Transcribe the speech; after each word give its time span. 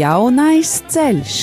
Jaunais 0.00 0.70
ceļš. 0.88 1.38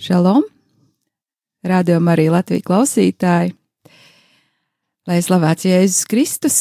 Šalom! 0.00 0.44
Rādījumā 1.64 2.12
arī 2.12 2.26
Latvijas 2.34 2.66
klausītāji! 2.66 3.54
Lai 5.08 5.20
slavēts 5.24 5.70
Jēzus 5.70 6.04
Kristus! 6.10 6.58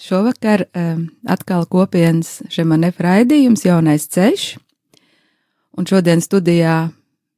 Šovakar 0.00 0.70
um, 0.72 1.04
atkal 1.28 1.68
kopienas 1.68 2.38
šemanef 2.48 3.02
raidījums 3.02 3.66
Jaunais 3.68 4.08
ceļš, 4.08 4.48
un 5.76 5.92
šodien 5.92 6.24
studijā 6.24 6.80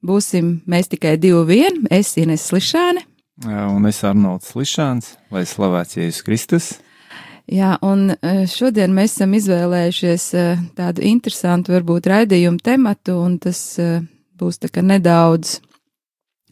būsim 0.04 0.60
mēs 0.70 0.92
tikai 0.92 1.16
divi 1.20 1.42
vien, 1.48 1.82
es 1.90 2.14
Ines 2.20 2.44
Slišāne. 2.50 3.02
Un 3.44 3.88
es 3.88 4.04
Arnolds 4.06 4.52
Slišāns, 4.52 5.16
lai 5.34 5.42
slavēts 5.48 5.96
Jēzus 5.98 6.22
Kristus. 6.26 6.68
Jā, 7.50 7.74
un 7.84 8.14
šodien 8.48 8.94
mēs 8.96 9.18
esam 9.18 9.34
izvēlējušies 9.36 10.30
tādu 10.78 11.02
interesantu, 11.04 11.74
varbūt 11.74 12.06
raidījumu 12.08 12.62
tematu, 12.64 13.18
un 13.20 13.36
tas 13.42 13.58
būs 14.38 14.62
tā 14.62 14.70
kā 14.72 14.80
nedaudz 14.86 15.58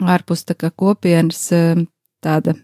ārpus 0.03 0.45
tā 0.45 0.59
kā 0.59 0.69
kopienas 0.75 1.47
tāda, 2.21 2.57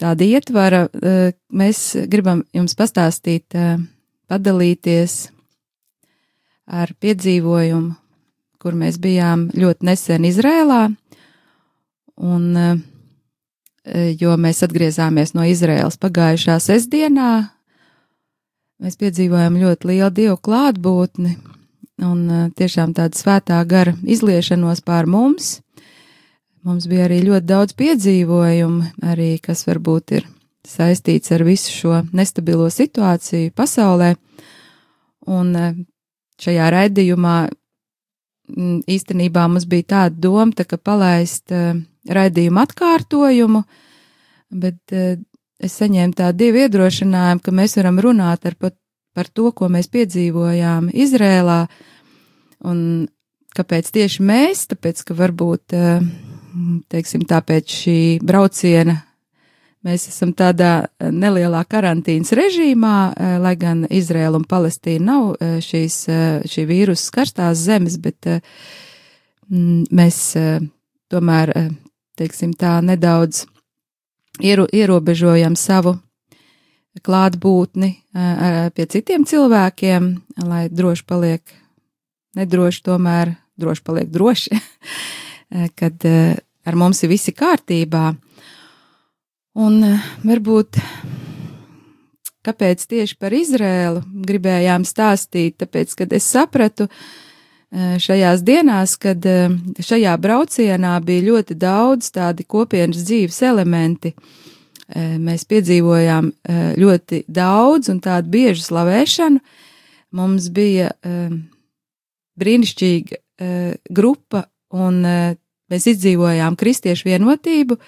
tāda 0.00 0.26
ietvara. 0.26 0.88
Mēs 1.52 1.84
gribam 2.10 2.42
jums 2.56 2.74
pastāstīt, 2.74 3.54
padalīties 4.30 5.20
ar 6.66 6.96
piedzīvojumu, 6.98 7.94
kur 8.60 8.76
mēs 8.76 8.98
bijām 9.00 9.48
ļoti 9.56 9.86
nesen 9.88 10.26
Izrēlā, 10.28 10.82
un 12.20 12.82
jo 14.20 14.34
mēs 14.36 14.60
atgriezāmies 14.66 15.32
no 15.34 15.46
Izraēlas 15.48 15.96
pagājušā 16.00 16.58
sestdienā, 16.60 17.30
mēs 18.80 18.98
piedzīvojam 19.00 19.56
ļoti 19.60 19.90
lielu 19.92 20.10
dievu 20.18 20.36
klātbūtni, 20.44 21.36
un 22.04 22.50
tiešām 22.56 22.94
tāda 22.96 23.16
svētā 23.16 23.60
gara 23.68 23.96
izliešanos 24.04 24.84
pār 24.84 25.08
mums. 25.10 25.58
Mums 26.64 26.84
bija 26.90 27.06
arī 27.08 27.22
ļoti 27.24 27.46
daudz 27.48 27.76
piedzīvojumu, 27.76 28.90
arī 29.08 29.38
kas 29.40 29.64
varbūt 29.64 30.16
ir 30.18 30.26
saistīts 30.68 31.32
ar 31.32 31.44
visu 31.46 31.72
šo 31.72 32.02
nestabilo 32.12 32.68
situāciju 32.68 33.54
pasaulē. 33.56 34.12
Un 35.30 35.54
šajā 36.40 36.66
raidījumā 36.74 37.36
īstenībā 38.90 39.46
mums 39.48 39.66
bija 39.70 39.88
tāda 39.94 40.22
doma, 40.28 40.52
tā, 40.56 40.66
ka 40.68 40.78
palaist 40.78 41.52
raidījumu 42.10 42.62
atkārtojumu, 42.64 43.62
bet 44.50 44.94
es 45.60 45.76
saņēmu 45.76 46.16
tādu 46.16 46.44
dievu 46.44 46.64
iedrošinājumu, 46.64 47.44
ka 47.44 47.54
mēs 47.54 47.76
varam 47.78 48.00
runāt 48.02 48.46
ar 48.48 48.56
pat 48.58 48.76
par 49.14 49.28
to, 49.28 49.50
ko 49.56 49.68
mēs 49.72 49.90
piedzīvojām 49.92 50.90
Izrēlā, 50.94 51.64
un 52.70 52.82
kāpēc 53.56 53.90
tieši 53.94 54.24
mēs, 54.26 54.66
tāpēc, 54.70 55.02
ka 55.06 55.16
varbūt, 55.18 55.74
teiksim, 56.92 57.26
tāpēc 57.28 57.76
šī 57.82 57.98
brauciena 58.22 59.00
mēs 59.86 60.08
esam 60.10 60.32
tādā 60.36 60.90
nelielā 61.00 61.62
karantīnas 61.68 62.32
režīmā, 62.36 62.96
lai 63.40 63.54
gan 63.60 63.86
Izrēla 63.88 64.40
un 64.40 64.46
Palestīna 64.48 65.06
nav 65.06 65.62
šīs, 65.64 66.02
šī 66.50 66.66
vīrusa 66.68 67.06
skarstās 67.06 67.62
zemes, 67.64 67.96
bet 68.02 68.28
mēs 69.50 70.20
tomēr, 71.10 71.54
teiksim, 72.20 72.52
tā 72.54 72.78
nedaudz 72.84 73.46
iero, 74.44 74.66
ierobežojam 74.68 75.56
savu 75.58 75.96
klātbūtni 77.06 77.94
pie 78.74 78.86
citiem 78.90 79.24
cilvēkiem, 79.28 80.10
lai 80.44 80.64
droši 80.68 81.06
paliek, 81.06 81.54
nedroši 82.36 82.82
tomēr, 82.86 83.34
droši 83.60 83.84
paliek 83.86 84.10
droši, 84.12 84.58
kad 85.80 86.06
ar 86.66 86.78
mums 86.78 87.02
ir 87.04 87.12
visi 87.14 87.34
kārtībā. 87.36 88.10
Un 89.58 89.80
varbūt, 90.22 90.78
kāpēc 92.46 92.84
tieši 92.90 93.16
par 93.18 93.34
Izrēlu 93.34 94.04
gribējām 94.26 94.84
stāstīt, 94.86 95.58
tāpēc, 95.62 95.96
kad 95.98 96.12
es 96.14 96.28
sapratu 96.30 96.86
šajās 97.70 98.44
dienās, 98.46 98.94
kad 98.98 99.26
šajā 99.82 100.14
braucienā 100.22 100.94
bija 101.02 101.26
ļoti 101.32 101.58
daudz 101.58 102.12
tādi 102.14 102.46
kopienas 102.46 103.02
dzīves 103.06 103.42
elementi, 103.46 104.14
uh, 104.14 104.38
mēs 104.94 105.44
piedzīvojām 105.48 106.30
ļoti 106.80 107.24
daudz 107.28 107.90
un 107.92 108.00
tādu 108.02 108.30
biežu 108.30 108.64
slavēšanu. 108.64 109.40
Mums 110.18 110.48
bija 110.50 110.90
brīnišķīga 112.40 113.20
grupa, 113.90 114.44
un 114.74 115.02
mēs 115.70 115.86
izdzīvojām 115.92 116.56
kristiešu 116.58 117.08
vienotību, 117.08 117.78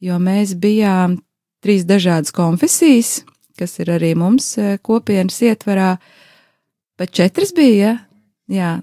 jo 0.00 0.18
mēs 0.22 0.56
bijām 0.60 1.18
trīs 1.64 1.86
dažādas 1.88 2.34
konfesijas, 2.34 3.20
kas 3.58 3.78
ir 3.80 3.94
arī 3.96 4.14
mums 4.18 4.54
kopienas 4.84 5.38
ietvarā, 5.42 5.96
pat 6.96 7.12
četras 7.16 7.54
bija, 7.56 7.96
jā, 8.48 8.76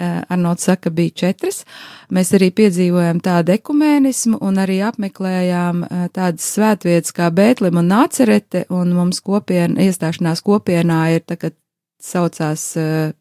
Eh, 0.00 0.22
Arnolds 0.28 0.64
saka, 0.64 0.90
bija 0.90 1.10
četras. 1.10 1.64
Mēs 2.08 2.30
arī 2.32 2.46
piedzīvojam 2.56 3.18
tādu 3.20 3.52
ekumēnismu 3.52 4.38
un 4.40 4.56
arī 4.62 4.78
apmeklējām 4.88 5.82
eh, 5.84 6.06
tādas 6.16 6.46
svētvietas 6.54 7.12
kā 7.12 7.26
Bētlim 7.28 7.76
un 7.76 7.90
Nācerete, 7.92 8.62
un 8.72 8.94
mums 8.96 9.20
kopiena, 9.20 9.76
iestāšanās 9.84 10.40
kopienā 10.46 11.02
ir 11.18 11.26
tagad 11.28 11.58
saucās 12.00 12.64
eh, 12.80 13.12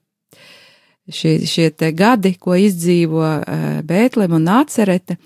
šie, 1.12 1.34
šie 1.44 1.68
te 1.76 1.92
gadi, 1.92 2.38
ko 2.40 2.56
izdzīvo 2.56 3.28
Bētlim 3.84 4.40
un 4.40 4.48
Nācerete, 4.48 5.20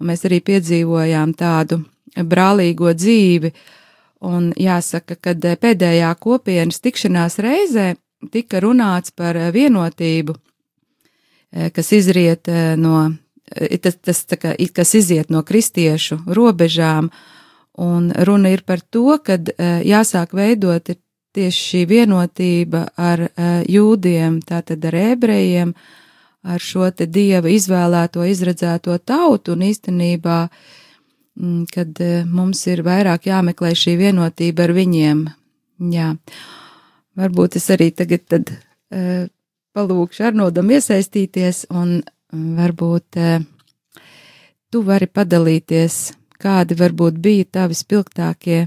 un 0.00 0.10
mēs 0.10 0.24
arī 0.28 0.40
piedzīvojām 0.44 1.34
tādu 1.34 1.82
brālīgo 2.16 2.92
dzīvi, 2.96 3.52
un 4.26 4.50
jāsaka, 4.56 5.18
kad 5.20 5.44
pēdējā 5.60 6.14
kopienas 6.20 6.80
tikšanās 6.80 7.38
reizē 7.44 7.94
tika 8.32 8.60
runāts 8.64 9.12
par 9.12 9.36
vienotību 9.52 10.36
Eh, 11.56 11.70
kas 11.70 11.92
izriet 11.92 12.48
eh, 12.48 12.76
no, 12.76 13.12
eh, 13.54 13.78
tas, 13.78 13.96
tas 13.96 14.24
kā, 14.26 14.52
kas 14.74 14.94
iziet 14.94 15.30
no 15.30 15.42
kristiešu 15.46 16.18
robežām, 16.26 17.10
un 17.78 18.10
runa 18.28 18.50
ir 18.52 18.64
par 18.66 18.80
to, 18.80 19.18
ka 19.24 19.36
jāsāk 19.84 20.32
veidot 20.36 20.90
tieši 21.36 21.62
šī 21.68 21.82
vienotība 21.90 22.86
ar 22.96 23.26
jūdiem, 23.68 24.38
tātad 24.48 24.86
ar 24.88 24.96
ebrejiem, 24.96 25.74
ar 26.46 26.62
šo 26.62 26.90
te 26.94 27.08
dieva 27.10 27.50
izvēlēto, 27.50 28.24
izredzēto 28.24 28.96
tautu, 29.02 29.56
un 29.56 29.64
īstenībā, 29.66 30.38
mm, 31.40 31.64
kad 31.74 32.02
mums 32.30 32.66
ir 32.70 32.84
vairāk 32.86 33.26
jāmeklē 33.30 33.74
šī 33.74 33.96
vienotība 34.00 34.68
ar 34.68 34.74
viņiem. 34.76 35.24
Jā, 35.92 36.12
varbūt 37.18 37.58
es 37.58 37.66
arī 37.74 37.90
tagad 37.92 38.28
tad 38.30 38.54
palūkšu 39.76 40.24
Arnodam 40.30 40.70
iesaistīties 40.72 41.66
un 41.74 41.98
mm, 42.00 42.52
varbūt 42.60 43.18
eh, 43.20 43.44
tu 44.72 44.82
vari 44.86 45.08
padalīties, 45.08 45.98
kādi 46.40 46.76
varbūt 46.78 47.18
bija 47.22 47.48
tavi 47.58 47.76
spilgtākie, 47.76 48.60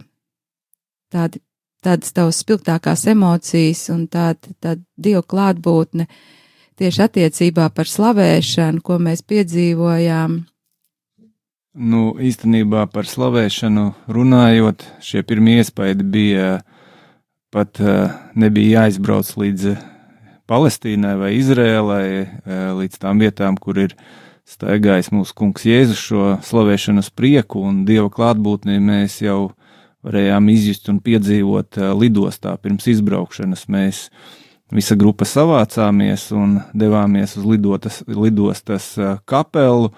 tādi, 1.14 1.42
tādas 1.86 2.14
tavas 2.14 2.42
spilgtākās 2.44 3.08
emocijas 3.10 3.88
un 3.94 4.06
tāda, 4.12 4.54
tāda 4.62 4.84
dievu 4.98 5.26
klātbūtne 5.34 6.08
tieši 6.80 7.04
attiecībā 7.06 7.68
par 7.76 7.90
slavēšanu, 7.90 8.82
ko 8.86 9.00
mēs 9.04 9.22
piedzīvojām. 9.28 10.40
Nu, 11.80 12.02
īstenībā 12.18 12.88
par 12.92 13.08
slavēšanu 13.08 13.86
runājot, 14.12 14.84
šie 15.06 15.24
pirmie 15.24 15.60
iespaidi 15.62 16.04
bija 16.04 16.50
pat 17.54 17.80
eh, 17.80 18.18
nebija 18.40 18.84
jāizbrauc 18.84 19.30
līdz 19.40 19.78
Palestīnai 20.50 21.14
vai 21.20 21.36
Izrēlai, 21.38 22.08
e, 22.10 22.60
līdz 22.80 22.98
tām 23.04 23.22
vietām, 23.22 23.58
kur 23.62 23.78
ir 23.78 23.94
staigājis 24.50 25.12
mūsu 25.14 25.36
kungs 25.38 25.66
Jēzus 25.68 26.02
šo 26.02 26.30
slavēšanas 26.46 27.12
prieku 27.14 27.62
un 27.70 27.84
Dieva 27.86 28.10
klātbūtni 28.10 28.80
mēs 28.82 29.20
jau 29.22 29.52
varējām 30.06 30.50
izjust 30.50 30.90
un 30.90 31.02
piedzīvot 31.06 31.78
lidostā 32.00 32.56
pirms 32.64 32.88
izbraukšanas. 32.90 33.68
Mēs 33.70 34.08
visa 34.76 34.96
grupa 35.00 35.26
savācāmies 35.26 36.30
un 36.36 36.60
devāmies 36.78 37.38
uz 37.40 37.46
lidotas, 37.46 38.02
lidostas 38.08 38.94
kapelu. 39.30 39.92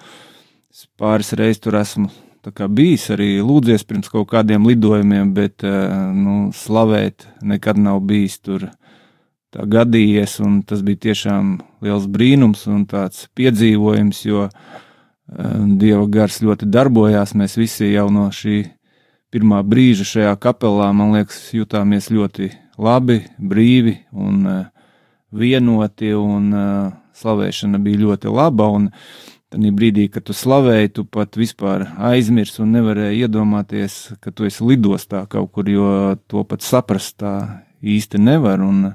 Es 0.72 0.86
pāris 0.96 1.34
reizes 1.36 1.60
tur 1.60 1.76
esmu 1.80 2.10
bijis 2.42 3.10
arī 3.14 3.38
lūdzies 3.38 3.84
pirms 3.86 4.08
kaut 4.10 4.28
kādiem 4.32 4.66
lidojumiem, 4.66 5.32
bet 5.34 5.62
nu, 5.62 6.50
slavēt 6.50 7.28
nekad 7.42 7.78
nav 7.78 8.00
bijis 8.00 8.40
tur 8.40 8.70
tā 9.52 9.66
gadījies, 9.68 10.40
tas 10.66 10.82
bija 10.82 10.96
tiešām 11.12 11.60
liels 11.82 12.06
brīnums 12.08 12.66
un 12.66 12.86
tāds 12.86 13.28
piedzīvojums, 13.34 14.24
jo 14.24 14.48
Dieva 15.78 16.04
gars 16.12 16.42
ļoti 16.42 16.66
darbojās. 16.68 17.32
Mēs 17.38 17.54
visi 17.56 17.92
jau 17.92 18.10
no 18.12 18.26
šī 18.28 18.66
pirmā 19.32 19.62
brīža 19.64 20.04
šajā 20.04 20.32
kapelā, 20.42 20.90
man 20.92 21.14
liekas, 21.14 21.38
jutāmies 21.54 22.10
ļoti 22.12 22.50
labi, 22.82 23.20
brīvi 23.38 23.96
un 24.12 24.46
uh, 24.46 24.64
vienoti, 25.32 26.12
un 26.16 26.48
uh, 26.52 26.90
slavēšana 27.16 27.80
bija 27.82 28.02
ļoti 28.06 28.32
laba. 28.32 28.68
Un 28.74 28.88
tad 29.52 29.66
brīdī, 29.76 30.08
kad 30.12 30.26
tu 30.28 30.36
slavēji, 30.36 30.94
tu 30.96 31.04
pat 31.04 31.36
vispār 31.40 31.86
aizmirsti 32.10 32.62
un 32.64 32.74
nevarēji 32.76 33.26
iedomāties, 33.26 34.00
ka 34.20 34.32
tu 34.32 34.48
esi 34.48 34.64
lidostā 34.64 35.26
kaut 35.30 35.52
kur, 35.52 35.68
jo 35.68 36.16
to 36.26 36.44
pat 36.48 36.64
saprast 36.64 37.18
tā 37.22 37.36
īsti 37.82 38.20
nevar. 38.22 38.64
Un 38.64 38.94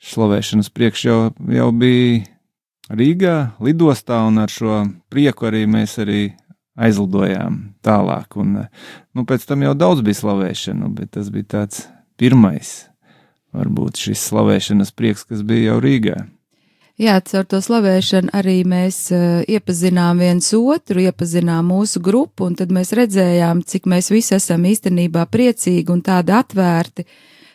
slavēšanas 0.00 0.72
priekš 0.72 1.06
jau, 1.08 1.22
jau 1.52 1.70
bija 1.76 2.20
Rīgā, 2.90 3.52
lidostā, 3.62 4.16
un 4.26 4.40
ar 4.42 4.50
šo 4.50 4.80
prieku 5.14 5.46
arī 5.46 5.62
mēs 5.70 5.92
arī 6.02 6.32
aizlidojām 6.80 7.60
tālāk. 7.86 8.34
Un, 8.40 8.64
nu, 9.14 9.24
pēc 9.28 9.46
tam 9.46 9.62
jau 9.62 9.76
daudz 9.78 10.02
bija 10.02 10.18
slavēšana, 10.24 10.90
bet 10.96 11.12
tas 11.14 11.30
bija 11.30 11.52
tāds 11.54 11.84
pirmais, 12.18 12.89
varbūt 13.56 14.00
šis 14.04 14.28
slavēšanas 14.30 14.92
prieks, 14.96 15.24
kas 15.28 15.42
bija 15.46 15.72
jau 15.72 15.80
Rīgā. 15.84 16.18
Jā, 17.00 17.14
caur 17.24 17.46
to 17.48 17.62
slavēšanu 17.64 18.28
arī 18.36 18.58
mēs 18.68 19.06
uh, 19.16 19.40
iepazinām 19.48 20.18
viens 20.20 20.50
otru, 20.52 21.00
iepazinām 21.00 21.70
mūsu 21.72 22.02
grupu, 22.04 22.50
un 22.50 22.58
tad 22.58 22.74
mēs 22.76 22.92
redzējām, 22.92 23.62
cik 23.64 23.88
mēs 23.88 24.10
visi 24.12 24.34
esam 24.36 24.66
īstenībā 24.68 25.24
priecīgi 25.32 25.88
un 25.94 26.02
tādi 26.04 26.34
atvērti 26.36 27.06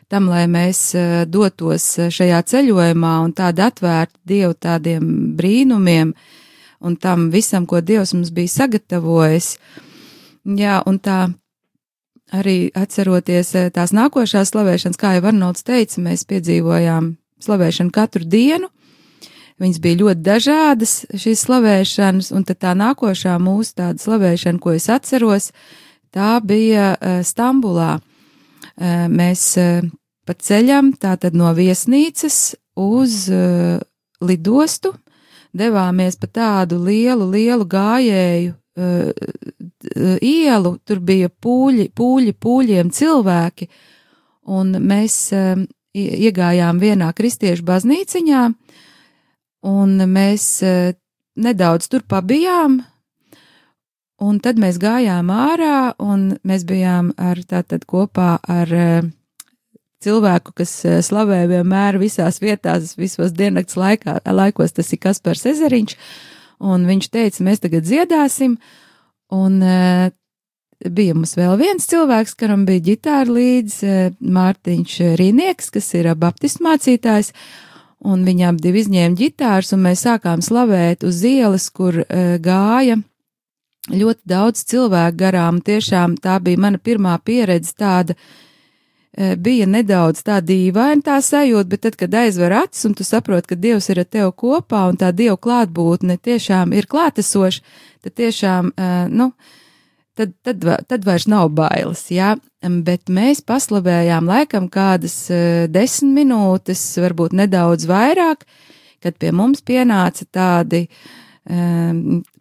tam, 0.10 0.32
lai 0.34 0.48
mēs 0.50 0.82
uh, 0.98 1.14
dotos 1.30 1.86
šajā 2.18 2.42
ceļojumā 2.42 3.14
un 3.22 3.36
tādi 3.38 3.62
atvērti 3.68 4.18
Dievu 4.34 4.58
tādiem 4.58 5.14
brīnumiem, 5.38 6.16
un 6.82 6.98
tam 6.98 7.30
visam, 7.30 7.70
ko 7.70 7.84
Dievs 7.86 8.16
mums 8.18 8.34
bija 8.34 8.56
sagatavojis. 8.56 9.60
Jā, 10.58 10.82
un 10.90 10.98
tā 10.98 11.20
arī 12.34 12.72
atceroties 12.74 13.54
eh, 13.56 13.70
tās 13.74 13.94
nākošās 13.96 14.54
slavēšanas, 14.54 15.00
kā 15.00 15.16
jau 15.18 15.28
Arnolds 15.30 15.66
teica, 15.66 16.02
mēs 16.02 16.26
piedzīvojām 16.30 17.14
slavēšanu 17.46 17.94
katru 17.94 18.26
dienu. 18.26 18.70
Viņas 19.62 19.80
bija 19.80 20.00
ļoti 20.02 20.24
dažādas, 20.26 20.94
šīs 21.16 21.46
slavēšanas, 21.46 22.32
un 22.36 22.44
tā 22.44 22.74
nākošā 22.76 23.38
mūsu 23.40 23.78
tāda 23.78 24.02
slavēšana, 24.04 24.60
ko 24.60 24.74
es 24.76 24.90
atceros, 24.92 25.52
tā 26.12 26.42
bija 26.44 26.96
uh, 26.96 27.22
Stambulā. 27.24 27.96
Uh, 28.76 29.06
mēs 29.08 29.54
pa 30.26 30.34
ceļam 30.36 30.92
tātad 31.00 31.38
no 31.38 31.54
viesnīcas 31.56 32.58
uz 32.76 33.30
lidostu, 34.20 34.92
devāmies 35.56 36.18
pa 36.20 36.28
tādu 36.28 36.82
lielu, 36.84 37.30
lielu 37.30 37.68
gājēju 37.70 38.56
uh, 38.78 39.12
ielu, 40.22 40.76
tur 40.86 41.02
bija 41.04 41.30
pūļi, 41.30 41.90
pūļi, 41.96 42.36
pūļiem 42.42 42.92
cilvēki, 42.96 43.70
un 44.56 44.76
mēs 44.82 45.18
uh, 45.36 45.64
iegājām 45.96 46.82
vienā 46.82 47.12
kristiešu 47.16 47.66
baznīciņā, 47.68 48.44
un 49.72 49.96
mēs 50.12 50.50
uh, 50.66 50.94
nedaudz 51.36 51.90
tur 51.92 52.06
pabijām, 52.08 52.80
un 54.24 54.40
tad 54.40 54.62
mēs 54.62 54.80
gājām 54.82 55.32
ārā, 55.34 55.94
un 56.00 56.34
mēs 56.44 56.68
bijām 56.68 57.14
ar 57.18 57.42
tātad 57.48 57.88
kopā 57.90 58.38
ar 58.44 58.76
uh, 58.76 59.14
cilvēku, 60.06 60.54
kas 60.60 60.72
slavē 61.08 61.46
vienmēr 61.50 62.00
visās 62.02 62.40
vietās, 62.44 62.96
visos 63.00 63.34
diennakts 63.36 63.78
laikā, 63.80 64.20
laikos, 64.26 64.76
tas 64.76 64.92
ir 64.94 65.02
Kaspars 65.02 65.46
Ezeriņš, 65.50 65.96
un 66.64 66.86
viņš 66.88 67.10
teica, 67.14 67.44
mēs 67.46 67.64
tagad 67.64 67.88
dziedāsim, 67.88 68.58
un 69.36 69.58
uh, 69.64 70.10
bija 70.86 71.16
mums 71.18 71.36
vēl 71.38 71.58
viens 71.60 71.88
cilvēks, 71.92 72.36
kuram 72.40 72.66
bija 72.68 72.84
ģitāra 72.92 73.38
līdz 73.38 73.80
uh, 73.84 73.98
Mārtiņš 74.20 75.00
Rīnieks, 75.22 75.72
kas 75.76 75.92
ir 75.98 76.12
baptistu 76.20 76.66
mācītājs, 76.68 77.34
un 78.06 78.24
abi 78.28 78.62
divi 78.62 78.84
izņēma 78.84 79.20
ģitāras, 79.20 79.74
un 79.74 79.86
mēs 79.88 80.06
sākām 80.06 80.44
slavēt 80.46 81.04
uz 81.08 81.24
ielas, 81.26 81.70
kur 81.70 82.04
uh, 82.04 82.38
gāja 82.40 83.02
ļoti 83.92 84.22
daudz 84.26 84.66
cilvēku 84.66 85.20
garām. 85.20 85.62
Tiešām 85.62 86.18
tā 86.18 86.40
bija 86.42 86.58
mana 86.58 86.82
pirmā 86.82 87.20
pieredze 87.22 87.74
tāda, 87.78 88.16
uh, 88.18 88.32
Eh, 88.36 88.45
bija 89.16 89.68
nedaudz 89.70 90.24
tā 90.28 90.42
dīvaina 90.44 91.04
tā 91.06 91.18
sajūta, 91.24 91.70
bet 91.72 91.84
tad, 91.86 91.96
kad 92.00 92.16
aizver 92.20 92.52
acis 92.58 92.88
un 92.90 92.96
tu 92.98 93.06
saproti, 93.08 93.54
ka 93.54 93.56
Dievs 93.60 93.88
ir 93.92 94.02
ar 94.04 94.10
tevi 94.12 94.32
kopā 94.36 94.86
un 94.90 95.00
tā 95.00 95.12
Dieva 95.16 95.38
klātbūtne 95.40 96.18
tiešām 96.20 96.74
ir 96.76 96.88
klātesoša, 96.92 97.64
tad 98.04 98.16
tiešām, 98.20 98.74
eh, 98.76 99.08
nu, 99.10 99.32
tad, 100.20 100.36
tad, 100.44 100.68
tad 100.90 101.08
vairs 101.08 101.30
nav 101.32 101.54
bailes, 101.56 102.04
jā, 102.12 102.36
bet 102.62 103.08
mēs 103.08 103.40
paslavējām 103.48 104.28
laikam 104.28 104.70
kādas 104.70 105.18
eh, 105.32 105.66
desmit 105.72 106.12
minūtes, 106.20 106.84
varbūt 107.00 107.38
nedaudz 107.40 107.88
vairāk, 107.88 108.44
kad 109.00 109.16
pie 109.22 109.32
mums 109.32 109.64
pienāca 109.64 110.28
tādi 110.28 110.88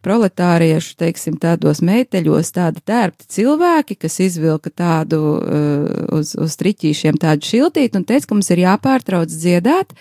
proletāriešu, 0.05 0.95
teiksim, 1.01 1.39
tādos 1.41 1.81
meiteļos 1.85 2.53
tādi 2.55 2.83
tērpti 2.87 3.29
cilvēki, 3.37 3.97
kas 4.05 4.21
izvilka 4.25 4.71
tādu 4.71 5.21
uh, 5.35 5.91
uz, 6.19 6.35
uz 6.39 6.57
triķīšiem 6.61 7.19
tādu 7.21 7.49
šiltīti 7.49 8.01
un 8.01 8.07
teica, 8.09 8.29
ka 8.29 8.39
mums 8.39 8.51
ir 8.55 8.65
jāpārtrauc 8.67 9.33
dziedāt, 9.33 9.95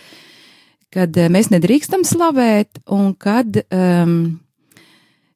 kad 0.93 1.19
uh, 1.19 1.29
mēs 1.33 1.51
nedrīkstam 1.53 2.05
slavēt 2.07 2.83
un 2.91 3.13
kad, 3.15 3.63
um, 3.73 4.17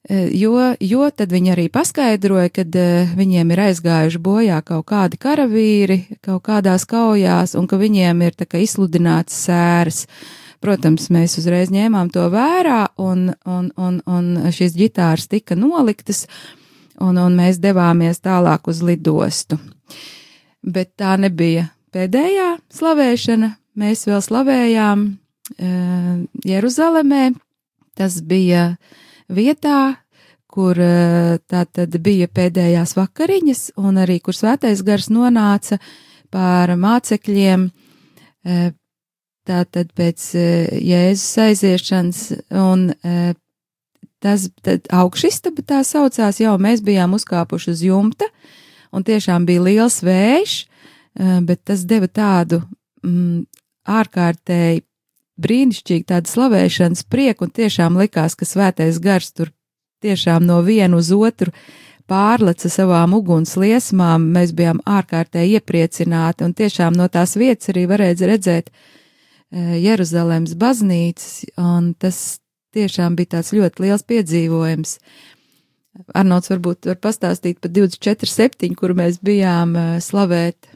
jo, 0.07 0.55
jo 0.79 1.11
tad 1.15 1.31
viņi 1.35 1.53
arī 1.55 1.69
paskaidroja, 1.73 2.51
uh, 2.77 3.13
viņiem 3.17 3.53
ir 3.55 3.63
aizgājuši 3.69 4.23
bojā 4.23 4.59
kaut 4.67 4.89
kādi 4.91 5.21
karavīri 5.21 6.03
kaut 6.19 6.43
kādās 6.49 6.85
kaujās 6.89 7.55
un 7.59 7.71
ka 7.71 7.79
viņiem 7.79 8.27
ir 8.27 8.37
izsludināts 8.61 9.45
sēras. 9.47 10.03
Uh, 10.07 10.46
Protams, 10.63 11.11
mēs 11.13 11.37
uzreiz 11.37 11.69
ņēmām 11.73 12.09
to 12.13 12.23
vērā, 12.33 12.87
un, 12.97 13.29
un, 13.45 13.69
un, 13.77 13.99
un 14.09 14.29
šīs 14.53 14.73
ģitāras 14.77 15.27
tika 15.29 15.57
noliktas, 15.57 16.25
un, 16.97 17.19
un 17.21 17.37
mēs 17.37 17.59
devāmies 17.61 18.23
tālāk 18.25 18.69
uz 18.71 18.81
lidostu. 18.85 19.59
Bet 20.65 20.95
tā 20.97 21.13
nebija 21.21 21.67
pēdējā 21.93 22.55
slavēšana. 22.73 23.51
Mēs 23.77 24.07
vēl 24.09 24.23
slavējām 24.25 25.05
e, 25.05 25.69
Jeruzalemē. 26.49 27.29
Tas 27.97 28.17
bija 28.25 28.71
vietā, 29.29 29.99
kur 30.49 30.79
e, 30.81 31.37
tā 31.45 31.63
tad 31.69 31.93
bija 32.01 32.25
pēdējās 32.27 32.95
vakariņas, 32.97 33.61
un 33.77 34.01
arī 34.01 34.17
kur 34.25 34.37
svētais 34.37 34.81
gars 34.85 35.11
nonāca 35.13 35.77
pār 36.33 36.73
mācekļiem 36.81 37.69
e, 37.69 38.71
tātad 39.47 39.91
pēc 39.97 40.23
e, 40.37 40.45
Jēzus 40.83 41.37
aiziešanas, 41.43 42.21
un 42.59 42.89
e, 42.91 43.33
tas 44.23 44.47
augšistaba 44.93 45.63
tā 45.67 45.83
saucās, 45.87 46.41
jau 46.41 46.55
mēs 46.61 46.83
bijām 46.85 47.15
uzkāpuši 47.17 47.73
uz 47.73 47.83
jumta, 47.85 48.27
un 48.91 49.05
tiešām 49.07 49.45
bija 49.47 49.65
liels 49.67 50.01
vējš, 50.05 50.57
e, 50.63 51.39
bet 51.47 51.63
tas 51.69 51.85
deva 51.87 52.09
tādu 52.09 52.61
mm, 53.05 53.45
ārkārtēji 53.97 54.83
brīnišķīgu 55.37 56.07
tādu 56.09 56.33
slavēšanas 56.33 57.05
prieku, 57.11 57.45
un 57.45 57.53
tiešām 57.53 57.99
likās, 58.01 58.35
ka 58.35 58.47
svētais 58.49 58.97
gars 59.01 59.29
tur 59.37 59.53
tiešām 60.01 60.45
no 60.45 60.63
vienu 60.65 60.97
uz 60.97 61.11
otru 61.13 61.53
pārleca 62.09 62.69
savām 62.71 63.13
uguns 63.17 63.53
liesmām, 63.59 64.29
mēs 64.33 64.53
bijām 64.57 64.79
ārkārtēji 64.87 65.59
iepriecināti, 65.59 66.45
un 66.47 66.55
tiešām 66.57 66.95
no 66.97 67.09
tās 67.11 67.35
vietas 67.37 67.69
arī 67.73 67.83
varēja 67.89 68.29
redzēt, 68.31 68.71
uh, 68.71 68.93
Eh, 68.97 69.06
Jeruzalemes 69.51 70.57
baznīcas, 70.59 71.45
un 71.61 71.93
tas 71.95 72.39
tiešām 72.75 73.15
bija 73.17 73.37
tāds 73.37 73.53
ļoti 73.55 73.85
liels 73.85 74.05
piedzīvojums. 74.07 74.97
Arnolds 76.17 76.51
varbūt 76.51 76.89
var 76.91 76.99
pastāstīt 77.01 77.61
par 77.63 77.71
24.7, 77.73 78.75
kuru 78.77 78.97
mēs 78.99 79.21
bijām 79.25 79.73
eh, 79.77 79.93
slavēt. 80.03 80.69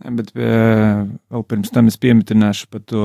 Bet 0.00 0.32
eh, 0.36 1.04
vēl 1.32 1.44
pirms 1.48 1.72
tam 1.72 1.88
es 1.88 1.98
pieminēšu 2.00 2.70
par 2.72 2.84
to 2.88 3.04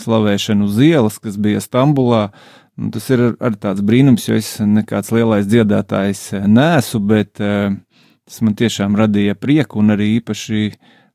slavēšanu 0.00 0.68
uz 0.68 0.80
ielas, 0.84 1.18
kas 1.20 1.36
bija 1.40 1.62
Stambulā. 1.64 2.28
Un 2.80 2.90
tas 2.94 3.04
ir 3.14 3.20
arī 3.32 3.58
tāds 3.60 3.84
brīnums, 3.86 4.24
jo 4.26 4.38
es 4.38 4.56
nekāds 4.58 5.12
lielais 5.14 5.46
dziedātājs 5.46 6.32
neesmu, 6.42 7.00
bet 7.06 7.38
tas 7.38 8.40
man 8.42 8.56
tiešām 8.58 8.96
radīja 8.98 9.36
prieku 9.38 9.78
un 9.78 9.94
arī 9.94 10.16
īpaši 10.16 10.72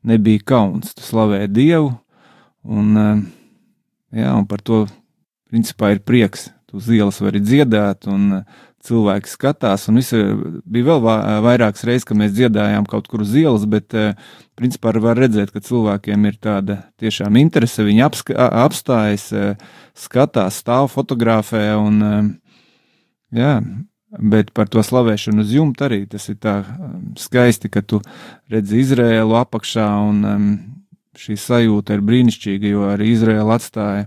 nebija 0.08 0.46
kauns. 0.54 0.94
Tu 0.96 1.04
slavē 1.04 1.42
Dievu, 1.52 1.92
un, 2.64 2.96
jā, 4.12 4.32
un 4.34 4.48
par 4.50 4.64
to 4.66 4.86
principā 5.50 5.94
ir 5.96 6.04
prieks. 6.06 6.50
Tu 6.70 6.78
uz 6.78 6.90
ielas 6.94 7.18
vari 7.22 7.42
dziedāt, 7.42 8.06
un 8.10 8.44
cilvēki 8.86 9.28
skatās, 9.28 9.88
un 9.90 10.00
visi 10.00 10.20
bija 10.70 10.94
vēl 10.94 11.02
vairākas 11.44 11.84
reizes, 11.88 12.06
kad 12.08 12.20
mēs 12.20 12.32
dziedājām 12.38 12.86
kaut 12.88 13.10
kur 13.12 13.26
uz 13.26 13.34
ielas, 13.36 13.66
bet 13.68 13.92
principā 14.60 14.94
var 15.02 15.20
redzēt, 15.20 15.52
ka 15.52 15.64
cilvēkiem 15.66 16.30
ir 16.30 16.38
tāda 16.40 16.78
tiešām 17.02 17.40
interese, 17.42 17.84
viņi 17.84 18.06
apska, 18.06 18.38
apstājas, 18.64 19.28
skatās, 19.98 20.62
stāv 20.62 20.88
fotografē, 20.94 21.66
un 21.82 22.00
jā, 23.36 23.54
bet 24.32 24.54
par 24.56 24.70
to 24.72 24.86
slavēšanu 24.86 25.44
uz 25.44 25.52
jumta 25.54 25.90
arī 25.90 26.06
tas 26.10 26.30
ir 26.32 26.40
tā 26.42 26.62
skaisti, 27.20 27.70
ka 27.74 27.84
tu 27.84 28.00
redzi 28.50 28.80
Izrēlu 28.86 29.36
apakšā, 29.42 29.90
un 30.08 30.24
šī 31.18 31.38
sajūta 31.40 31.98
ir 31.98 32.06
brīnišķīga, 32.06 32.74
jo 32.74 32.86
arī 32.92 33.14
Izrēla 33.14 33.58
atstāja 33.58 34.06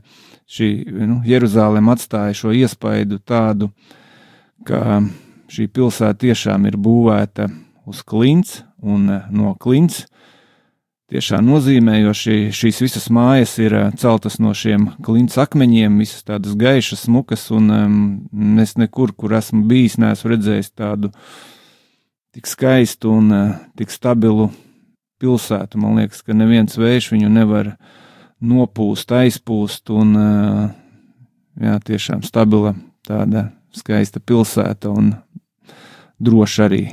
šī, 0.53 0.69
nu, 1.09 1.21
Jeruzālēm 1.27 1.91
atstāja 1.93 2.37
šo 2.37 2.53
iespaidu 2.55 3.19
tādu, 3.25 3.73
ka 4.67 5.01
šī 5.53 5.69
pilsēta 5.73 6.21
tiešām 6.27 6.69
ir 6.71 6.79
būvēta 6.81 7.49
uz 7.89 8.03
klints 8.07 8.63
un 8.83 9.11
eh, 9.11 9.29
no 9.35 9.55
klints. 9.61 10.07
Tiešām 11.13 11.45
nozīmē, 11.45 11.99
jo 12.01 12.15
šī, 12.17 12.37
šīs 12.57 12.79
visas 12.87 13.11
mājas 13.13 13.59
ir 13.61 13.75
eh, 13.77 13.89
celtas 14.01 14.39
no 14.41 14.55
šiem 14.57 14.89
klints 15.05 15.37
akmeņiem, 15.41 15.99
visas 16.01 16.25
tādas 16.29 16.57
gaišas, 16.59 17.07
smukas, 17.09 17.49
un 17.53 17.73
um, 17.75 18.61
es 18.63 18.77
nekur, 18.81 19.13
kur 19.17 19.35
esmu 19.37 19.67
bijis, 19.69 19.99
neesmu 20.01 20.33
redzējis 20.33 20.73
tādu 20.73 21.13
tik 22.33 22.49
skaistu 22.49 23.13
un 23.13 23.27
uh, 23.29 23.57
tik 23.77 23.93
stabilu 23.93 24.49
pilsētu. 25.23 25.81
Man 25.81 26.03
liekas, 26.03 26.25
ka 26.27 26.37
neviens 26.37 26.79
vējš 26.79 27.13
viņu 27.15 27.31
nevar 27.33 27.77
nopūst, 28.43 29.15
aizpūst, 29.15 29.93
un 29.95 30.15
uh, 30.19 30.63
jā, 31.63 31.79
tiešām 31.87 32.27
stabila 32.27 32.75
tāda 33.07 33.51
skaista 33.77 34.21
pilsēta 34.21 34.91
un 34.93 35.15
droša 36.23 36.69
arī. 36.69 36.85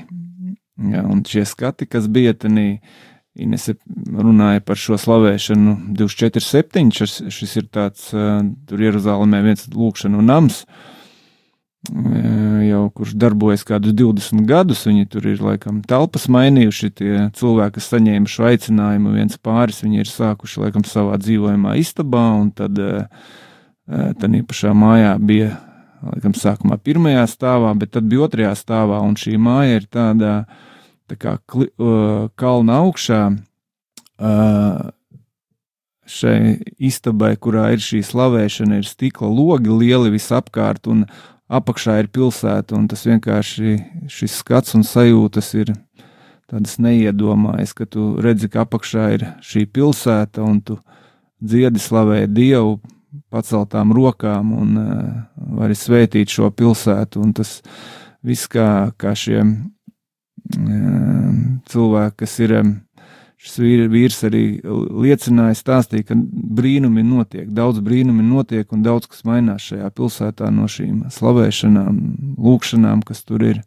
Ja, 0.90 1.04
un 1.04 1.26
šie 1.28 1.44
skati, 1.48 1.90
kas 1.90 2.08
bija 2.12 2.38
tenī, 2.38 2.80
Inese 3.40 3.76
runāja 3.96 4.60
par 4.66 4.80
šo 4.80 4.98
slavēšanu 5.00 5.76
247, 5.96 6.90
šis, 6.98 7.14
šis 7.32 7.54
ir 7.62 7.68
tāds, 7.72 8.10
tur 8.12 8.82
Jeruzalemē 8.84 9.40
viens 9.46 9.68
lūkšanu 9.72 10.24
nams, 10.26 10.64
jau 11.88 12.82
kurš 12.92 13.14
darbojas 13.16 13.64
kādus 13.68 13.96
20 13.96 14.44
gadus, 14.50 14.84
viņi 14.88 15.08
tur 15.10 15.30
ir 15.32 15.40
laikam 15.44 15.80
telpas 15.88 16.28
mainījuši, 16.32 16.90
tie 16.92 17.14
cilvēki, 17.40 17.78
kas 17.78 17.88
saņēma 17.94 18.30
šo 18.30 18.50
aicinājumu, 18.50 19.14
viens 19.16 19.40
pāris, 19.40 19.80
viņi 19.86 20.04
ir 20.04 20.12
sākuši 20.12 20.66
laikam 20.66 20.84
savā 20.88 21.16
dzīvojumā 21.22 21.78
istabā, 21.80 22.26
un 22.42 22.52
tad 22.52 22.78
tad 23.90 24.36
īpašā 24.38 24.70
mājā 24.78 25.16
bija 25.18 25.54
laikam, 26.06 26.36
sākumā 26.38 26.78
pirmajā 26.84 27.26
stāvā, 27.30 27.74
bet 27.80 27.94
tad 27.96 28.08
bija 28.10 28.28
otrajā 28.28 28.54
stāvā, 28.58 29.00
un 29.06 29.18
šī 29.20 29.40
māja 29.42 29.80
ir 29.80 29.88
tādā 29.92 30.36
tā 31.10 31.18
kā 31.20 31.36
kli, 31.50 31.70
uh, 31.82 32.30
kalna 32.40 32.80
augšā. 32.84 33.24
Uh, 34.20 34.92
šai 36.10 36.60
istabai, 36.82 37.36
kurā 37.38 37.70
ir 37.76 37.84
šī 37.84 38.02
slavēšana, 38.06 38.80
ir 38.82 38.88
stikla 38.90 39.30
logi 39.30 39.70
lieli 39.70 40.14
visapkārt, 40.16 40.90
un 40.90 41.06
apakšā 41.50 42.00
ir 42.04 42.10
pilsēta, 42.14 42.78
un 42.78 42.88
tas 42.90 43.06
vienkārši 43.08 43.76
šis 44.12 44.38
skats 44.42 44.76
un 44.78 44.86
sajūtas 44.86 45.54
ir 45.58 45.74
tādas 46.50 46.78
neiedomājas, 46.82 47.74
ka 47.78 47.86
tu 47.90 48.16
redzi, 48.22 48.50
ka 48.50 48.64
apakšā 48.66 49.10
ir 49.18 49.26
šī 49.46 49.66
pilsēta, 49.74 50.46
un 50.46 50.62
tu 50.66 50.80
dziedi 51.42 51.82
slavē 51.82 52.28
Dievu 52.28 52.80
paceltām 53.34 53.94
rokām 53.96 54.54
un 54.54 54.78
uh, 54.78 54.86
vari 55.60 55.78
svētīt 55.78 56.30
šo 56.34 56.50
pilsētu. 56.54 57.22
Un 57.24 57.34
tas 57.38 57.60
viss, 58.26 58.50
kā, 58.52 58.92
kā 58.98 59.16
šie 59.18 59.40
uh, 59.42 59.56
cilvēki, 61.70 62.16
kas 62.24 62.40
ir. 62.46 62.52
Um, 62.62 62.76
šis 63.40 63.88
vīrs 63.92 64.20
arī 64.28 64.44
liecināja, 64.64 65.58
stāstīja, 65.58 66.10
ka 66.12 66.18
brīnumi 66.60 67.06
notiek, 67.08 67.48
daudz 67.56 67.80
brīnumi 67.84 68.26
notiek 68.26 68.72
un 68.76 68.84
daudz 68.84 69.08
kas 69.12 69.24
mainās 69.28 69.70
šajā 69.72 69.90
pilsētā 69.96 70.52
no 70.52 70.68
šīm 70.68 71.06
slavēšanām, 71.16 72.02
lūkšanām, 72.38 73.06
kas 73.08 73.24
tur 73.24 73.46
ir. 73.48 73.62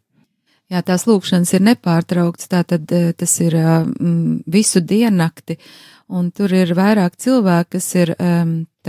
Jā, 0.71 0.81
tās 0.85 1.07
lūkšanas 1.09 1.51
ir 1.57 1.65
nepārtrauktas, 1.67 2.49
tā 2.49 2.61
tad 2.65 2.89
tas 2.89 3.33
ir 3.43 3.57
um, 3.59 4.37
visu 4.49 4.81
diennakti, 4.81 5.57
un 6.13 6.29
tur 6.31 6.53
ir 6.53 6.71
vairāk 6.77 7.17
cilvēki, 7.19 7.73
kas 7.75 7.89
ir 7.99 8.13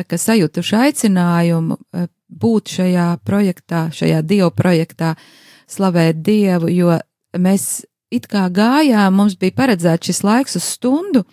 kā 0.03 0.19
sajutuši 0.19 0.77
aicinājumu 0.81 1.77
e, 1.79 2.07
būt 2.29 2.73
šajā 2.79 3.09
projektā, 3.27 3.87
šajā 3.95 4.23
dievu 4.27 4.51
projektā, 4.57 5.15
slavēt 5.71 6.23
dievu, 6.25 6.71
jo 6.73 6.97
mēs 7.39 7.85
it 8.13 8.29
kā 8.31 8.49
gājām, 8.53 9.15
mums 9.17 9.37
bija 9.41 9.57
paredzēts 9.57 10.11
šis 10.11 10.23
laiks 10.27 10.59
uz 10.61 10.67
stundu, 10.77 11.25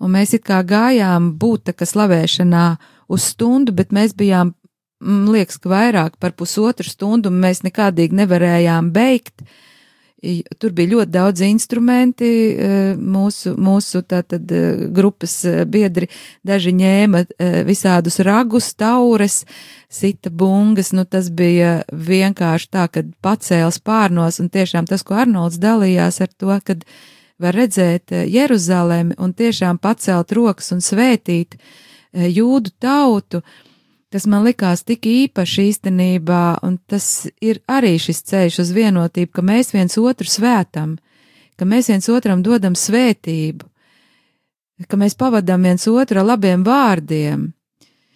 un 0.00 0.12
mēs 0.12 0.34
it 0.36 0.44
kā 0.46 0.62
gājām 0.66 1.32
būt 1.40 1.70
tā 1.70 1.76
kā 1.76 1.88
slavēšanā 1.88 2.66
uz 3.12 3.30
stundu, 3.32 3.72
bet 3.76 3.94
mēs 3.94 4.16
bijām, 4.16 4.54
man 5.00 5.30
liekas, 5.32 5.60
ka 5.62 5.70
vairāk 5.72 6.18
par 6.20 6.36
pusotru 6.36 6.88
stundu, 6.88 7.30
un 7.32 7.40
mēs 7.40 7.62
nekādīgi 7.66 8.22
nevarējām 8.24 8.92
beigt. 8.94 9.40
Uh, 9.42 9.62
Tur 10.58 10.72
bija 10.76 10.92
ļoti 10.94 11.12
daudz 11.12 11.42
instrumenti, 11.46 12.28
e, 12.28 12.68
mūsu, 12.96 13.52
mūsu 13.60 14.02
tātad 14.08 14.50
e, 14.52 14.62
grupas 14.94 15.38
e, 15.46 15.64
biedri, 15.68 16.08
daži 16.46 16.72
ņēma 16.76 17.22
visādus 17.66 18.18
ragus, 18.26 18.72
taures, 18.78 19.42
sita 19.92 20.30
bungas, 20.30 20.92
nu 20.96 21.06
tas 21.08 21.30
bija 21.30 21.80
vienkārši 21.90 22.70
tā, 22.72 22.86
kad 22.92 23.12
pacēls 23.24 23.78
pārnos, 23.84 24.40
un 24.42 24.50
tiešām 24.52 24.88
tas, 24.90 25.04
ko 25.06 25.18
Arnolds 25.22 25.60
dalījās 25.62 26.20
ar 26.24 26.32
to, 26.32 26.56
kad 26.64 26.82
var 27.42 27.56
redzēt 27.56 28.14
Jeruzalemi 28.26 29.18
un 29.20 29.36
tiešām 29.36 29.78
pacelt 29.78 30.32
rokas 30.32 30.72
un 30.72 30.80
svētīt 30.84 31.58
jūdu 32.16 32.72
tautu, 32.80 33.42
uh, 33.42 33.65
kas 34.16 34.24
man 34.32 34.46
likās 34.46 34.80
tik 34.88 35.04
īpaši 35.04 35.66
īstenībā, 35.70 36.62
un 36.64 36.78
tas 36.88 37.26
ir 37.44 37.58
arī 37.68 37.98
šis 38.00 38.22
ceļš 38.30 38.62
uz 38.62 38.70
vienotību, 38.72 39.28
ka 39.36 39.42
mēs 39.44 39.74
viens 39.74 39.98
otru 40.00 40.24
svētam, 40.32 40.94
ka 41.60 41.68
mēs 41.68 41.90
viens 41.92 42.08
otram 42.08 42.40
dodam 42.40 42.72
svētību, 42.72 43.68
ka 44.88 45.00
mēs 45.00 45.18
pavadām 45.20 45.68
viens 45.68 45.84
otru 45.92 46.24
labiem 46.24 46.64
vārdiem, 46.64 47.50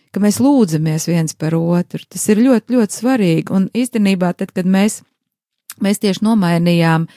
ka 0.08 0.24
mēs 0.24 0.40
lūdzamies 0.40 1.04
viens 1.10 1.36
par 1.36 1.58
otru. 1.58 2.00
Tas 2.08 2.24
ir 2.32 2.40
ļoti, 2.46 2.78
ļoti 2.78 3.00
svarīgi, 3.02 3.46
un 3.52 3.68
īstenībā 3.76 4.32
tad, 4.40 4.56
kad 4.56 4.64
mēs, 4.64 5.02
mēs 5.84 6.00
tieši 6.00 6.24
nomainījām 6.24 7.10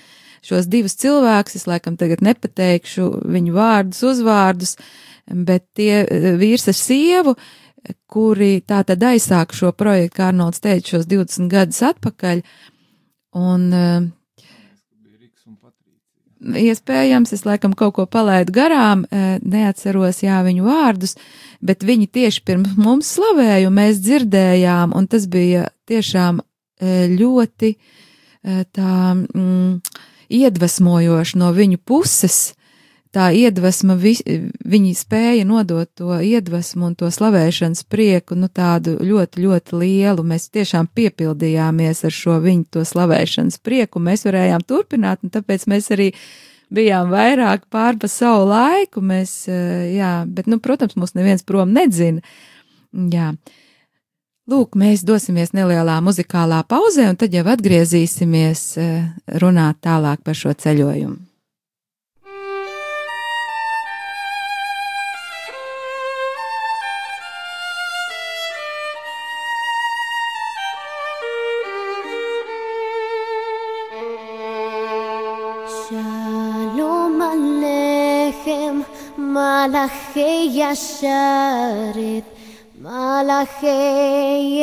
šos 0.44 0.68
divus 0.68 1.00
cilvēkus, 1.00 1.56
es 1.56 1.70
laikam 1.72 1.96
tagad 1.96 2.20
nepateikšu 2.20 3.10
viņu 3.32 3.56
vārdus, 3.56 4.04
uzvārdus, 4.12 4.76
bet 5.32 5.70
tie 5.72 6.04
vīrs 6.36 6.68
ar 6.68 6.76
sievu, 6.76 7.38
uh, 7.40 7.60
kuri 8.08 8.62
tā 8.66 8.84
tad 8.88 9.04
aizsāka 9.04 9.56
šo 9.58 9.72
projektu, 9.76 10.18
kā 10.20 10.30
Arnolds 10.32 10.64
teica, 10.64 10.96
šos 10.96 11.08
20 11.10 11.50
gadus 11.52 11.82
atpakaļ. 11.94 12.44
Un, 13.40 13.72
uh, 13.74 14.12
Iespējams, 16.44 17.32
es 17.32 17.46
laikam 17.48 17.72
kaut 17.72 17.94
ko 17.96 18.04
palaidu 18.06 18.52
garām, 18.56 19.06
uh, 19.08 19.38
neatceros 19.40 20.20
jā 20.26 20.42
viņu 20.44 20.66
vārdus, 20.68 21.16
bet 21.64 21.86
viņi 21.88 22.10
tieši 22.12 22.44
pirms 22.44 22.74
mums 22.76 23.14
slavēja, 23.16 23.70
un 23.70 23.78
mēs 23.78 24.02
dzirdējām, 24.04 24.92
un 24.96 25.08
tas 25.08 25.30
bija 25.32 25.70
tiešām 25.90 26.42
uh, 26.44 27.06
ļoti 27.14 27.76
tā 28.44 28.94
mm, 29.16 29.78
iedvesmojoši 30.36 31.40
no 31.40 31.52
viņu 31.56 31.80
puses, 31.80 32.54
tā 33.14 33.30
iedvesma, 33.38 33.96
vi, 34.00 34.16
viņi 34.66 34.94
spēja 34.98 35.46
nodot 35.48 35.90
to 35.98 36.18
iedvesmu 36.18 36.90
un 36.90 36.96
to 36.98 37.10
slavēšanas 37.14 37.86
prieku, 37.90 38.38
nu 38.40 38.50
tādu 38.50 38.96
ļoti, 39.02 39.44
ļoti 39.46 39.82
lielu. 39.82 40.26
Mēs 40.26 40.50
tiešām 40.54 40.90
piepildījāmies 40.98 42.04
ar 42.08 42.16
šo 42.16 42.40
viņu 42.44 42.66
to 42.74 42.86
slavēšanas 42.88 43.60
prieku, 43.64 44.02
mēs 44.04 44.26
varējām 44.28 44.66
turpināt, 44.68 45.22
un 45.24 45.34
tāpēc 45.34 45.68
mēs 45.70 45.92
arī 45.94 46.12
bijām 46.74 47.12
vairāk 47.14 47.68
pār 47.72 48.00
pa 48.02 48.10
savu 48.10 48.48
laiku, 48.50 49.04
mēs, 49.06 49.44
eh, 49.48 49.94
jā, 49.98 50.14
bet, 50.28 50.50
nu, 50.50 50.60
protams, 50.60 50.98
mūs 50.98 51.14
neviens 51.14 51.46
prom 51.46 51.74
nedzina. 51.74 52.24
Jā. 52.94 53.34
Lūk, 54.50 54.74
mēs 54.76 55.06
dosimies 55.08 55.54
nelielā 55.56 56.02
muzikālā 56.04 56.64
pauzē, 56.68 57.08
un 57.14 57.16
tad 57.16 57.32
jau 57.34 57.46
atgriezīsimies 57.48 58.64
eh, 58.78 59.06
runāt 59.40 59.80
tālāk 59.86 60.26
par 60.26 60.36
šo 60.36 60.52
ceļojumu. 60.52 61.33
מלאכי 79.63 80.51
ישרת, 80.53 82.27
מלאכי 82.81 84.63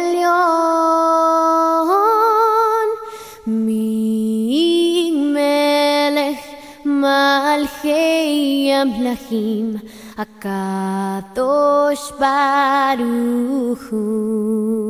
עליון. 0.00 0.44
ממלך 3.46 5.14
מלכי 6.84 8.70
המלכים, 8.74 9.76
הקדוש 10.18 12.12
ברוך 12.18 13.82
הוא. 13.90 14.87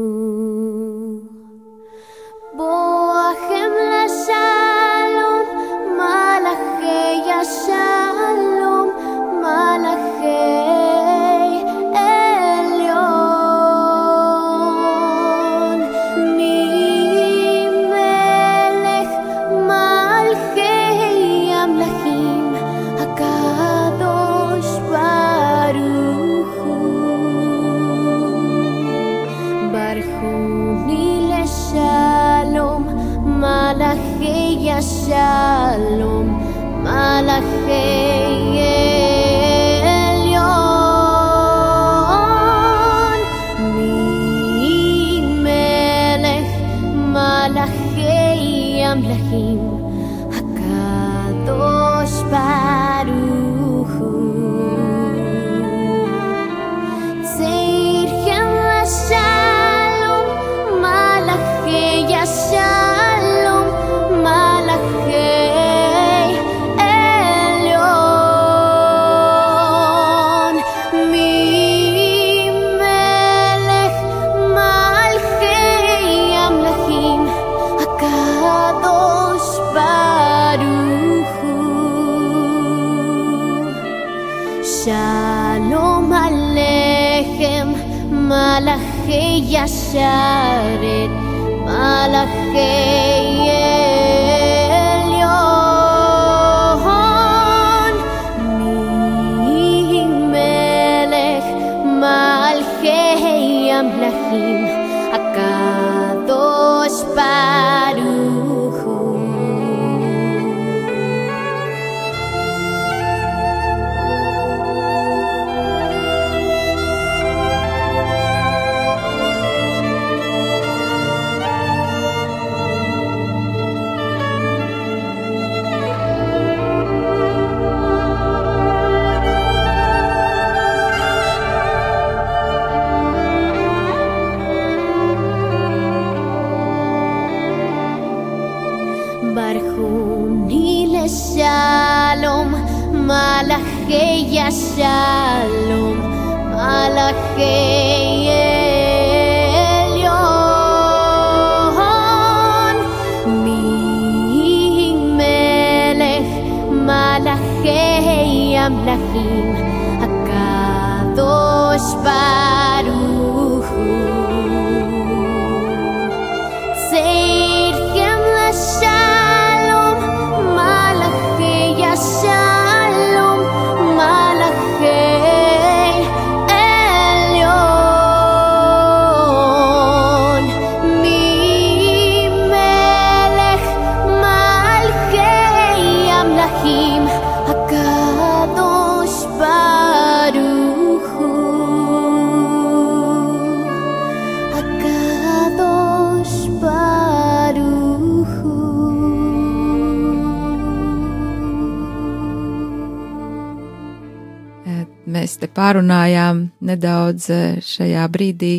pārunājām 205.60 206.48
nedaudz 206.65 207.30
eh, 207.34 207.60
šajā 207.63 208.08
brīdī 208.13 208.56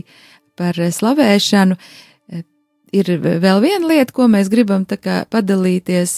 par 0.59 0.79
eh, 0.79 0.93
slavēšanu. 0.95 1.77
Eh, 1.77 2.47
Ir 2.91 3.07
vēl 3.23 3.61
viena 3.63 3.87
lieta, 3.87 4.11
ko 4.11 4.25
mēs 4.27 4.49
gribam 4.51 4.83
kā 4.83 5.21
padalīties. 5.31 6.15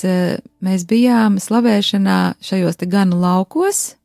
Mēs 0.65 0.87
bijām 0.89 1.37
slavēšanā 1.37 2.21
šajos 2.41 2.81
te 2.81 2.89
ganu 2.89 3.19
laukos, 3.21 3.99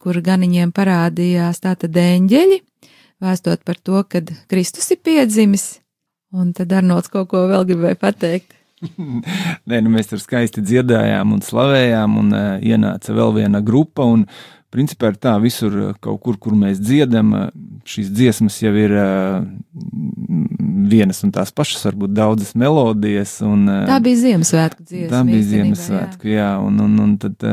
kur 0.00 0.20
ganiņiem 0.24 0.72
parādījās 0.72 1.60
tātad 1.60 2.00
eņģeļi, 2.00 2.62
vēstot 3.20 3.60
par 3.60 3.76
to, 3.76 4.00
kad 4.08 4.32
Kristus 4.48 4.88
ir 4.96 5.02
piedzimis. 5.04 5.66
Un 6.32 6.54
tad 6.56 6.72
Arnolds 6.72 7.12
kaut 7.12 7.28
ko 7.28 7.44
vēl 7.52 7.68
gribēja 7.68 8.00
pateikt. 8.00 8.56
Nē, 9.68 9.80
nu 9.82 9.92
mēs 9.92 10.08
tur 10.08 10.20
skaisti 10.22 10.62
dziedājām 10.64 11.36
un 11.36 11.44
slavējām, 11.44 12.18
un 12.22 12.32
uh, 12.32 12.48
ienāca 12.64 13.12
vēl 13.16 13.36
viena 13.40 13.60
grupa. 13.64 14.06
Un, 14.08 14.24
principā 14.74 15.12
ir 15.12 15.20
tā, 15.20 15.36
visur 15.42 15.78
kaut 16.04 16.20
kur, 16.24 16.38
kur 16.40 16.56
mēs 16.58 16.80
dziedam, 16.82 17.34
uh, 17.36 17.48
šīs 17.88 18.10
dziesmas 18.12 18.58
jau 18.62 18.74
ir 18.76 18.94
uh, 18.94 19.46
vienas 20.88 21.20
un 21.24 21.32
tās 21.34 21.50
pašas, 21.54 21.82
varbūt 21.88 22.12
daudzas 22.16 22.54
melodijas. 22.58 23.38
Un, 23.44 23.66
Tā 23.88 23.98
bija 24.02 24.20
Ziemassvētku 24.22 24.84
dziesma. 24.84 25.10
Tā 25.12 25.20
bija 25.28 25.46
Ziemassvētku, 25.52 26.30
jā. 26.32 26.48
Un, 26.64 26.78
un, 26.84 26.94
un, 27.04 27.14
tad, 27.20 27.44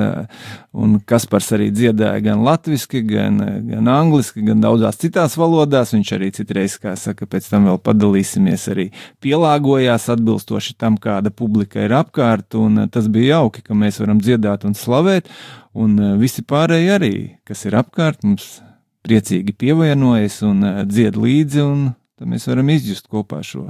un 0.75 0.97
Kaspars 1.07 1.51
arī 1.55 1.69
dziedāja 1.75 2.23
gan 2.25 2.43
latviešu, 2.45 3.01
gan, 3.09 3.41
gan 3.69 3.91
angliski, 3.91 4.43
gan 4.45 4.63
daudzās 4.63 4.99
citās 5.01 5.37
valodās. 5.39 5.93
Viņš 5.95 6.13
arī 6.17 6.31
citreiz, 6.35 6.77
kā 6.81 6.95
saka, 6.99 7.27
pēc 7.29 7.49
tam 7.51 7.69
vēl 7.69 7.81
padalīsimies, 7.85 8.69
arī 8.73 8.89
pielāgojās 9.23 10.09
atbilstoši 10.15 10.77
tam, 10.79 10.99
kāda 11.01 11.33
publika 11.33 11.83
ir 11.83 11.95
apkārt. 11.97 12.57
Un 12.59 12.87
tas 12.91 13.09
bija 13.11 13.39
jauki, 13.39 13.65
ka 13.65 13.77
mēs 13.77 14.01
varam 14.03 14.23
dziedāt 14.23 14.67
un 14.67 14.77
slavēt. 14.77 15.31
Un 15.75 15.99
uh, 15.99 16.15
visi 16.19 16.45
pārējie 16.47 16.95
arī, 16.95 17.13
kas 17.47 17.65
ir 17.67 17.77
apkārt, 17.79 18.23
mums 18.23 18.59
priecīgi 19.05 19.53
pievienojas 19.53 20.41
un 20.47 20.63
uh, 20.63 20.81
dzied 20.87 21.19
līdzi, 21.19 21.63
un 21.63 21.87
tad 22.15 22.31
mēs 22.31 22.47
varam 22.49 22.71
izjust 22.71 23.09
kopā 23.11 23.43
šo 23.43 23.67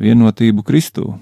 vienotību 0.00 0.64
Kristū. 0.66 1.12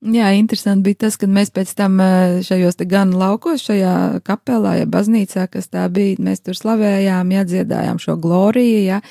Jā, 0.00 0.30
interesanti 0.32 0.86
bija 0.88 1.02
tas, 1.04 1.18
kad 1.20 1.28
mēs 1.28 1.50
pēc 1.52 1.74
tam 1.76 1.98
eh, 2.00 2.38
šajos 2.44 2.78
gan 2.88 3.10
laukos, 3.12 3.66
šajā 3.66 4.22
kapelā, 4.24 4.78
ja 4.78 4.86
baznīcā, 4.88 5.44
kas 5.52 5.68
tā 5.68 5.84
bija, 5.92 6.16
mēs 6.24 6.40
tur 6.40 6.56
slavējām, 6.56 7.34
ja 7.36 7.44
dziedājām 7.44 8.00
šo 8.00 8.16
gloriju, 8.16 8.78
ja, 8.86 9.02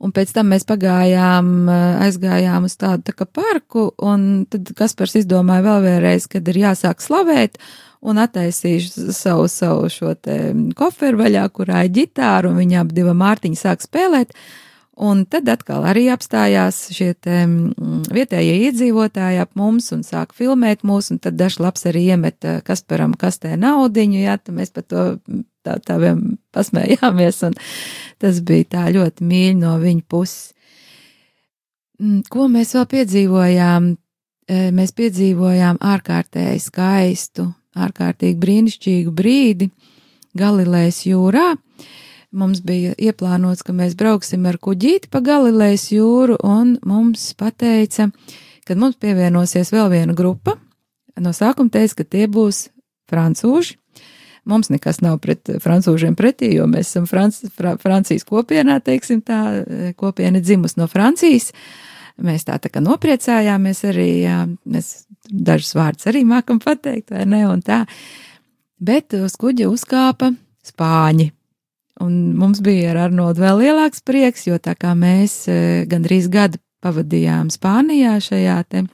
un 0.00 0.14
pēc 0.16 0.32
tam 0.32 0.48
mēs 0.54 0.64
pagājām, 0.64 1.52
eh, 1.68 1.84
aizgājām 2.06 2.64
uz 2.64 2.78
tādu 2.80 3.12
tā 3.12 3.28
parku, 3.28 3.90
un 4.00 4.46
tad 4.48 4.72
Kaspars 4.78 5.18
izdomāja 5.20 5.66
vēl 5.68 5.84
vienreiz, 5.84 6.30
kad 6.32 6.48
ir 6.48 6.62
jāsāk 6.64 7.04
slavēt, 7.04 7.60
un 8.02 8.18
attaisīšu 8.18 9.12
savu, 9.14 9.46
savu 9.48 9.88
šo 9.92 10.16
te 10.18 10.38
koferu 10.78 11.22
vaļā, 11.22 11.46
kurā 11.54 11.84
ir 11.86 11.94
ģitāra, 12.00 12.50
un 12.50 12.58
viņa 12.58 12.82
ap 12.82 12.92
diva 12.96 13.14
Mārtiņa 13.16 13.60
sāk 13.62 13.84
spēlēt, 13.86 14.34
Un 14.92 15.22
tad 15.24 15.48
atkal 15.48 15.86
arī 15.88 16.04
apstājās 16.12 16.90
šie 16.92 17.14
te, 17.16 17.38
mm, 17.46 18.10
vietējie 18.12 18.58
iedzīvotāji 18.68 19.40
ap 19.40 19.54
mums 19.56 19.88
un 19.94 20.02
sāk 20.04 20.34
filmēt 20.36 20.84
mūs, 20.84 21.08
un 21.14 21.20
tad 21.22 21.38
dažs 21.40 21.56
labs 21.64 21.86
arī 21.88 22.04
iemet 22.12 22.44
eh, 22.44 22.58
Kasparam 22.60 23.14
kastē 23.16 23.56
naudiņu, 23.56 24.20
jā, 24.20 24.36
tad 24.36 24.58
mēs 24.58 24.74
par 24.74 24.84
to 24.84 25.06
mm, 25.16 25.46
tā, 25.64 25.78
tā 25.80 25.96
vien 26.02 26.20
pasmējāmies, 26.52 27.40
un 27.48 27.56
tas 28.20 28.42
bija 28.44 28.68
tā 28.76 28.84
ļoti 28.92 29.24
mīļi 29.24 29.56
no 29.62 29.78
viņa 29.80 30.04
puses. 30.12 30.52
Mm, 31.96 32.20
Ko 32.28 32.50
mēs 32.52 32.76
vēl 32.76 32.86
piedzīvojām? 32.92 33.90
Eh, 34.52 34.68
Mēs 34.76 34.92
piedzīvojām 34.92 35.80
ārkārtēji 35.80 36.66
skaistu, 36.68 37.48
ārkārtīgi 37.78 38.38
brīnišķīgu 38.42 39.12
brīdi 39.16 39.70
Galilejas 40.38 41.02
jūrā. 41.06 41.52
Mums 42.32 42.62
bija 42.64 42.94
ieplānots, 42.96 43.60
ka 43.64 43.74
mēs 43.76 43.92
brauksim 43.98 44.46
ar 44.48 44.56
kuģīti 44.56 45.10
pa 45.12 45.20
Galilejas 45.24 45.90
jūru, 45.92 46.38
un 46.40 46.78
mums 46.88 47.26
pateica, 47.36 48.08
ka 48.64 48.76
mums 48.78 48.96
pievienosies 48.96 49.72
vēl 49.74 49.90
viena 49.92 50.16
grupa. 50.16 50.56
No 51.20 51.34
sākuma 51.36 51.68
teica, 51.72 52.00
ka 52.00 52.08
tie 52.08 52.24
būs 52.32 52.70
francūži. 53.12 53.76
Mums 54.48 54.72
nekas 54.72 54.98
nav 55.04 55.20
pret 55.22 55.46
francūžiem 55.62 56.16
pretī, 56.18 56.48
jo 56.56 56.64
mēs 56.66 56.88
esam 56.88 57.04
Franc 57.06 57.36
Fra 57.54 57.76
Francijas 57.78 58.24
kopienā, 58.26 58.80
teiksim 58.82 59.20
tā, 59.22 59.38
kopiena 59.94 60.40
dzimus 60.42 60.74
no 60.80 60.88
Francijas. 60.90 61.52
Mēs 62.22 62.44
tā 62.48 62.58
tā 62.60 62.68
kā 62.72 62.82
nopriecājāmies 62.84 63.84
arī, 63.88 64.08
jā, 64.26 64.38
mēs 64.68 65.06
dažus 65.30 65.74
vārdus 65.78 66.08
arī 66.10 66.24
mākam 66.28 66.60
pateikt, 66.62 67.12
vai 67.14 67.24
ne, 67.28 67.44
un 67.48 67.62
tā. 67.64 67.84
Bet 68.82 69.14
uz 69.16 69.36
kuģa 69.40 69.70
uzkāpa 69.70 70.32
spāņi. 70.66 71.30
Un 72.02 72.16
mums 72.38 72.62
bija 72.64 72.92
ar 72.92 73.04
Arnoldu 73.06 73.44
vēl 73.44 73.60
lielāks 73.62 74.02
prieks, 74.04 74.46
jo 74.48 74.58
tā 74.62 74.74
kā 74.78 74.94
mēs 74.98 75.44
e, 75.50 75.84
gandrīz 75.88 76.26
gadu 76.32 76.58
pavadījām 76.82 77.52
Spānijā 77.52 78.16
šajā 78.22 78.56
te 78.66 78.84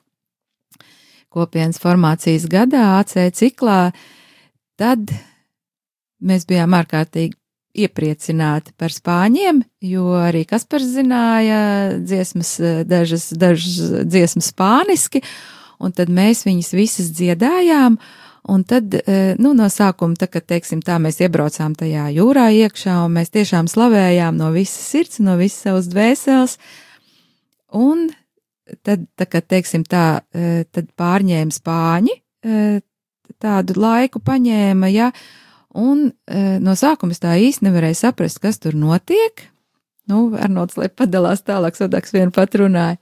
kopienas 1.32 1.80
formācijas 1.80 2.48
gadā, 2.50 2.98
AC 2.98 3.30
ciklā, 3.38 3.92
tad 4.80 5.12
mēs 6.20 6.44
bijām 6.48 6.74
ārkārtīgi 6.76 7.37
iepriecināti 7.76 8.72
par 8.78 8.94
spāņiem, 8.94 9.60
jo 9.84 10.12
arī 10.18 10.44
Kaspars 10.48 10.88
zināja 10.94 11.60
dziesmas, 12.00 12.54
e, 12.60 12.72
dažas, 12.88 13.28
dažas 13.36 14.06
dziesmas 14.08 14.52
spāniski, 14.54 15.22
un 15.78 15.92
tad 15.94 16.10
mēs 16.12 16.46
viņas 16.48 16.72
visas 16.78 17.12
dziedājām, 17.18 17.98
Un 18.48 18.62
tad, 18.64 18.94
e, 18.94 19.34
nu, 19.36 19.50
no 19.52 19.66
sākuma, 19.68 20.16
tā, 20.16 20.24
kad, 20.32 20.46
teiksim, 20.48 20.80
tā 20.80 20.94
mēs 21.02 21.18
iebraucām 21.20 21.74
tajā 21.76 22.06
jūrā 22.16 22.46
iekšā, 22.56 22.94
un 23.04 23.18
mēs 23.18 23.28
tiešām 23.34 23.66
slavējām 23.68 24.38
no 24.40 24.48
visas 24.54 24.86
sirds, 24.88 25.18
no 25.20 25.34
visas 25.36 25.66
savas 25.66 25.90
dvēseles, 25.92 26.54
un 27.76 28.06
tad, 28.86 29.04
tā, 29.20 29.26
kad, 29.28 29.44
teiksim, 29.52 29.84
tā, 29.84 30.22
e, 30.32 30.62
tad 30.72 30.88
pārņēma 30.96 31.58
spāņi, 31.58 32.16
tādu 33.42 33.76
laiku 33.76 34.22
paņēma, 34.24 34.90
ja, 34.94 35.10
un 35.74 36.10
no 36.64 36.74
sākuma 36.78 37.12
es 37.16 37.22
tā 37.22 37.36
īsti 37.40 37.66
nevarēju 37.68 37.98
saprast, 38.00 38.40
kas 38.40 38.60
tur 38.62 38.76
notiek. 38.78 39.48
Nu, 40.08 40.30
Arnolds, 40.40 40.78
lai 40.80 40.88
padalās 40.88 41.44
tālāk, 41.44 41.76
Sodaks 41.76 42.14
vien 42.14 42.32
pat 42.32 42.54
runāja. 42.56 42.96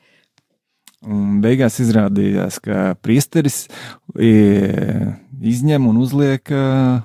Un 1.06 1.36
beigās 1.38 1.76
izrādījās, 1.78 2.56
ka 2.64 2.96
priesteris 2.98 3.68
izņem 4.16 5.86
un 5.86 6.00
uzliek 6.02 6.50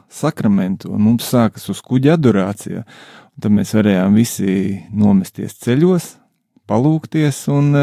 sakramentu, 0.10 0.90
un 0.96 1.04
mums 1.06 1.28
sākas 1.30 1.68
uz 1.70 1.84
kuģa 1.86 2.16
adorācija. 2.18 2.82
Un 3.36 3.44
tad 3.46 3.54
mēs 3.54 3.76
varējām 3.78 4.18
visi 4.18 4.56
nomesties 4.90 5.54
ceļos, 5.62 6.08
palūkties, 6.72 7.44
un 7.54 7.76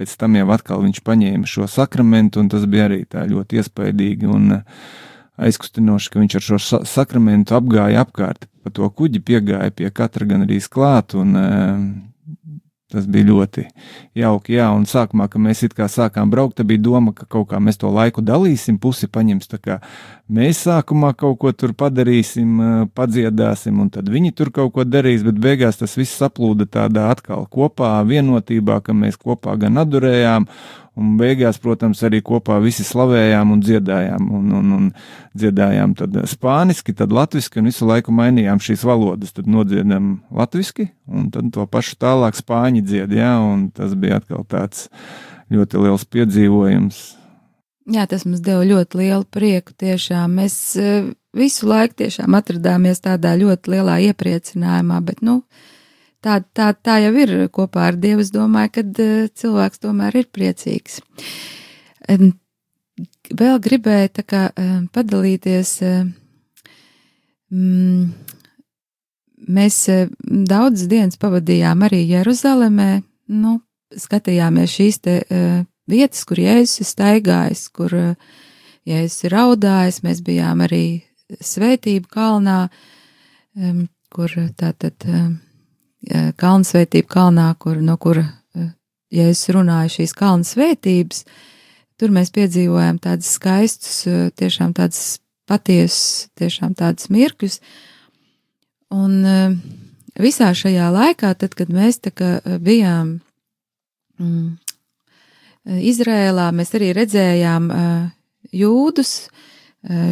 pēc 0.00 0.16
tam 0.18 0.40
jau 0.40 0.48
atkal 0.56 0.82
viņš 0.82 1.02
paņēma 1.06 1.50
šo 1.54 1.68
sakramentu, 1.70 2.42
un 2.42 2.50
tas 2.50 2.66
bija 2.66 2.88
arī 2.88 3.04
tā 3.06 3.28
ļoti 3.30 3.62
iespaidīgi 3.62 4.26
un 4.32 4.56
aizkustinoši, 5.36 6.10
ka 6.12 6.22
viņš 6.22 6.36
ar 6.38 6.46
šo 6.48 6.82
sakramentu 6.88 7.56
apgāja 7.58 8.04
apkārt 8.06 8.48
pa 8.66 8.72
to 8.74 8.88
kuģi, 8.90 9.22
piegāja 9.22 9.70
pie 9.70 9.92
katra 9.94 10.26
gan 10.26 10.46
arī 10.46 10.58
klāt, 10.72 11.14
un 11.14 11.36
Tas 12.86 13.02
bija 13.10 13.26
ļoti 13.26 13.64
jauki. 14.14 14.52
Jā, 14.54 14.68
un 14.70 14.84
sākumā, 14.86 15.24
kad 15.26 15.42
mēs 15.42 15.64
it 15.66 15.72
kā 15.74 15.88
sākām 15.90 16.30
braukt, 16.30 16.54
tad 16.60 16.68
bija 16.70 16.84
doma, 16.84 17.10
ka 17.16 17.24
kaut 17.26 17.48
kā 17.50 17.58
mēs 17.58 17.80
to 17.82 17.90
laiku 17.90 18.22
dalīsim, 18.22 18.76
pusi 18.78 19.08
paņems. 19.10 19.50
Tā 19.50 19.58
kā 19.58 19.78
mēs 20.30 20.60
sākumā 20.68 21.10
kaut 21.18 21.40
ko 21.42 21.50
tur 21.50 21.74
padarīsim, 21.74 22.62
padziedāsim, 22.94 23.80
un 23.82 23.90
tad 23.90 24.06
viņi 24.14 24.30
tur 24.38 24.52
kaut 24.54 24.70
ko 24.76 24.86
darīs, 24.86 25.26
bet 25.26 25.42
beigās 25.42 25.82
tas 25.82 25.98
viss 25.98 26.14
saplūda 26.14 26.68
tādā 26.78 27.08
atkal 27.10 27.48
kopā, 27.50 27.90
vienotībā, 28.06 28.78
ka 28.86 28.94
mēs 28.94 29.18
kopā 29.18 29.58
gan 29.66 29.82
adorējām, 29.82 30.46
Un 30.96 31.18
beigās, 31.20 31.58
protams, 31.60 32.00
arī 32.08 32.22
kopā 32.24 32.56
visi 32.64 32.84
slavējām 32.86 33.50
un 33.52 33.60
dziedājām. 33.60 34.30
Un, 34.38 34.46
un, 34.56 34.70
un 34.78 34.86
dziedājām 35.36 35.92
tad 35.98 36.16
spāniski, 36.30 36.94
tad 36.96 37.12
latviski, 37.12 37.60
un 37.60 37.68
visu 37.68 37.88
laiku 37.88 38.14
mainījām 38.16 38.62
šīs 38.64 38.84
valodas. 38.88 39.34
Tad 39.36 39.50
nodziedam 39.50 40.14
latviski, 40.32 40.88
un 41.04 41.28
tad 41.34 41.52
to 41.52 41.66
pašu 41.68 41.98
tālāk 42.00 42.40
spāņi 42.40 42.80
dzied, 42.86 43.12
jā, 43.12 43.34
un 43.44 43.68
tas 43.76 43.92
bija 43.92 44.22
atkal 44.22 44.48
tāds 44.48 44.86
ļoti 45.52 45.84
liels 45.84 46.08
piedzīvojums. 46.16 47.04
Jā, 47.92 48.08
tas 48.10 48.24
mums 48.26 48.40
deva 48.42 48.64
ļoti 48.66 48.98
lielu 48.98 49.28
prieku 49.30 49.76
tiešām. 49.78 50.40
Mēs 50.40 50.56
eh, 50.80 51.12
visu 51.36 51.68
laiku 51.70 52.00
tiešām 52.02 52.34
atradāmies 52.34 53.04
tādā 53.04 53.36
ļoti 53.38 53.76
lielā 53.76 54.00
iepriecinājumā, 54.08 54.98
bet, 55.06 55.20
nu, 55.22 55.42
tā, 56.26 56.40
tā, 56.56 56.72
tā 56.74 56.98
jau 57.04 57.12
ir 57.22 57.34
kopā 57.54 57.90
ar 57.92 57.98
Dievu. 58.02 58.24
Es 58.24 58.32
domāju, 58.34 58.74
ka 58.74 58.84
uh, 58.84 59.26
cilvēks 59.30 59.82
tomēr 59.82 60.18
ir 60.22 60.28
priecīgs. 60.34 61.00
Vēl 63.36 63.58
gribēju 63.60 64.12
tā 64.16 64.22
kā 64.24 64.42
padalīties. 64.94 65.72
Mm, 67.52 68.12
mēs 69.56 69.78
daudzas 70.22 70.88
dienas 70.90 71.18
pavadījām 71.20 71.84
arī 71.86 72.04
Jeruzalemē. 72.08 72.90
Nu, 73.36 73.58
skatījāmies 73.94 74.76
šīs 74.78 75.00
te 75.02 75.16
uh, 75.22 75.64
vietas, 75.90 76.24
kur 76.28 76.40
Jēzus 76.40 76.82
ir 76.82 76.90
staigājis, 76.92 77.66
kur 77.74 77.94
uh, 77.98 78.36
Jēzus 78.88 79.26
ir 79.26 79.34
raudājis. 79.34 80.02
Mēs 80.06 80.22
bijām 80.26 80.62
arī 80.66 80.84
svētību 81.42 82.06
kalnā, 82.12 82.68
kur 84.14 84.30
tātad. 84.56 84.94
Uh, 85.10 85.34
kalnu 86.38 86.66
svētību 86.66 87.08
kalnā, 87.10 87.50
kur, 87.58 87.78
no 87.82 87.96
kura, 88.00 88.24
ja 89.12 89.28
es 89.32 89.44
runāju 89.52 89.94
šīs 89.98 90.14
kalnu 90.16 90.46
svētības, 90.46 91.24
tur 92.00 92.12
mēs 92.14 92.32
piedzīvojam 92.34 93.00
tādus 93.02 93.32
skaistus, 93.38 94.04
tiešām 94.38 94.74
tādus 94.76 95.18
patiesus, 95.48 96.28
tiešām 96.38 96.74
tādus 96.78 97.10
mirkļus. 97.14 97.60
Un 98.94 99.18
visā 100.18 100.52
šajā 100.54 100.90
laikā, 100.94 101.32
tad, 101.38 101.56
kad 101.58 101.72
mēs 101.72 102.00
tā 102.04 102.12
kā 102.14 102.30
bijām 102.62 103.18
mm, 104.20 104.54
Izrēlā, 105.66 106.52
mēs 106.54 106.70
arī 106.78 106.92
redzējām 106.94 107.64
jūdus, 108.54 109.14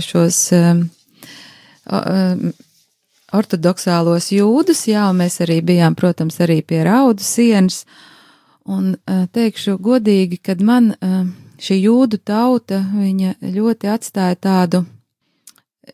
šos 0.03 0.39
ortodoksālos 3.35 4.31
jūdus, 4.35 4.87
jā, 4.91 5.09
un 5.11 5.23
mēs 5.23 5.41
arī 5.45 5.61
bijām, 5.67 5.97
protams, 5.99 6.39
arī 6.45 6.61
pie 6.67 6.85
raudu 6.87 7.25
sienas. 7.25 7.85
Un 8.65 8.95
teikšu 9.05 9.77
godīgi, 9.85 10.39
kad 10.41 10.63
man 10.65 10.95
šī 11.61 11.83
jūdu 11.83 12.21
tauta, 12.25 12.81
viņa 12.95 13.37
ļoti 13.43 13.91
atstāja 13.93 14.39
tādu, 14.41 14.85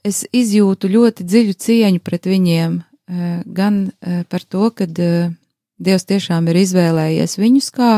es 0.06 0.22
izjūtu 0.30 0.90
ļoti 0.92 1.26
dziļu 1.26 1.56
cieņu 1.58 2.02
pret 2.06 2.28
viņiem, 2.30 2.78
gan 3.46 3.82
par 4.30 4.46
to, 4.46 4.70
ka 4.70 4.86
Dievs 5.80 6.04
tiešām 6.04 6.48
ir 6.52 6.60
izvēlējies 6.60 7.38
viņus 7.40 7.70
kā 7.72 7.92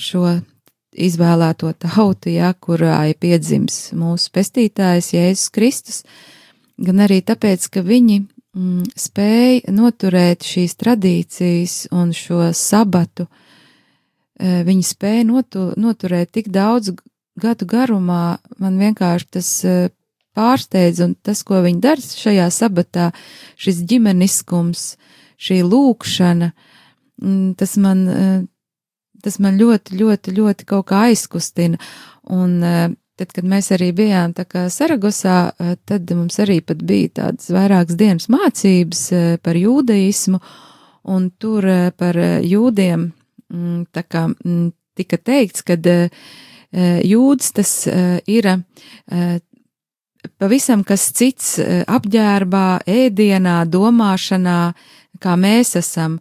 šo 0.00 0.38
izvēlēto 0.96 1.72
tautu, 1.84 2.30
ja, 2.32 2.54
kurā 2.54 3.02
ir 3.10 3.18
piedzimis 3.20 3.90
mūsu 3.96 4.30
pestītājs 4.32 5.12
Jēzus 5.12 5.52
Kristus, 5.52 5.98
gan 6.78 7.02
arī 7.04 7.20
tāpēc, 7.24 7.68
ka 7.72 7.82
viņi 7.84 8.20
mm, 8.22 8.86
spēja 8.98 9.74
noturēt 9.74 10.46
šīs 10.46 10.76
tradīcijas 10.80 11.76
un 11.94 12.12
šo 12.16 12.50
sabatu 12.56 13.26
eh, 13.26 14.62
viņi 14.66 14.86
spēja 14.86 15.26
notu, 15.28 15.70
noturēt 15.80 16.34
tik 16.36 16.50
daudz 16.52 16.92
gadu 17.40 17.68
garumā. 17.68 18.38
Man 18.60 18.80
vienkārši 18.80 19.30
tas 19.38 19.52
eh, 19.64 19.88
pārsteidz, 20.36 21.02
un 21.04 21.14
tas, 21.24 21.42
ko 21.46 21.62
viņi 21.64 21.80
dara 21.84 22.02
šajā 22.02 22.50
sabatā, 22.52 23.10
šis 23.60 23.80
ģimeniskums, 23.88 24.90
šī 25.40 25.62
lūkšana, 25.64 26.52
mm, 27.22 27.56
tas 27.60 27.76
man, 27.80 28.04
eh, 28.12 28.44
tas 29.24 29.40
man 29.42 29.56
ļoti, 29.60 29.96
ļoti, 29.96 30.36
ļoti 30.36 30.68
kaut 30.68 30.88
kā 30.92 31.06
aizkustina. 31.10 31.80
Un 32.26 32.60
tad, 33.16 33.32
kad 33.32 33.44
mēs 33.48 33.72
arī 33.72 33.90
bijām 33.96 34.34
Saragosā, 34.70 35.52
tad 35.88 36.10
mums 36.14 36.38
arī 36.42 36.60
bija 36.64 37.08
tādas 37.22 37.50
vairākas 37.50 37.96
dienas 37.96 38.28
mācības 38.28 39.04
par 39.42 39.56
jūdaismu, 39.56 40.40
un 41.16 41.30
tur 41.40 41.64
par 41.96 42.18
jūdiem 42.44 43.10
Mm, 43.52 43.84
kā 44.10 44.26
mm, 44.26 44.70
tika 44.98 45.18
teikts, 45.22 45.62
ka 45.62 45.76
jūds 47.06 47.52
tas 47.54 47.72
ir 48.26 48.48
pavisam 50.40 50.82
kas 50.84 51.04
cits 51.14 51.52
apģērbā, 51.86 52.64
ēdienā, 52.90 53.60
domāšanā, 53.70 54.60
kā 55.22 55.36
mēs 55.38 55.76
esam. 55.78 56.18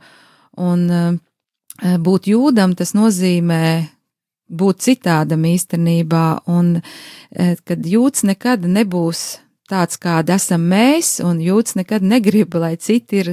Un 0.61 0.85
būt 1.81 2.29
jūdam 2.29 2.75
tas 2.77 2.93
nozīmē 2.95 3.63
būt 4.49 4.83
citādam 4.85 5.47
īstenībā, 5.49 6.25
un 6.51 6.77
kad 7.65 7.87
jūds 7.89 8.25
nekad 8.29 8.67
nebūs 8.69 9.23
tāds, 9.69 9.97
kāda 9.97 10.37
esam 10.37 10.67
mēs, 10.69 11.17
un 11.25 11.39
jūds 11.41 11.75
nekad 11.79 12.05
negrib, 12.05 12.53
lai 12.61 12.75
citi 12.77 13.23
ir 13.23 13.31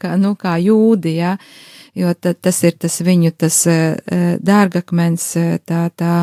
kā, 0.00 0.16
nu, 0.16 0.32
kā 0.40 0.56
jūdi, 0.62 1.18
ja. 1.20 1.34
Uh, 1.36 1.80
jo 1.94 2.14
tad, 2.14 2.40
tas 2.40 2.62
ir 2.64 2.76
tas 2.78 3.00
viņu 3.02 3.32
tas 3.38 3.62
eh, 3.70 4.36
dārgakmens, 4.40 5.32
tā, 5.66 5.84
tā. 5.96 6.16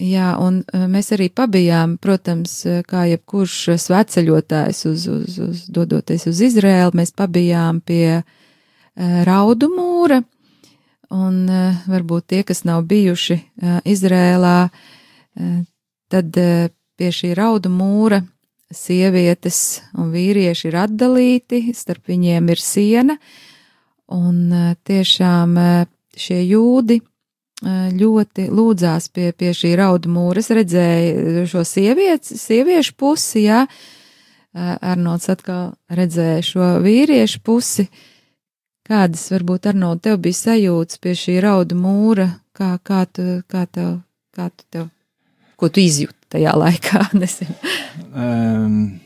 Jā, 0.00 0.30
un 0.40 0.62
mēs 0.88 1.10
arī 1.12 1.26
pabijām, 1.28 1.98
protams, 2.00 2.54
kā 2.88 3.02
jebkurš 3.10 3.56
sveceļotājs 3.82 4.84
uz, 4.88 5.02
uz, 5.12 5.34
uz 5.44 5.64
dodoties 5.68 6.24
uz 6.30 6.40
Izrēlu, 6.46 6.94
mēs 6.96 7.12
pabijām 7.12 7.82
pie 7.84 8.22
raudu 8.96 9.68
mūra, 9.74 10.22
un 11.10 11.42
varbūt 11.90 12.26
tie, 12.32 12.42
kas 12.46 12.64
nav 12.68 12.84
bijuši 12.90 13.36
Izrēlā, 13.88 14.58
tad 16.10 16.38
pie 16.96 17.10
šī 17.14 17.32
raudu 17.38 17.72
mūra 17.72 18.20
sievietes 18.70 19.80
un 19.98 20.12
vīrieši 20.14 20.68
ir 20.70 20.76
atdalīti, 20.84 21.62
starp 21.74 22.10
viņiem 22.10 22.52
ir 22.54 22.62
siena, 22.62 23.16
uh, 23.18 23.50
Un 24.10 24.50
e, 24.52 24.74
tiešām 24.86 25.54
e, 25.58 25.70
šie 26.18 26.40
jūdi 26.42 26.98
e, 26.98 27.02
ļoti 27.94 28.48
lūdzās 28.50 29.06
pie, 29.14 29.30
pie 29.30 29.52
šī 29.54 29.76
raudu 29.78 30.10
mūra. 30.10 30.42
Es 30.42 30.50
redzēju 30.54 31.46
šo 31.50 31.62
sievietes, 31.66 32.34
sieviešu 32.42 32.96
pusi, 32.98 33.46
jā, 33.46 33.64
Arnolds 34.50 35.30
atkal 35.30 35.76
redzēja 35.94 36.40
šo 36.42 36.70
vīriešu 36.82 37.38
pusi. 37.46 37.84
Kādas 38.90 39.28
varbūt 39.30 39.68
Arnold 39.70 40.00
tev 40.02 40.16
bija 40.24 40.34
sajūtas 40.34 40.98
pie 40.98 41.12
šī 41.14 41.36
raudu 41.44 41.76
mūra, 41.78 42.26
kā, 42.56 42.72
kā 42.82 43.04
tu, 43.06 43.22
kā 43.46 43.62
tev, 43.70 44.00
kā 44.34 44.48
tu 44.50 44.64
tev, 44.66 44.88
ko 45.54 45.68
tu 45.70 45.82
izjūti 45.84 46.34
tajā 46.34 46.56
laikā. 46.58 47.06
Um, 48.10 48.98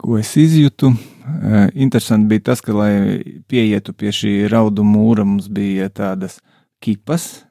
ko 0.00 0.16
es 0.18 0.32
izjūtu? 0.34 0.88
Eh, 0.90 1.68
interesanti 1.78 2.26
bija 2.32 2.48
tas, 2.48 2.62
ka, 2.64 2.74
lai 2.74 3.20
pieietu 3.46 3.94
pie 3.94 4.10
šī 4.14 4.32
raudu 4.50 4.82
mūra, 4.82 5.22
mums 5.22 5.46
bija 5.46 5.86
tādas 5.94 6.40
kipas. 6.82 7.44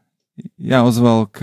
Jāuzvelk 0.59 1.39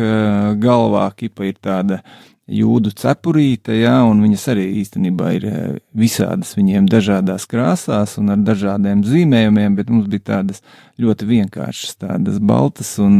galvā, 0.61 1.07
kipa 1.16 1.49
ir 1.49 1.57
tāda 1.57 2.03
jūdu 2.46 2.92
cepurīte, 2.94 3.74
jā, 3.80 3.96
un 4.06 4.20
viņas 4.22 4.44
arī 4.52 4.66
īstenībā 4.82 5.30
ir 5.37 5.46
eh, 5.50 5.62
visādas, 5.98 6.54
viņiem 6.59 6.87
dažādās 6.90 7.46
krāsās 7.50 8.16
un 8.20 8.30
ar 8.35 8.44
dažādiem 8.46 9.02
zīmējumiem, 9.06 9.78
bet 9.78 9.90
mums 9.90 10.06
bija 10.11 10.28
tādas 10.37 10.62
ļoti 11.02 11.26
vienkāršas, 11.32 11.98
tādas 12.04 12.38
baltas 12.38 12.94
un 13.02 13.18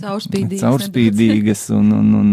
caurspīdīgas, 0.00 0.62
caurspīdīgas 0.62 1.66
un, 1.74 1.90
un, 1.98 2.14
un 2.20 2.30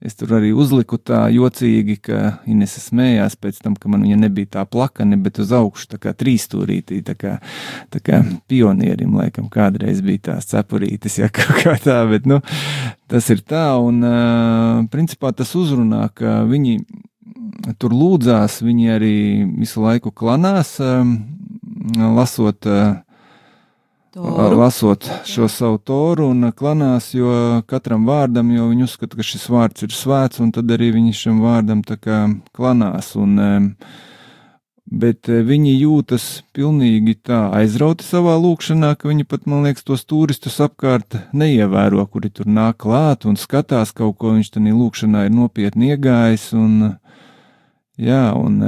Es 0.00 0.14
tur 0.16 0.30
arī 0.38 0.54
uzliku 0.56 0.96
tā 0.96 1.26
jocīgi, 1.28 1.98
ka 2.00 2.20
Inese 2.48 2.80
smējās 2.80 3.34
pēc 3.36 3.58
tam, 3.60 3.74
ka 3.76 3.90
man 3.92 4.06
viņa 4.06 4.16
nebija 4.22 4.48
tā 4.54 4.62
plakane, 4.64 5.18
bet 5.20 5.42
uz 5.42 5.50
augšu 5.52 5.90
tā 5.92 5.98
kā 6.00 6.14
trīstūrītī, 6.16 7.02
tā 7.04 7.12
kā, 7.20 7.34
tā 7.92 8.00
kā 8.00 8.22
pionierim, 8.48 9.18
laikam, 9.20 9.50
kādreiz 9.52 10.00
bija 10.06 10.30
tās 10.30 10.48
cepurītes, 10.54 11.18
ja 11.20 11.28
kaut 11.36 11.52
kā 11.60 11.76
tā, 11.84 11.98
bet, 12.08 12.24
nu, 12.24 12.40
tas 13.12 13.28
ir 13.28 13.44
tā, 13.44 13.66
un, 13.76 14.00
principā 14.88 15.34
tas 15.36 15.52
uzrunā, 15.58 16.06
ka 16.16 16.40
viņi 16.48 16.78
tur 17.76 17.92
lūdzās, 17.92 18.62
viņi 18.64 18.90
arī 18.96 19.14
visu 19.60 19.84
laiku 19.84 20.14
klanās, 20.16 20.78
lasot 22.00 22.72
Toru. 24.10 24.56
lasot 24.58 25.06
šo 25.24 25.46
savu 25.48 25.78
toru 25.78 26.24
un 26.32 26.48
klanās, 26.58 27.12
jo 27.14 27.62
katram 27.70 28.08
vārdam, 28.08 28.48
jo 28.50 28.64
viņi 28.66 28.88
uzskata, 28.88 29.14
ka 29.20 29.22
šis 29.22 29.44
vārds 29.46 29.84
ir 29.86 29.94
svēts, 29.94 30.40
un 30.42 30.50
tad 30.50 30.72
arī 30.74 30.88
viņi 30.96 31.14
šim 31.14 31.38
vārdam 31.44 31.84
tā 31.86 31.94
kā 31.94 32.24
klanās. 32.50 33.12
Un, 33.14 33.38
bet 34.90 35.30
viņi 35.30 35.76
jūtas 35.76 36.26
pilnīgi 36.50 37.20
tā 37.22 37.44
aizrauti 37.60 38.02
savā 38.02 38.34
lūkšanā, 38.42 38.96
ka 38.98 39.12
viņi 39.12 39.28
pat, 39.30 39.46
man 39.46 39.62
liekas, 39.68 39.86
tos 39.86 40.02
turistus 40.02 40.58
apkārt 40.58 41.20
neievēro, 41.30 42.02
kuri 42.10 42.34
tur 42.34 42.50
nāk 42.50 42.82
klāt 42.82 43.30
un 43.30 43.38
skatās 43.38 43.94
kaut 43.94 44.18
ko, 44.18 44.34
viņš 44.34 44.50
tajā 44.58 44.74
lūkšanā 44.74 45.28
ir 45.28 45.36
nopietni 45.38 45.94
iegājis. 45.94 46.50
Un, 46.58 46.96
jā, 47.94 48.24
un 48.34 48.58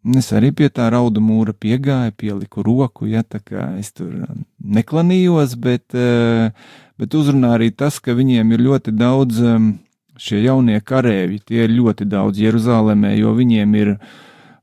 Es 0.00 0.30
arī 0.32 0.48
pie 0.56 0.70
tā 0.72 0.86
raudu 0.88 1.20
mūra 1.20 1.52
piegāju, 1.52 2.14
pieliku 2.16 2.62
roku, 2.64 3.04
ja 3.04 3.20
tā 3.20 3.42
kā 3.44 3.66
es 3.76 3.92
tur 3.92 4.08
um, 4.24 4.46
neklanījos, 4.64 5.58
bet, 5.60 5.92
uh, 5.92 6.48
bet 6.96 7.16
uzrunā 7.18 7.52
arī 7.58 7.68
tas, 7.68 7.98
ka 8.00 8.16
viņiem 8.16 8.54
ir 8.56 8.64
ļoti 8.64 8.94
daudz 8.96 9.42
um, 9.44 9.74
šie 10.16 10.40
jaunie 10.46 10.80
karēvi, 10.80 11.42
tie 11.44 11.66
ir 11.66 11.76
ļoti 11.76 12.08
daudz 12.08 12.40
Jeruzālēmē, 12.40 13.12
jo 13.20 13.34
viņiem 13.36 13.76
ir 13.76 13.92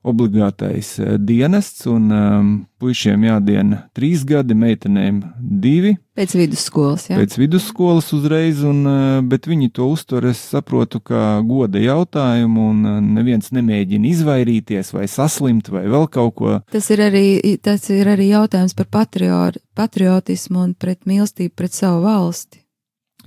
obligātais 0.08 0.94
eh, 1.00 1.16
dienests, 1.20 1.86
un 1.90 2.12
um, 2.14 2.50
puišiem 2.82 3.26
jādiena 3.28 3.84
trīs 3.98 4.24
gadi, 4.28 4.56
meitenēm 4.58 5.22
divi. 5.38 5.96
Pēc 6.18 6.34
vidusskolas, 6.38 7.08
jā. 7.12 7.18
Pēc 7.20 7.36
vidusskolas 7.38 8.10
uzreiz, 8.18 8.64
un, 8.66 8.82
uh, 8.90 9.20
bet 9.28 9.50
viņi 9.50 9.72
to 9.78 9.90
uztver, 9.94 10.30
es 10.32 10.42
saprotu, 10.54 11.02
kā 11.04 11.38
goda 11.48 11.82
jautājumu, 11.82 12.70
un 12.74 12.86
uh, 12.88 13.00
neviens 13.04 13.52
nemēģina 13.54 14.12
izvairīties 14.14 14.94
vai 14.96 15.08
saslimt 15.12 15.72
vai 15.74 15.86
vēl 15.92 16.08
kaut 16.14 16.38
ko. 16.40 16.56
Tas 16.74 16.90
ir 16.94 17.04
arī, 17.10 17.28
tas 17.64 17.90
ir 17.94 18.10
arī 18.14 18.32
jautājums 18.32 18.78
par 18.78 18.90
patrior, 19.00 19.60
patriotismu 19.78 20.64
un 20.66 20.74
pret 20.78 21.04
mīlestību 21.10 21.54
pret 21.58 21.76
savu 21.78 22.06
valsti. 22.08 22.64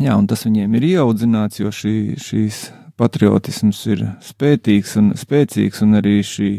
Jā, 0.00 0.14
un 0.16 0.24
tas 0.30 0.46
viņiem 0.46 0.78
ir 0.78 0.86
ieaudzināts, 0.94 1.60
jo 1.60 1.70
šī, 1.74 1.94
šīs 2.16 2.70
patriotisms 3.00 3.82
ir 3.90 4.06
spēcīgs 4.24 4.96
un, 5.00 5.12
spēcīgs, 5.18 5.84
un 5.86 6.00
arī 6.00 6.20
šī 6.26 6.50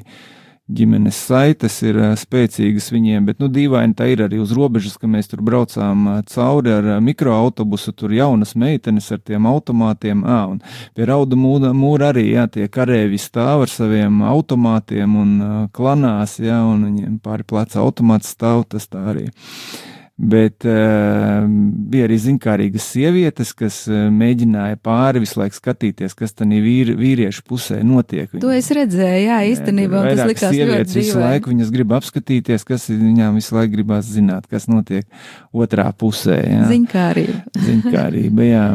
ģimenes 0.71 1.17
saites 1.27 1.82
ir 1.84 1.97
spēcīgas 2.15 2.88
viņiem, 2.93 3.25
bet, 3.27 3.41
nu, 3.43 3.49
dīvaini 3.51 3.95
tā 3.97 4.08
ir 4.13 4.23
arī 4.23 4.39
uz 4.39 4.54
robežas, 4.56 4.95
ka 4.99 5.10
mēs 5.12 5.27
tur 5.27 5.41
braucām 5.43 6.08
cauri 6.32 6.71
ar 6.71 6.89
mikroautobusu, 7.04 7.91
tur 7.97 8.15
jaunas 8.15 8.56
meitenes 8.56 9.12
ar 9.12 9.19
tiem 9.19 9.49
automātiem, 9.51 10.23
ā, 10.23 10.39
un 10.54 10.62
pie 10.95 11.10
rauda 11.10 11.39
mūra, 11.39 11.73
mūra 11.75 12.13
arī, 12.13 12.30
jā, 12.38 12.47
tie 12.56 12.69
karēvi 12.71 13.19
stāv 13.19 13.65
ar 13.67 13.73
saviem 13.73 14.23
automātiem 14.32 15.21
un 15.25 15.38
klanās, 15.75 16.39
jā, 16.39 16.62
un 16.63 16.88
viņiem 16.88 17.21
pāri 17.25 17.47
pleca 17.51 17.84
automāts 17.84 18.32
stāv, 18.38 18.63
tas 18.71 18.88
tā 18.88 19.10
arī. 19.12 19.27
Uh, 19.27 19.90
Bet 20.21 20.67
uh, 20.69 21.47
bija 21.89 22.05
arī 22.05 22.17
zinkārīgas 22.21 22.86
sievietes, 22.93 23.55
kas 23.57 23.79
uh, 23.89 24.03
mēģināja 24.13 24.77
pāri 24.86 25.23
visu 25.23 25.39
laiku 25.39 25.57
skatīties, 25.57 26.13
kas 26.17 26.36
tam 26.38 26.53
vīri, 26.53 26.93
vīriešu 26.99 27.41
pusē 27.49 27.79
notiek. 27.81 28.27
Viņa, 28.29 28.41
to 28.43 28.51
es 28.53 28.69
redzēju, 28.77 29.23
jā, 29.25 29.39
īstenībā 29.49 30.03
jā, 30.05 30.12
tas 30.13 30.29
likās 30.29 30.53
sievietes 30.53 30.93
visu 30.93 31.15
dzīvē. 31.15 31.23
laiku, 31.25 31.53
viņas 31.55 31.73
grib 31.73 31.95
apskatīties, 31.97 32.67
kas 32.69 32.86
viņām 32.91 33.41
visu 33.41 33.57
laiku 33.57 33.73
gribās 33.79 34.13
zināt, 34.13 34.45
kas 34.51 34.69
notiek 34.69 35.10
otrā 35.49 35.88
pusē. 35.97 36.38
Jā. 36.38 36.69
Zinkārība. 36.69 37.41
Zinkārība, 37.71 38.45
jā. 38.45 38.67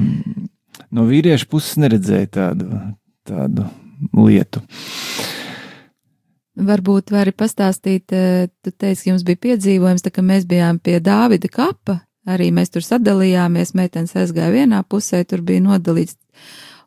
No 0.90 1.06
vīriešu 1.06 1.46
puses 1.52 1.78
neredzēja 1.78 2.32
tādu, 2.40 2.82
tādu 3.28 3.70
lietu. 4.18 4.66
Uh, 6.56 6.64
Varbūt 6.64 7.12
vari 7.12 7.34
pastāstīt, 7.36 8.12
eh, 8.16 8.48
tu 8.64 8.70
teici, 8.72 9.04
ka 9.04 9.10
jums 9.10 9.24
bija 9.28 9.36
piedzīvojums, 9.36 10.00
tā 10.00 10.10
ka 10.10 10.22
mēs 10.24 10.46
bijām 10.48 10.78
pie 10.80 11.00
Dāvida 11.04 11.50
kapa, 11.52 12.00
arī 12.26 12.48
mēs 12.48 12.72
tur 12.72 12.80
sadalījāmies, 12.80 13.74
meitenes 13.76 14.16
aizgāja 14.16 14.54
vienā 14.54 14.80
pusē, 14.88 15.20
tur 15.28 15.42
bija 15.44 15.60
nodalīts, 15.60 16.16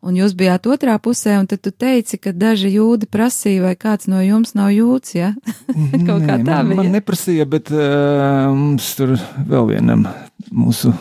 un 0.01 0.17
jūs 0.17 0.33
bijāt 0.33 0.65
otrā 0.65 0.97
pusē, 0.97 1.37
un 1.37 1.45
tad 1.45 1.61
tu 1.61 1.69
teici, 1.69 2.17
ka 2.17 2.33
daži 2.33 2.73
jūdi 2.73 3.05
prasīja, 3.05 3.61
vai 3.67 3.75
kāds 3.75 4.09
no 4.09 4.23
jums 4.25 4.55
nav 4.57 4.73
jūts, 4.73 5.13
ja? 5.13 5.35
Kaut 6.07 6.25
kā 6.25 6.39
Nē, 6.39 6.45
tā 6.49 6.63
man, 6.63 6.73
bija. 6.73 6.81
man 6.81 6.91
neprasīja, 6.97 7.45
bet 7.45 7.69
uh, 7.69 8.49
mums 8.49 8.89
tur 8.97 9.19
vēl 9.37 9.69
vienam 9.69 10.07
mūsu 10.49 10.95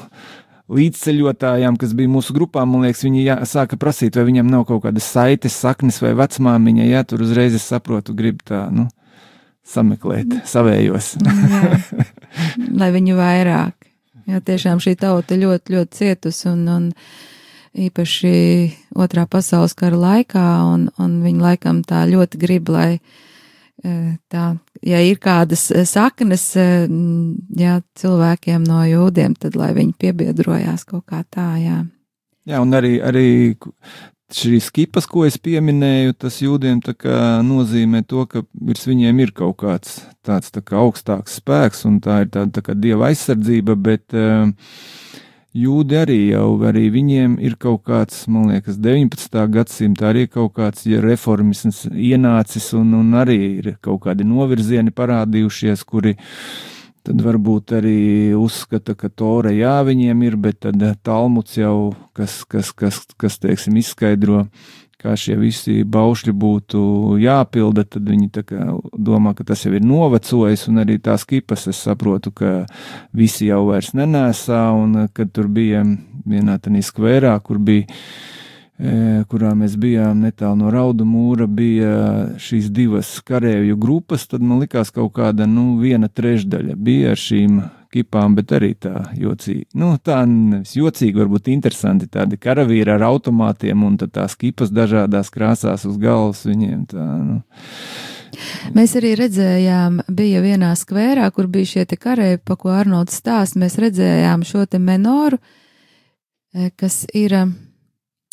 līdzceļotājām, 0.68 1.78
kas 1.80 1.94
bija 1.96 2.10
mūsu 2.12 2.34
grupā, 2.36 2.64
man 2.68 2.84
liekas, 2.84 3.04
viņi 3.06 3.24
jā, 3.24 3.36
sāka 3.48 3.78
prasīt, 3.80 4.18
vai 4.18 4.26
viņam 4.28 4.50
nav 4.52 4.66
kaut 4.68 4.84
kādas 4.84 5.08
saites, 5.08 5.56
saknes 5.56 6.02
vai 6.04 6.12
vecmāmiņa. 6.18 6.88
Jā, 6.90 7.04
tur 7.08 7.24
uzreiz 7.24 7.56
es 7.56 7.64
saprotu, 7.68 8.16
grib 8.16 8.42
tā, 8.46 8.66
nu, 8.74 8.88
sameklēt 9.68 10.40
savējos. 10.48 11.14
Jā. 11.24 11.80
Lai 12.80 12.90
viņu 12.94 13.16
vairāk. 13.18 13.88
Jā, 14.28 14.42
tiešām 14.44 14.80
šī 14.84 14.92
tauta 15.00 15.38
ļoti, 15.40 15.72
ļoti 15.72 15.96
cietusi 15.96 16.50
un, 16.50 16.66
un 16.68 16.88
īpaši 17.88 18.32
otrā 19.00 19.24
pasaules 19.30 19.72
kara 19.78 19.96
laikā, 19.96 20.44
un, 20.68 20.90
un 21.00 21.14
viņi 21.24 21.40
laikam 21.40 21.80
tā 21.86 22.02
ļoti 22.10 22.40
grib, 22.40 22.68
lai 22.74 22.98
tā, 23.82 24.44
ja 24.82 25.02
ir 25.04 25.20
kādas 25.22 25.68
saknes, 25.90 26.50
jā, 26.56 27.78
cilvēkiem 28.00 28.66
no 28.66 28.82
jūdiem, 28.88 29.36
tad 29.38 29.58
lai 29.58 29.72
viņi 29.76 29.94
piebiedrojās 30.00 30.86
kaut 30.88 31.06
kā 31.10 31.22
tā, 31.30 31.52
jā. 31.62 31.82
Jā, 32.48 32.62
un 32.64 32.72
arī, 32.74 32.96
arī 33.04 33.28
šīs 34.34 34.68
skipas, 34.68 35.06
ko 35.08 35.24
es 35.28 35.38
pieminēju, 35.40 36.14
tas 36.20 36.40
jūdiem 36.42 36.80
nozīmē 37.44 38.02
to, 38.08 38.26
ka 38.28 38.42
virs 38.52 38.86
viņiem 38.88 39.20
ir 39.24 39.32
kaut 39.36 39.60
kāds 39.62 40.00
tāds 40.26 40.52
tā 40.52 40.62
kā 40.64 40.76
augstāks 40.80 41.38
spēks, 41.40 41.84
un 41.88 42.00
tā 42.04 42.22
ir 42.24 42.32
tāda 42.34 42.58
tā 42.58 42.64
kā 42.66 42.76
dieva 42.76 43.08
aizsardzība, 43.08 43.76
bet 43.76 44.16
uh, 44.16 44.50
jūdi 45.56 45.96
arī 45.96 46.18
jau, 46.32 46.48
arī 46.68 46.88
viņiem 46.92 47.38
ir 47.44 47.56
kaut 47.60 47.84
kāds, 47.88 48.26
man 48.30 48.50
liekas, 48.52 48.78
19. 48.82 49.44
gadsimta 49.52 50.10
arī 50.10 50.26
kaut 50.28 50.54
kāds 50.58 50.86
ja 50.88 51.00
reformisms 51.04 51.86
ienācis, 51.88 52.72
un, 52.76 52.92
un 52.98 53.14
arī 53.18 53.38
ir 53.58 53.70
kaut 53.80 54.04
kādi 54.06 54.26
novirzieni 54.28 54.92
parādījušies, 54.92 55.84
kuri 55.88 56.16
tad 57.08 57.22
varbūt 57.24 57.72
arī 57.78 58.00
uzskata, 58.36 58.94
ka 58.98 59.08
Tora 59.08 59.52
jā, 59.54 59.78
viņiem 59.86 60.26
ir, 60.28 60.36
bet 60.36 60.60
tad 60.66 60.82
Talmuds 61.06 61.56
jau, 61.56 61.94
kas, 62.12 62.42
kas, 62.44 62.74
kas, 62.76 63.06
kas 63.16 63.40
teiksim, 63.40 63.78
izskaidro, 63.80 64.44
kā 64.98 65.14
šie 65.18 65.36
visi 65.38 65.82
baušļi 65.86 66.32
būtu 66.34 66.80
jāpilda, 67.22 67.84
tad 67.86 68.08
viņi 68.10 68.30
domā, 68.98 69.34
ka 69.38 69.46
tas 69.46 69.62
jau 69.64 69.74
ir 69.76 69.84
novecojis, 69.86 70.66
un 70.70 70.82
arī 70.82 70.98
tās 71.02 71.26
kipas 71.28 71.68
es 71.70 71.82
saprotu, 71.86 72.32
ka 72.34 72.64
visi 73.14 73.46
jau 73.46 73.64
vairs 73.70 73.92
nenēsā, 73.94 74.64
un 74.74 75.06
kad 75.14 75.30
tur 75.34 75.46
bija 75.46 75.84
vienā 76.28 76.58
tanī 76.62 76.82
skvērā, 76.82 77.36
kur 77.46 77.62
bija 77.62 77.86
e, 77.86 79.22
kurā 79.30 79.54
mēs 79.58 79.78
bijām 79.78 80.24
netālu 80.26 80.64
no 80.64 80.74
Raudu 80.74 81.06
mūra, 81.06 81.46
bija 81.46 81.94
šīs 82.42 82.72
divas 82.74 83.14
karavīru 83.22 83.78
grupas. 83.78 84.26
Tad 84.26 84.42
man 84.42 84.64
likās, 84.64 84.90
ka 84.90 85.04
kaut 85.04 85.14
kāda 85.20 85.46
nu, 85.46 85.76
viena 85.78 86.10
trešdaļa 86.10 86.74
bija 86.74 87.14
ar 87.14 87.22
šīm 87.22 87.60
kipām, 87.92 88.34
bet 88.38 88.52
arī 88.56 88.72
tā 88.80 89.08
jocīgi. 89.18 89.66
Nu, 89.78 89.94
tā 90.02 90.20
nevis 90.28 90.74
jocīgi, 90.76 91.16
varbūt 91.18 91.50
interesanti. 91.52 92.08
Tādi 92.12 92.38
karavīri 92.40 92.94
ar 92.94 93.06
automātiem 93.08 93.84
un 93.86 93.98
tās 94.00 94.36
kipas 94.38 94.72
dažādās 94.74 95.32
krāsās 95.34 95.86
uz 95.88 95.98
galvas 96.00 96.44
viņiem. 96.48 96.84
Tā, 96.92 97.06
nu. 97.24 97.40
Mēs 98.76 98.94
arī 98.98 99.14
redzējām, 99.18 100.02
bija 100.14 100.42
vienā 100.44 100.74
skvērā, 100.78 101.30
kur 101.34 101.48
bija 101.50 101.72
šie 101.72 101.86
karēji, 101.98 102.42
pa 102.44 102.58
ko 102.60 102.74
Arnolds 102.76 103.16
stāst, 103.18 103.58
mēs 103.58 103.78
redzējām 103.80 104.44
šo 104.46 104.66
te 104.66 104.78
menoru, 104.78 105.40
eh, 106.54 106.70
kas 106.76 107.04
ir 107.14 107.34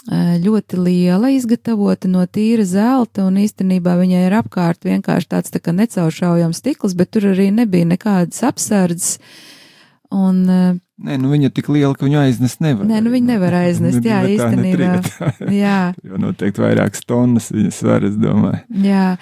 ļoti 0.06 0.78
liela, 0.78 1.32
izgatavota 1.34 2.08
no 2.12 2.22
tīra 2.30 2.66
zelta, 2.70 3.24
un 3.26 3.40
īstenībā 3.42 3.96
viņai 3.98 4.26
ir 4.28 4.36
apkārt 4.38 4.86
vienkārši 4.86 5.32
tāds 5.32 5.54
tā 5.54 5.62
kā 5.64 5.74
necauršaujams 5.74 6.62
stikls, 6.62 6.94
bet 6.94 7.10
tur 7.16 7.32
arī 7.32 7.48
nebija 7.52 7.88
nekādas 7.90 8.44
apsardzes. 8.46 9.18
Un, 10.14 10.44
eh, 10.50 10.76
Nē, 11.06 11.18
nu 11.20 11.28
viņa 11.28 11.50
ir 11.50 11.52
tik 11.52 11.68
liela, 11.74 11.92
ka 11.98 12.06
viņu 12.06 12.22
aiznes 12.22 12.54
nevar. 12.64 12.86
Nē, 12.88 13.02
nu 13.04 13.12
viņa 13.12 13.28
nevar 13.34 13.58
aiznest, 13.66 14.00
jā, 14.06 14.22
Bet 14.24 14.38
tā 14.40 14.46
īstenībā. 14.48 14.92
jā, 15.66 15.80
Jo 16.06 16.20
noteikti 16.22 16.62
vairākas 16.64 17.04
tonnas 17.04 17.50
viņa 17.52 17.74
svar, 17.76 18.06
es 18.08 18.16
domāju. 18.16 18.62
jā, 18.86 19.18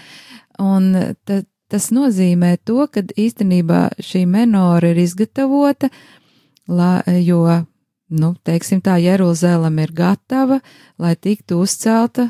un 0.61 0.91
ta, 1.25 1.39
tas 1.71 1.89
nozīmē 1.95 2.57
to, 2.67 2.85
ka 2.93 3.01
īstenībā 3.01 3.87
šī 3.97 4.27
menora 4.29 4.91
ir 4.91 5.01
izgatavota, 5.01 5.89
la, 6.67 6.99
jo, 7.23 7.41
nu, 8.13 8.33
teiksim 8.45 8.81
tā, 8.83 8.97
Jeruzalem 9.01 9.81
ir 9.83 9.93
gatava, 9.95 10.59
lai 11.01 11.13
tiktu 11.15 11.59
uzcelta 11.63 12.29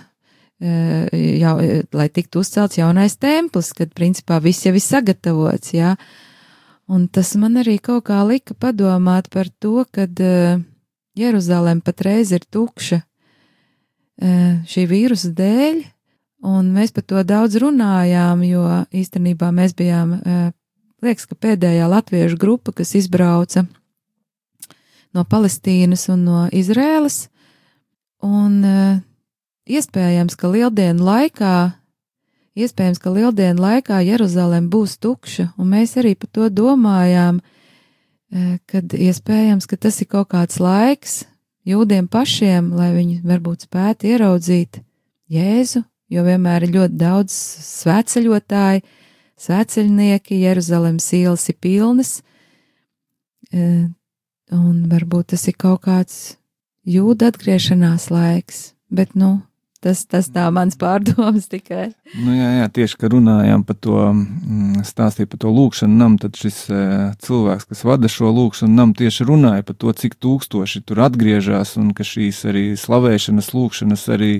eh, 0.63 1.07
jau, 1.39 1.55
lai 1.93 2.09
tiktu 2.09 2.43
uzcelts 2.43 2.79
jaunais 2.79 3.17
templis, 3.19 3.73
kad 3.77 3.93
principā 3.95 4.39
viss 4.43 4.65
jau 4.65 4.73
ir 4.73 4.83
sagatavots, 4.83 5.73
jā. 5.75 5.95
Un 6.91 7.07
tas 7.07 7.31
man 7.39 7.57
arī 7.61 7.77
kaut 7.79 8.09
kā 8.09 8.19
lika 8.27 8.55
padomāt 8.59 9.29
par 9.31 9.47
to, 9.63 9.85
kad 9.91 10.19
uh, 10.19 10.59
Jeruzalem 11.15 11.79
patreiz 11.81 12.33
ir 12.35 12.43
tukša 12.51 13.03
šī 14.69 14.83
vīrusa 14.87 15.31
dēļ, 15.35 15.79
un 16.47 16.67
mēs 16.75 16.93
par 16.95 17.03
to 17.09 17.23
daudz 17.27 17.57
runājām, 17.59 18.43
jo 18.45 18.61
īstenībā 18.93 19.49
mēs 19.51 19.73
bijām, 19.75 20.13
liekas, 21.03 21.25
ka 21.27 21.35
pēdējā 21.35 21.87
latviešu 21.89 22.37
grupa, 22.39 22.75
kas 22.77 22.93
izbrauca 22.99 23.65
no 25.13 25.23
Palestīnas 25.23 26.07
un 26.09 26.25
no 26.27 26.47
Izrēlas, 26.51 27.27
un 28.23 28.59
uh, 28.65 28.99
iespējams, 29.69 30.35
ka 30.39 30.51
lieldienu 30.51 31.03
laikā 31.03 31.55
Iespējams, 32.53 32.99
ka 33.01 33.09
lieldienu 33.09 33.63
laikā 33.63 33.97
Jeruzalem 34.05 34.67
būs 34.69 34.99
tukša, 35.01 35.47
un 35.57 35.71
mēs 35.73 35.95
arī 35.97 36.13
par 36.13 36.29
to 36.37 36.49
domājām, 36.53 37.39
eh, 38.29 38.59
kad 38.69 38.93
iespējams, 38.93 39.65
ka 39.65 39.77
tas 39.77 39.97
ir 40.01 40.07
kaut 40.07 40.29
kāds 40.29 40.59
laiks 40.61 41.23
jūdiem 41.65 42.07
pašiem, 42.07 42.69
lai 42.77 42.91
viņi 42.93 43.23
varbūt 43.25 43.65
spētu 43.65 44.05
ieraudzīt 44.05 44.83
Jēzu, 45.33 45.81
jo 46.13 46.21
vienmēr 46.21 46.67
ir 46.67 46.75
ļoti 46.77 46.93
daudz 46.93 47.33
svētceļotāju, 47.33 48.85
svētceļnieki, 49.41 50.43
Jeruzalemes 50.45 51.09
ielas 51.17 51.49
ir 51.49 51.57
pilnas, 51.57 52.21
eh, 53.51 53.89
un 54.51 54.85
varbūt 54.91 55.33
tas 55.33 55.47
ir 55.47 55.57
kaut 55.57 55.85
kāds 55.87 56.37
jūda 56.83 57.31
atgriešanās 57.31 58.09
laiks, 58.11 58.73
bet, 58.91 59.15
nu, 59.15 59.39
Tas, 59.83 60.05
tas 60.07 60.29
tā 60.31 60.45
mans 60.55 60.77
pārdoms 60.79 61.49
tikai. 61.51 61.89
Nu, 62.15 62.31
jā, 62.37 62.49
jā, 62.61 62.67
tieši 62.77 62.99
kā 63.01 63.09
runājām 63.11 63.65
par 63.67 63.75
to, 63.83 63.97
mm, 64.13 64.85
stāstīja 64.87 65.27
par 65.33 65.41
to 65.43 65.51
lūkšanu 65.51 65.97
namu, 65.99 66.19
tad 66.21 66.39
šis 66.39 66.59
e, 66.71 66.83
cilvēks, 67.25 67.67
kas 67.67 67.83
vada 67.83 68.07
šo 68.11 68.31
lūkšanu 68.31 68.71
namu, 68.77 68.95
tieši 68.95 69.27
runāja 69.27 69.65
par 69.67 69.75
to, 69.75 69.91
cik 69.99 70.15
tūkstoši 70.23 70.85
tur 70.87 71.03
atgriežas 71.03 71.75
un 71.81 71.91
ka 71.97 72.07
šīs 72.07 72.45
arī 72.47 72.65
slavēšanas 72.79 73.51
lūkšanas 73.51 74.07
arī 74.15 74.31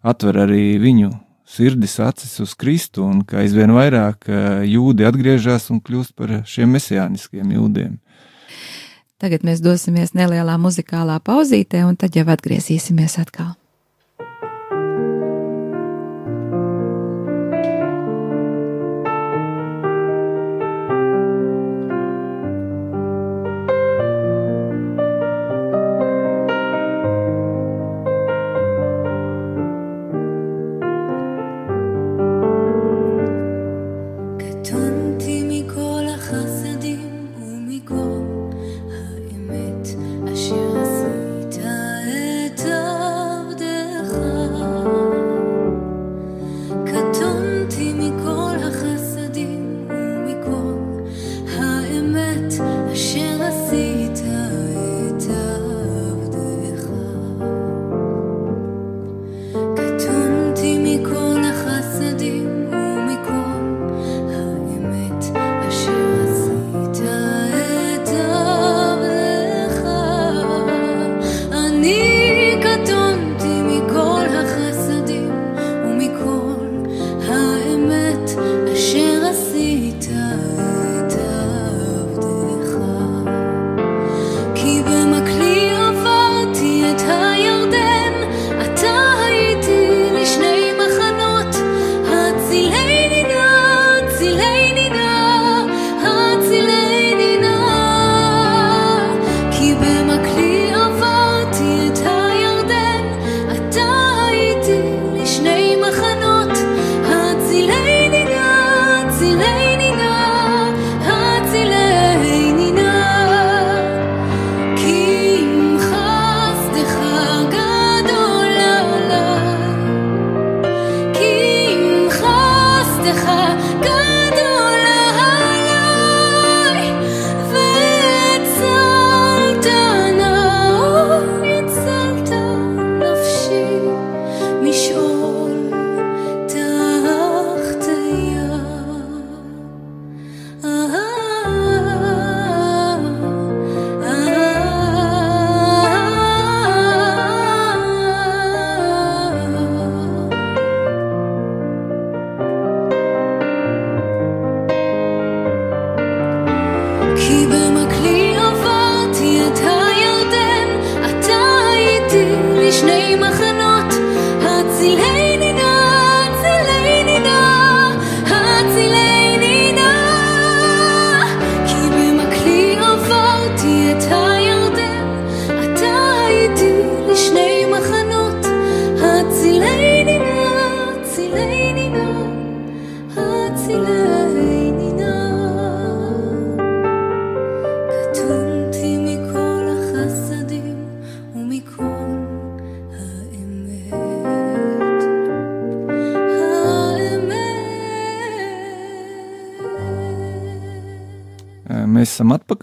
atver 0.00 0.40
arī 0.46 0.64
viņu 0.80 1.12
sirdis, 1.48 1.98
acis 2.00 2.38
uz 2.44 2.56
Kristu, 2.56 3.04
un 3.04 3.26
ka 3.28 3.42
aizvien 3.42 3.76
vairāk 3.76 4.24
e, 4.24 4.42
jūdi 4.72 5.04
atgriežas 5.08 5.68
un 5.74 5.84
kļūst 5.84 6.16
par 6.16 6.38
šiem 6.48 6.72
mesijāniskiem 6.78 7.52
jūdiem. 7.58 7.98
Tagad 9.18 9.42
mēs 9.42 9.58
dosimies 9.58 10.12
nelielā 10.14 10.54
muzikālā 10.62 11.18
pauzītē, 11.26 11.82
un 11.88 11.96
tad 11.98 12.14
jau 12.14 12.26
atgriezīsimies 12.30 13.18
atkal. 13.18 13.56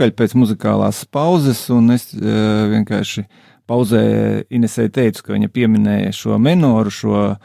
Atpakaļ 0.05 0.13
pēc 0.13 0.35
muzikālās 0.37 1.05
pauzes, 1.09 1.69
un 1.73 1.91
es 1.95 2.13
uh, 2.13 2.69
vienkārši 2.69 3.25
pauzē 3.65 4.45
Inesē 4.49 4.89
teicu, 4.93 5.23
ka 5.23 5.33
viņa 5.33 5.49
pieminēja 5.49 6.11
šo 6.13 6.37
menoru, 6.37 6.91
šo 6.91 7.35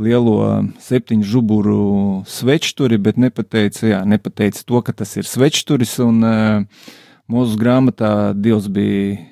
lielo 0.00 0.64
septiņu 0.80 1.24
žuburu 1.24 2.24
svečturi, 2.26 2.98
bet 2.98 3.16
nepateica, 3.16 3.86
jā, 3.86 4.00
nepateica 4.04 4.64
to, 4.64 4.80
ka 4.82 4.92
tas 4.92 5.14
ir 5.16 5.24
svečturis, 5.28 5.98
un 6.02 6.22
uh, 6.24 6.64
mūsu 7.30 7.58
grāmatā 7.60 8.32
Dievs 8.34 8.68
bija 8.68 9.26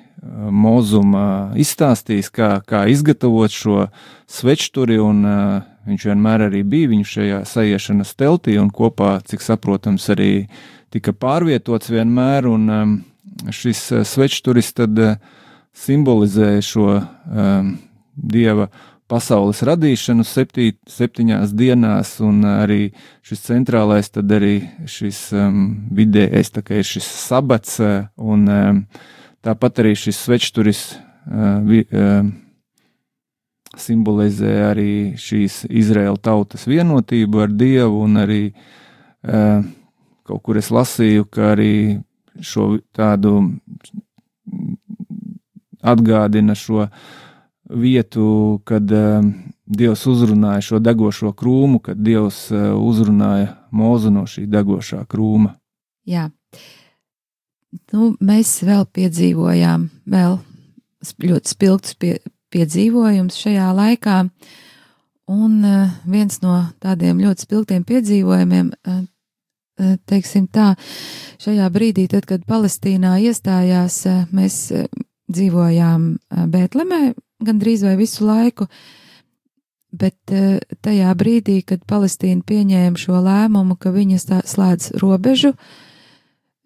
Mozuma 0.51 1.53
izstāstījis, 1.55 2.27
kā, 2.35 2.59
kā 2.67 2.83
izgatavot 2.91 3.51
šo 3.51 3.85
svečturi, 4.27 4.99
un 4.99 5.23
uh, 5.23 5.61
viņš 5.87 6.09
vienmēr 6.11 6.47
arī 6.49 6.63
bija 6.63 6.91
viņu 6.91 7.07
šajā 7.07 7.45
sajiešanas 7.47 8.15
teltī, 8.19 8.59
un 8.59 8.71
kopā, 8.71 9.17
cik 9.23 9.43
saprotams, 9.43 10.09
arī 10.11 10.49
tika 10.93 11.13
pārvietots 11.13 11.91
vienmēr, 11.91 12.47
un 12.49 12.69
um, 12.73 12.95
šis 13.53 13.83
uh, 13.93 14.05
svečturis 14.07 14.71
tad 14.77 14.99
uh, 14.99 15.17
simbolizē 15.75 16.57
šo 16.65 16.99
um, 16.99 17.75
dieva 18.13 18.69
pasaules 19.09 19.63
radīšanu 19.65 20.25
septī, 20.27 20.71
septiņās 20.89 21.53
dienās, 21.57 22.17
un 22.21 22.43
arī 22.45 22.91
šis 23.25 23.47
centrālais, 23.47 24.11
tad 24.13 24.29
arī 24.37 24.59
šis 24.85 25.29
um, 25.33 25.63
vidējais, 25.97 26.51
tā 26.53 26.65
kā 26.65 26.81
ir 26.81 26.91
šis 26.91 27.07
sabats, 27.29 27.79
un 28.17 28.45
um, 28.53 28.83
Tāpat 29.39 29.79
arī 29.79 29.93
šis 29.95 30.17
svečturis 30.19 30.79
uh, 30.91 31.61
vi, 31.63 31.85
uh, 31.95 32.27
simbolizē 33.79 34.51
arī 34.67 34.91
šīs 35.19 35.61
Izraēla 35.71 36.19
tautas 36.19 36.67
vienotību 36.67 37.45
ar 37.45 37.53
Dievu, 37.55 38.01
un 38.03 38.19
arī 38.19 38.41
uh, 38.51 39.61
kaut 40.29 40.43
kur 40.45 40.59
es 40.61 40.69
lasīju, 40.73 41.25
ka 41.33 41.53
arī 41.55 41.73
šo 42.45 42.77
tādu 42.95 43.39
atgādina 45.81 46.55
šo 46.55 46.87
vietu, 47.69 48.59
kad 48.65 48.91
uh, 48.91 49.25
Dievs 49.69 50.07
uzrunāja 50.09 50.63
šo 50.65 50.79
degošo 50.81 51.31
krūmu, 51.37 51.79
kad 51.85 51.99
Dievs 52.01 52.47
uh, 52.51 52.71
uzrunāja 52.73 53.53
mūzu 53.69 54.09
no 54.13 54.25
šī 54.29 54.47
degošā 54.49 55.03
krūma. 55.09 55.53
Jā, 56.09 56.29
nu, 57.93 58.13
mēs 58.17 58.55
vēl 58.65 58.87
piedzīvojām 58.97 59.85
vēl 60.09 60.39
ļoti 61.21 61.53
spilgtus 61.53 61.95
pie, 62.01 62.17
piedzīvojumus 62.49 63.37
šajā 63.43 63.69
laikā. 63.77 64.23
Un 65.29 65.61
uh, 65.61 65.93
viens 66.09 66.41
no 66.41 66.63
tādiem 66.81 67.21
ļoti 67.21 67.45
spilgtiem 67.45 67.85
piedzīvojumiem, 67.85 68.73
teiksim 70.09 70.47
tā, 70.51 70.73
šajā 71.41 71.67
brīdī, 71.73 72.07
tad, 72.11 72.27
kad 72.29 72.45
Palestīnā 72.49 73.17
iestājās, 73.29 74.01
uh, 74.09 74.23
mēs 74.35 74.61
uh, 74.75 74.87
dzīvojām 75.29 76.07
Bētlemē 76.53 77.01
gandrīz 77.45 77.83
vai 77.85 77.93
visu 77.99 78.25
laiku, 78.27 78.65
bet 79.95 80.17
tajā 80.85 81.11
brīdī, 81.17 81.61
kad 81.65 81.85
Palestīna 81.87 82.43
pieņēma 82.45 82.97
šo 82.99 83.21
lēmumu, 83.25 83.77
ka 83.79 83.93
viņa 83.93 84.41
slēdz 84.45 84.91
robežu, 85.01 85.53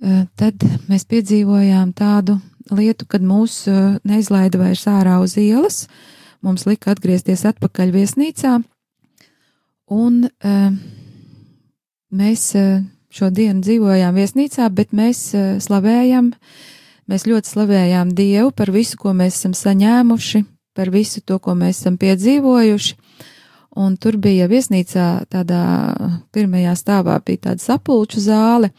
Eh, 0.04 0.24
tad 0.36 0.60
mēs 0.92 1.06
piedzīvojām 1.08 1.94
tādu 1.96 2.36
lietu, 2.76 3.06
kad 3.08 3.24
mūs 3.24 3.62
eh, 3.72 3.96
neizlaida 4.04 4.60
vairs 4.60 4.84
ārā 4.92 5.16
uz 5.24 5.38
ielas, 5.40 5.86
mums 6.44 6.66
lika 6.68 6.92
atgriezties 6.92 7.46
atpakaļ 7.48 7.94
viesnīcā, 7.94 8.58
un 9.96 10.18
eh, 10.28 10.76
mēs 12.12 12.50
šo 13.14 13.30
dienu 13.30 13.62
dzīvojām 13.62 14.18
viesnīcā, 14.18 14.70
bet 14.74 14.96
mēs 14.98 15.28
slavējam, 15.64 16.32
mēs 17.10 17.28
ļoti 17.30 17.54
slavējām 17.54 18.16
Dievu 18.18 18.52
par 18.58 18.74
visu, 18.74 18.98
ko 18.98 19.14
mēs 19.18 19.38
esam 19.38 19.54
saņēmuši, 19.58 20.44
par 20.74 20.90
visu 20.94 21.22
to, 21.22 21.38
ko 21.40 21.54
mēs 21.58 21.84
esam 21.84 22.00
piedzīvojuši. 22.02 22.98
Un 23.74 23.96
tur 23.98 24.20
bija 24.22 24.46
viesnīcā, 24.50 25.26
tādā 25.34 25.64
pirmajā 26.34 26.76
stāvā 26.78 27.16
bija 27.26 27.48
tāda 27.50 27.64
sapulču 27.64 28.22
zāle, 28.22 28.70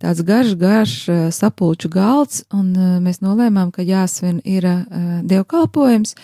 tāds 0.00 0.22
garš, 0.24 0.54
garš 0.56 0.94
eh, 1.08 1.26
sapulču 1.34 1.90
galds, 1.92 2.44
un 2.56 2.70
eh, 2.72 2.94
mēs 3.04 3.20
nolēmām, 3.20 3.68
ka 3.74 3.84
jāsvin 3.84 4.40
ir 4.48 4.64
eh, 4.64 4.80
dievkalpojums, 5.28 6.14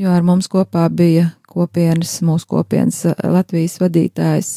jo 0.00 0.14
ar 0.16 0.24
mums 0.24 0.48
kopā 0.48 0.86
bija 0.88 1.28
kopienas, 1.44 2.14
mūsu 2.24 2.48
kopienas 2.48 3.04
Latvijas 3.20 3.76
vadītājs 3.82 4.52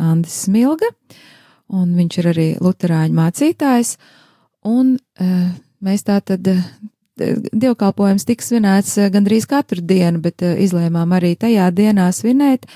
Andis 0.00 0.38
Smilga, 0.46 0.88
un 1.72 1.94
viņš 1.96 2.18
ir 2.20 2.28
arī 2.32 2.48
luterāņu 2.62 3.16
mācītājs, 3.16 3.96
un 4.66 4.96
mēs 5.84 6.06
tā 6.06 6.20
tad 6.24 6.46
dievkalpojums 7.16 8.26
tika 8.28 8.44
svinēts 8.44 8.98
gandrīz 9.12 9.48
katru 9.48 9.82
dienu, 9.82 10.20
bet 10.24 10.44
izlēmām 10.44 11.16
arī 11.16 11.34
tajā 11.40 11.70
dienā 11.74 12.10
svinēt, 12.12 12.68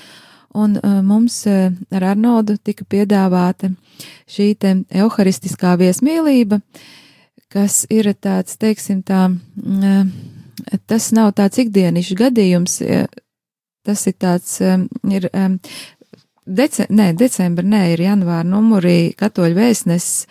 un 0.57 0.75
mums 1.05 1.43
ar 1.47 2.07
Arnoldu 2.13 2.57
tika 2.57 2.87
piedāvāta 2.89 3.71
šī 4.31 4.49
te 4.59 4.73
euharistiskā 5.03 5.77
viesmīlība, 5.79 6.59
kas 7.51 7.85
ir 7.91 8.09
tāds, 8.19 8.57
teiksim 8.59 9.03
tā, 9.05 9.27
uh, 9.29 10.03
tas 10.87 11.11
nav 11.15 11.33
tāds 11.37 11.61
ikdienišs 11.61 12.15
gadījums, 12.17 12.79
tas 13.85 14.07
ir 14.07 14.15
tāds, 14.19 14.57
ir, 14.61 15.27
dece, 16.45 16.87
nē, 16.89 17.11
decembra, 17.17 17.65
nē, 17.67 17.85
ir 17.93 18.05
janvāra 18.07 18.47
numurī 18.47 19.13
katoļu 19.17 19.57
vēstnesis, 19.57 20.27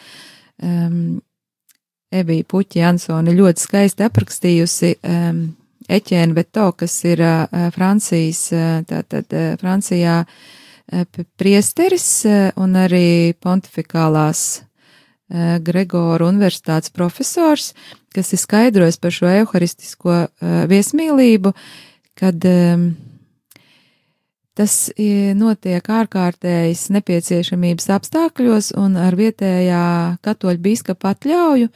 um, 0.63 1.21
Ebija 2.11 2.47
Puķa 2.51 2.81
Jansoni 2.81 3.37
ļoti 3.37 3.63
skaisti 3.63 4.03
aprakstījusi 4.03 4.97
um, 5.07 5.45
Eķēna 5.91 6.35
Beto, 6.37 6.71
kas 6.79 6.95
ir 7.09 7.23
Francijas, 7.75 8.45
tātad 8.87 9.33
Francijā 9.59 10.21
priesteris 11.41 12.07
un 12.61 12.77
arī 12.79 13.35
pontifikālās 13.43 14.63
Gregoru 15.67 16.29
universitātes 16.31 16.95
profesors, 16.95 17.73
kas 18.15 18.33
ir 18.35 18.43
skaidrojis 18.43 18.99
par 19.03 19.15
šo 19.15 19.31
euharistisko 19.31 20.17
viesmīlību, 20.71 21.55
kad 22.19 22.47
tas 24.61 24.77
notiek 25.41 25.87
ārkārtējas 25.89 26.91
nepieciešamības 26.93 27.89
apstākļos 27.97 28.75
un 28.77 28.99
ar 29.01 29.17
vietējā 29.17 29.83
katoļu 30.27 30.61
bīskapa 30.67 31.15
atļauju, 31.15 31.71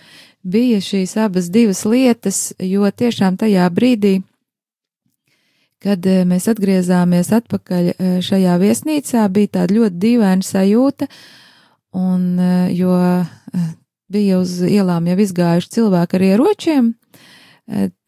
bija 0.44 0.84
šīs 0.84 1.16
abas 1.24 1.48
divas 1.48 1.82
lietas, 1.88 2.52
jo 2.60 2.84
tiešām 2.92 3.40
tajā 3.40 3.64
brīdī, 3.72 4.18
kad 5.84 6.06
eh, 6.08 6.24
mēs 6.28 6.48
atgriezāmies 6.52 7.32
atpakaļ 7.36 7.88
eh, 7.92 8.12
šajā 8.24 8.58
viesnīcā, 8.62 9.24
bija 9.32 9.54
tāda 9.58 9.78
ļoti 9.78 10.00
dīvaina 10.04 10.46
sajūta, 10.46 11.08
un 12.00 12.28
eh, 12.40 12.68
jo 12.76 12.94
bija 14.14 14.38
uz 14.40 14.58
ielām 14.68 15.08
jau 15.10 15.18
izgājuši 15.24 15.72
cilvēki 15.78 16.16
ar 16.18 16.24
ieročiem, 16.28 16.90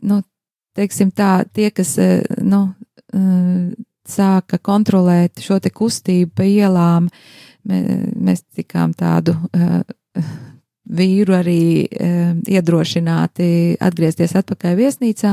nu, 0.07 0.19
teiksim 0.77 1.09
tā, 1.17 1.31
tie, 1.57 1.71
kas, 1.75 1.95
nu, 2.45 2.61
sāka 4.11 4.59
kontrolēt 4.63 5.43
šo 5.45 5.59
te 5.63 5.73
kustību 5.75 6.33
pa 6.37 6.47
ielām, 6.47 7.09
mēs 7.67 8.45
tikām 8.57 8.95
tādu 8.97 9.35
vīru 10.97 11.35
arī 11.35 11.63
e, 11.83 12.11
iedrošināti 12.47 13.49
atgriezties 13.83 14.37
atpakaļ 14.39 14.77
viesnīcā, 14.79 15.33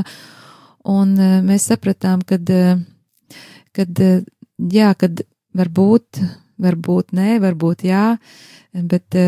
un 0.89 1.11
e, 1.13 1.27
mēs 1.45 1.67
sapratām, 1.69 2.23
kad, 2.25 2.49
kad 3.77 4.01
jā, 4.01 4.89
kad 4.97 5.21
varbūt, 5.53 6.23
varbūt 6.57 7.13
nē, 7.13 7.37
varbūt 7.43 7.85
jā, 7.85 8.07
bet 8.73 9.21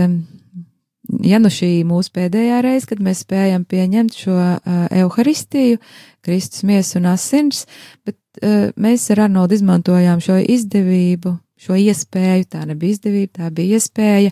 ja 1.25 1.39
nu 1.41 1.51
šī 1.53 1.69
mūsu 1.87 2.13
pēdējā 2.15 2.61
reize, 2.65 2.89
kad 2.89 3.01
mēs 3.03 3.23
spējam 3.25 3.65
pieņemt 3.69 4.17
šo 4.17 4.35
uh, 4.35 4.85
evaharistiju, 4.89 5.79
Kristus 6.25 6.65
miesu 6.65 6.99
un 6.99 7.09
asins, 7.11 7.65
bet 8.05 8.17
mēs 8.41 9.09
ar 9.13 9.25
Arnoldu 9.27 9.55
izmantojām 9.57 10.21
šo 10.23 10.37
izdevību, 10.41 11.35
šo 11.59 11.77
iespēju, 11.79 12.47
tā 12.51 12.65
nebija 12.67 12.97
izdevība, 12.97 13.31
tā 13.39 13.51
bija 13.55 13.79
iespēja 13.79 14.31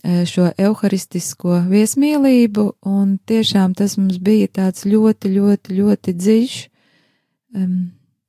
E, 0.00 0.22
šo 0.24 0.46
evaharistisko 0.56 1.58
viesmīlību, 1.68 2.62
un 2.88 3.18
tiešām 3.28 3.74
tas 3.76 3.98
mums 4.00 4.16
bija 4.24 4.48
tāds 4.48 4.86
ļoti, 4.88 5.28
ļoti, 5.34 5.74
ļoti 5.76 6.14
dziļš, 6.16 6.54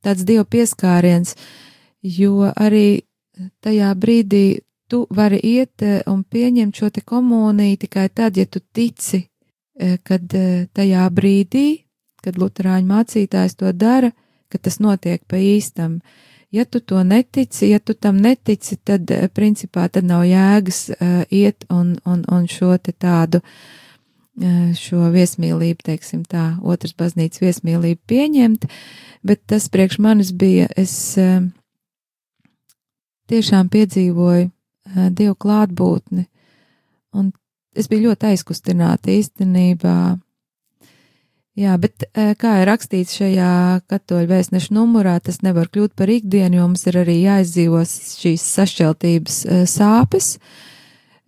tāds 0.04 0.26
dievu 0.28 0.44
pieskāriens, 0.52 1.32
jo 2.04 2.50
arī 2.52 3.06
tajā 3.64 3.94
brīdī 3.96 4.60
tu 4.92 5.06
vari 5.08 5.40
iet 5.40 5.80
e, 5.80 6.02
un 6.12 6.26
pieņemt 6.28 6.76
šo 6.76 6.90
te 6.92 7.00
komuniju 7.00 7.80
tikai 7.86 8.10
tad, 8.12 8.36
ja 8.36 8.44
tu 8.44 8.60
tici, 8.60 9.24
kad 10.04 10.34
tajā 10.76 11.06
brīdī, 11.16 11.66
kad 12.20 12.36
luterāņu 12.36 12.90
mācītājs 12.90 13.56
to 13.56 13.72
dara, 13.72 14.12
ka 14.52 14.60
tas 14.60 14.78
notiek 14.82 15.22
pa 15.28 15.40
īstam, 15.40 15.98
ja 16.52 16.64
tu 16.64 16.80
to 16.80 17.02
netici, 17.04 17.70
ja 17.72 17.80
tu 17.80 17.94
tam 17.94 18.20
netici, 18.22 18.76
tad 18.76 19.10
eh, 19.10 19.28
principā 19.32 19.88
tad 19.88 20.04
nav 20.04 20.26
jēgas 20.28 20.82
uh, 20.92 21.22
iet 21.32 21.64
un, 21.72 21.96
un, 22.04 22.24
un 22.28 22.48
šo 22.50 22.76
te 22.76 22.92
tādu, 22.92 23.40
uh, 23.40 24.72
šo 24.76 25.08
viesmīlību, 25.14 25.86
teiksim 25.88 26.26
tā, 26.28 26.52
otras 26.60 26.92
baznīcas 26.98 27.40
viesmīlību 27.42 28.00
pieņemt, 28.12 28.68
bet 29.24 29.44
tas 29.48 29.70
priekš 29.72 29.98
manis 30.04 30.34
bija, 30.36 30.68
es 30.76 30.94
uh, 31.20 31.40
tiešām 33.32 33.72
piedzīvoju 33.72 34.50
uh, 34.50 35.08
Dievu 35.08 35.38
klātbūtni, 35.40 36.26
un 37.16 37.32
es 37.72 37.88
biju 37.88 38.10
ļoti 38.10 38.34
aizkustināta 38.34 39.12
īstenībā 39.16 39.96
Jā, 41.52 41.74
bet 41.76 42.06
kā 42.40 42.52
ir 42.62 42.68
rakstīts 42.70 43.18
šajā 43.18 43.82
katoļu 43.90 44.30
vēstneša 44.30 44.72
numurā, 44.72 45.18
tas 45.20 45.42
nevar 45.44 45.68
kļūt 45.68 45.92
par 45.98 46.08
ikdienu, 46.08 46.56
jo 46.56 46.68
mums 46.70 46.86
ir 46.88 46.96
arī 47.02 47.18
jāizdzīvo 47.26 47.82
šīs 47.84 48.44
sašķeltības 48.54 49.36
sāpes, 49.68 50.30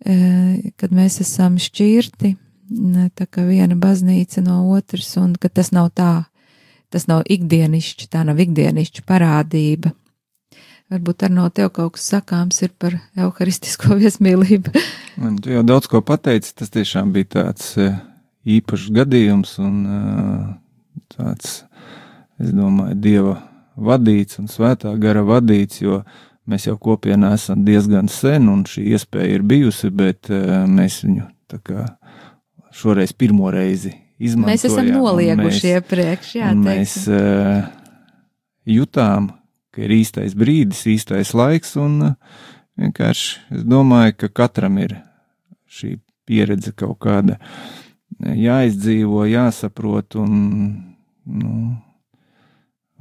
kad 0.01 0.95
mēs 0.97 1.19
esam 1.21 1.59
šķirti, 1.61 2.31
tā 3.13 3.27
kā 3.29 3.45
viena 3.45 3.77
baznīca 3.77 4.41
no 4.41 4.63
otras, 4.73 5.11
un 5.21 5.35
ka 5.37 5.51
tas 5.53 5.69
nav 5.75 5.91
tā, 5.93 6.25
tas 6.89 7.05
nav 7.05 7.21
ikdienišķi, 7.29 8.09
tā 8.09 8.25
nav 8.25 8.41
ikdienišķa 8.41 9.05
parādība. 9.05 9.93
Varbūt 10.89 11.25
ar 11.25 11.31
no 11.33 11.45
tev 11.53 11.69
kaut 11.73 11.99
kas 11.99 12.09
sakāms 12.15 12.65
ir 12.65 12.73
par 12.81 12.97
euharistisko 13.13 13.93
viesmīlību. 14.01 14.73
Man 15.21 15.37
tu 15.37 15.53
jau 15.53 15.61
daudz 15.65 15.85
ko 15.89 16.01
pateici, 16.01 16.57
tas 16.57 16.73
tiešām 16.73 17.13
bija 17.13 17.31
tāds 17.37 17.75
īpašs 18.45 18.91
gadījums 18.93 19.57
un 19.63 19.81
tāds, 21.15 21.57
es 22.41 22.53
domāju, 22.53 22.97
dieva 23.01 23.35
vadīts 23.75 24.39
un 24.41 24.49
svētā 24.51 24.93
gara 25.01 25.23
vadīts, 25.25 25.81
jo 25.83 26.01
mēs 26.49 26.67
jau 26.69 26.77
kopienā 26.81 27.33
esam 27.35 27.65
diezgan 27.67 28.09
sen 28.11 28.49
un 28.51 28.63
šī 28.69 28.85
iespēja 28.95 29.39
ir 29.39 29.45
bijusi, 29.47 29.91
bet 29.91 30.29
mēs 30.29 31.01
viņu 31.05 31.27
tā 31.51 31.61
kā 31.65 31.85
šoreiz 32.75 33.15
pirmo 33.17 33.49
reizi 33.53 33.95
izmantojām. 34.19 34.51
Mēs 34.53 34.67
esam 34.69 34.91
nolieguši 34.93 35.73
iepriekš, 35.75 36.35
jā, 36.39 36.51
mēs 36.59 36.97
jutām, 38.69 39.31
ka 39.75 39.83
ir 39.83 39.95
īstais 39.97 40.35
brīdis, 40.37 40.85
īstais 40.93 41.33
laiks, 41.35 41.75
un 41.81 42.13
vienkārši 42.79 43.57
es 43.57 43.65
domāju, 43.67 44.19
ka 44.21 44.31
katram 44.43 44.77
ir 44.83 44.99
šī 45.71 45.97
pieredze 46.25 46.71
kaut 46.77 46.97
kāda 47.03 47.35
uh, 47.35 47.84
jāizdzīvo, 48.23 49.25
jāsaprot, 49.27 50.17
un, 50.21 50.35
nu, 51.25 51.55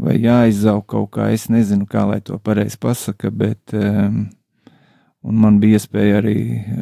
vai 0.01 0.17
jāizaug 0.19 0.85
kaut 0.91 1.13
kā. 1.17 1.31
Es 1.35 1.49
nezinu, 1.53 1.87
kā 1.91 2.07
lai 2.09 2.21
to 2.25 2.39
pareizi 2.43 2.79
pasaka, 2.81 3.31
bet 3.31 3.75
um, 3.79 4.25
man 5.23 5.61
bija 5.63 5.79
iespēja 5.79 6.21
arī 6.23 6.39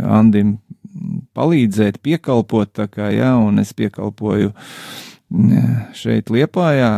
Andim 0.09 0.57
palīdzēt, 1.37 2.01
piekalpot, 2.05 2.73
tā 2.77 2.89
kā 2.93 3.11
jā, 3.15 3.33
un 3.41 3.63
es 3.63 3.73
piekalpoju 3.77 4.53
šeit 5.97 6.31
Liepājā, 6.33 6.93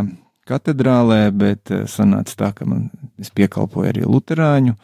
katedrālē, 0.48 1.28
bet 1.34 1.70
eh, 1.72 1.84
sanāca 1.90 2.36
tā, 2.40 2.50
ka 2.56 2.66
man, 2.68 2.88
es 3.20 3.30
piekalpoju 3.34 3.92
arī 3.92 4.08
Luterāņu 4.08 4.74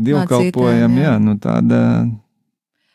dievkalpojam, 0.00 0.96
jā. 0.98 1.06
jā, 1.06 1.14
nu 1.22 1.36
tāda 1.40 1.80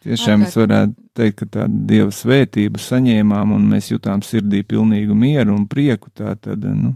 Tiešām 0.05 0.43
es 0.45 0.53
varētu 0.53 0.93
teikt, 1.17 1.39
ka 1.39 1.45
tāda 1.49 1.79
dieva 1.89 2.11
svētība 2.13 2.77
saņēmām, 2.81 3.55
un 3.55 3.63
mēs 3.71 3.89
jutām 3.89 4.21
sirdī 4.25 4.61
pilnīgu 4.67 5.15
mieru 5.17 5.55
un 5.55 5.63
prieku. 5.69 6.11
Tā 6.13 6.35
tad, 6.37 6.61
nu. 6.61 6.93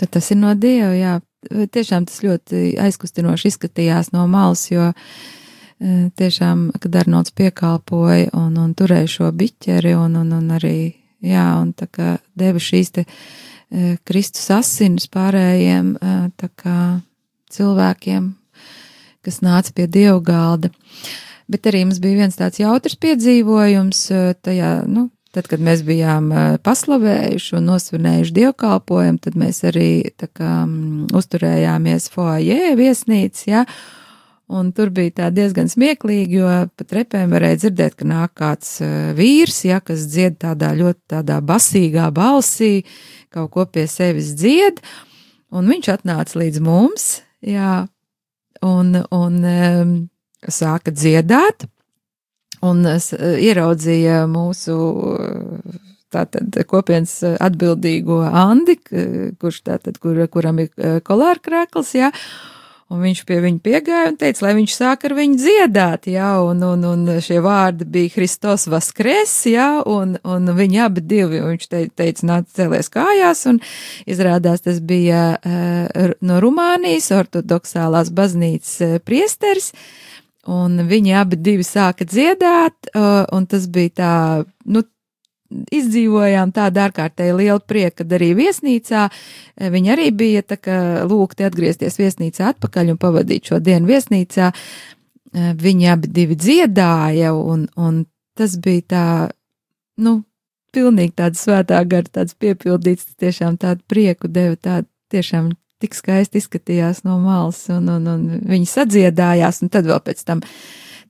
tad 0.00 0.12
tas 0.18 0.28
ir 0.34 0.40
no 0.42 0.52
dieva, 0.58 0.92
jā. 0.96 1.14
Tiešām 1.48 2.04
tas 2.06 2.20
ļoti 2.22 2.76
aizkustinoši 2.78 3.48
izskatījās 3.50 4.12
no 4.14 4.26
malas, 4.30 4.66
jo 4.70 4.90
e, 4.92 6.10
tiešām, 6.20 6.68
kad 6.78 7.00
Arnolds 7.00 7.32
piekalpoja 7.34 8.28
un, 8.38 8.52
un 8.60 8.76
turēja 8.78 9.08
šo 9.16 9.32
biķeri 9.34 9.96
un, 9.98 10.20
un, 10.20 10.36
un 10.36 10.52
arī, 10.54 10.92
jā, 11.24 11.48
un 11.58 11.72
tā 11.74 11.88
kā 11.90 12.12
deva 12.38 12.62
šīs 12.62 12.94
te 12.94 13.06
e, 13.08 13.96
Kristus 14.06 14.52
asinis 14.54 15.08
pārējiem, 15.10 15.96
e, 15.96 16.14
tā 16.38 16.52
kā 16.52 16.78
cilvēkiem, 17.56 18.30
kas 19.24 19.42
nāca 19.42 19.74
pie 19.74 19.88
dievu 19.90 20.20
galda. 20.28 20.70
Uh, 20.70 21.31
bet 21.50 21.66
arī 21.70 21.84
mums 21.86 22.00
bija 22.02 22.24
viens 22.24 22.38
tāds 22.38 22.60
jautrs 22.62 22.98
piedzīvojums 23.02 24.04
tajā, 24.44 24.72
nu, 24.90 25.08
tad, 25.32 25.48
kad 25.50 25.62
mēs 25.64 25.82
bijām 25.86 26.30
paslavējuši 26.64 27.56
un 27.58 27.66
nosvinējuši 27.70 28.36
dievkalpojumu, 28.36 29.22
tad 29.24 29.38
mēs 29.40 29.62
arī 29.68 29.90
kā 30.20 30.52
uzturējāmies 31.16 32.08
foajē 32.12 32.72
viesnīcā, 32.78 33.48
ja, 33.48 33.64
un 34.52 34.72
tur 34.76 34.92
bija 34.92 35.14
tā 35.22 35.30
diezgan 35.32 35.70
smieklīgi, 35.72 36.42
jo 36.42 36.50
pat 36.76 36.94
repēm 36.98 37.32
varēja 37.32 37.62
dzirdēt, 37.64 37.96
ka 37.98 38.08
nāk 38.08 38.34
kāds 38.38 38.76
vīrs, 39.16 39.62
ja, 39.68 39.80
kas 39.84 40.04
dzied 40.12 40.38
tādā 40.42 40.74
ļoti 40.76 41.14
tādā 41.14 41.40
basīgā 41.44 42.10
balsī, 42.14 42.82
kaut 43.32 43.52
ko 43.54 43.66
pie 43.66 43.86
sevis 43.88 44.34
dzied, 44.36 44.82
un 45.52 45.72
viņš 45.72 45.92
atnāca 45.96 46.42
līdz 46.42 46.64
mums, 46.64 47.22
jā, 47.40 47.86
un, 48.62 48.98
un 49.08 49.38
sāka 50.48 50.94
dziedāt, 50.94 51.66
un 52.62 52.84
ieraudzīja 52.86 54.22
mūsu 54.30 54.78
tātad 56.12 56.56
kopienas 56.68 57.18
atbildīgo 57.40 58.22
Andi, 58.28 58.78
kurš 59.40 59.62
tātad, 59.68 59.98
kur, 60.02 60.18
kuram 60.32 60.60
ir 60.62 60.72
kolārkrēkls, 61.06 61.94
jā, 61.96 62.10
un 62.92 63.00
viņš 63.00 63.22
pie 63.28 63.38
viņa 63.40 63.62
piegāja 63.64 64.10
un 64.10 64.18
teica, 64.20 64.44
lai 64.44 64.52
viņš 64.58 64.74
sāk 64.76 65.06
ar 65.08 65.14
viņu 65.16 65.40
dziedāt, 65.40 66.10
jā, 66.12 66.28
un, 66.44 66.60
un, 66.68 66.84
un 66.90 67.22
šie 67.24 67.40
vārdi 67.44 67.88
bija 67.88 68.12
Kristos 68.18 68.68
Vaskres, 68.70 69.32
jā, 69.48 69.70
un, 69.88 70.18
un 70.28 70.52
viņi 70.58 70.82
abi 70.84 71.04
divi, 71.14 71.40
viņš 71.40 71.66
te, 71.72 71.82
teica, 71.96 72.28
nāc 72.28 72.52
cēlies 72.52 72.92
kājās, 72.92 73.46
un 73.48 73.62
izrādās 74.04 74.68
tas 74.68 74.84
bija 74.84 75.24
no 76.20 76.44
Rumānijas 76.44 77.08
ortodoksālās 77.16 78.12
baznīcas 78.12 79.00
priesteris, 79.08 79.72
uh, 79.72 80.11
Un 80.50 80.80
viņi 80.88 81.12
abi 81.14 81.38
divi 81.38 81.62
sāka 81.62 82.06
dziedāt, 82.08 82.88
uh, 82.96 83.22
un 83.30 83.46
tas 83.46 83.68
bija 83.70 83.92
tā, 84.00 84.14
nu, 84.66 84.82
izdzīvojām 85.70 86.50
tādu 86.56 86.80
ārkārtēji 86.82 87.36
lielu 87.36 87.60
prieku, 87.68 88.00
kad 88.00 88.14
arī 88.16 88.32
viesnīcā 88.40 89.04
uh, 89.06 89.68
viņi 89.70 89.92
arī 89.94 90.08
bija 90.10 90.42
tā 90.42 90.58
kā 90.58 90.78
lūgti 91.06 91.46
atgriezties 91.46 92.00
viesnīcā 92.00 92.50
atpakaļ 92.56 92.90
un 92.94 92.98
pavadīt 92.98 93.52
šo 93.52 93.60
dienu 93.62 93.92
viesnīcā. 93.92 94.50
Uh, 94.50 95.52
viņi 95.62 95.88
abi 95.94 96.10
divi 96.10 96.36
dziedāja, 96.36 97.32
un, 97.38 97.68
un 97.78 98.02
tas 98.34 98.58
bija 98.58 98.88
tā, 98.96 99.06
nu, 100.02 100.18
pilnīgi 100.74 101.14
tāds 101.22 101.46
svētā 101.46 101.84
gara, 101.88 102.08
tāds 102.18 102.34
piepildīts, 102.34 103.14
tiešām 103.20 103.58
tādu 103.62 103.84
prieku 103.88 104.28
deva, 104.32 104.56
tādu 104.56 104.88
tiešām 105.12 105.52
tik 105.82 105.96
skaisti 105.98 106.40
izskatījās 106.40 107.02
no 107.06 107.18
malas, 107.22 107.64
un, 107.74 107.88
un, 107.92 108.08
un 108.08 108.26
viņi 108.48 108.68
sadziedājās, 108.70 109.62
un 109.64 109.72
tad 109.72 109.88
vēl 109.90 110.00
pēc 110.04 110.22
tam 110.28 110.42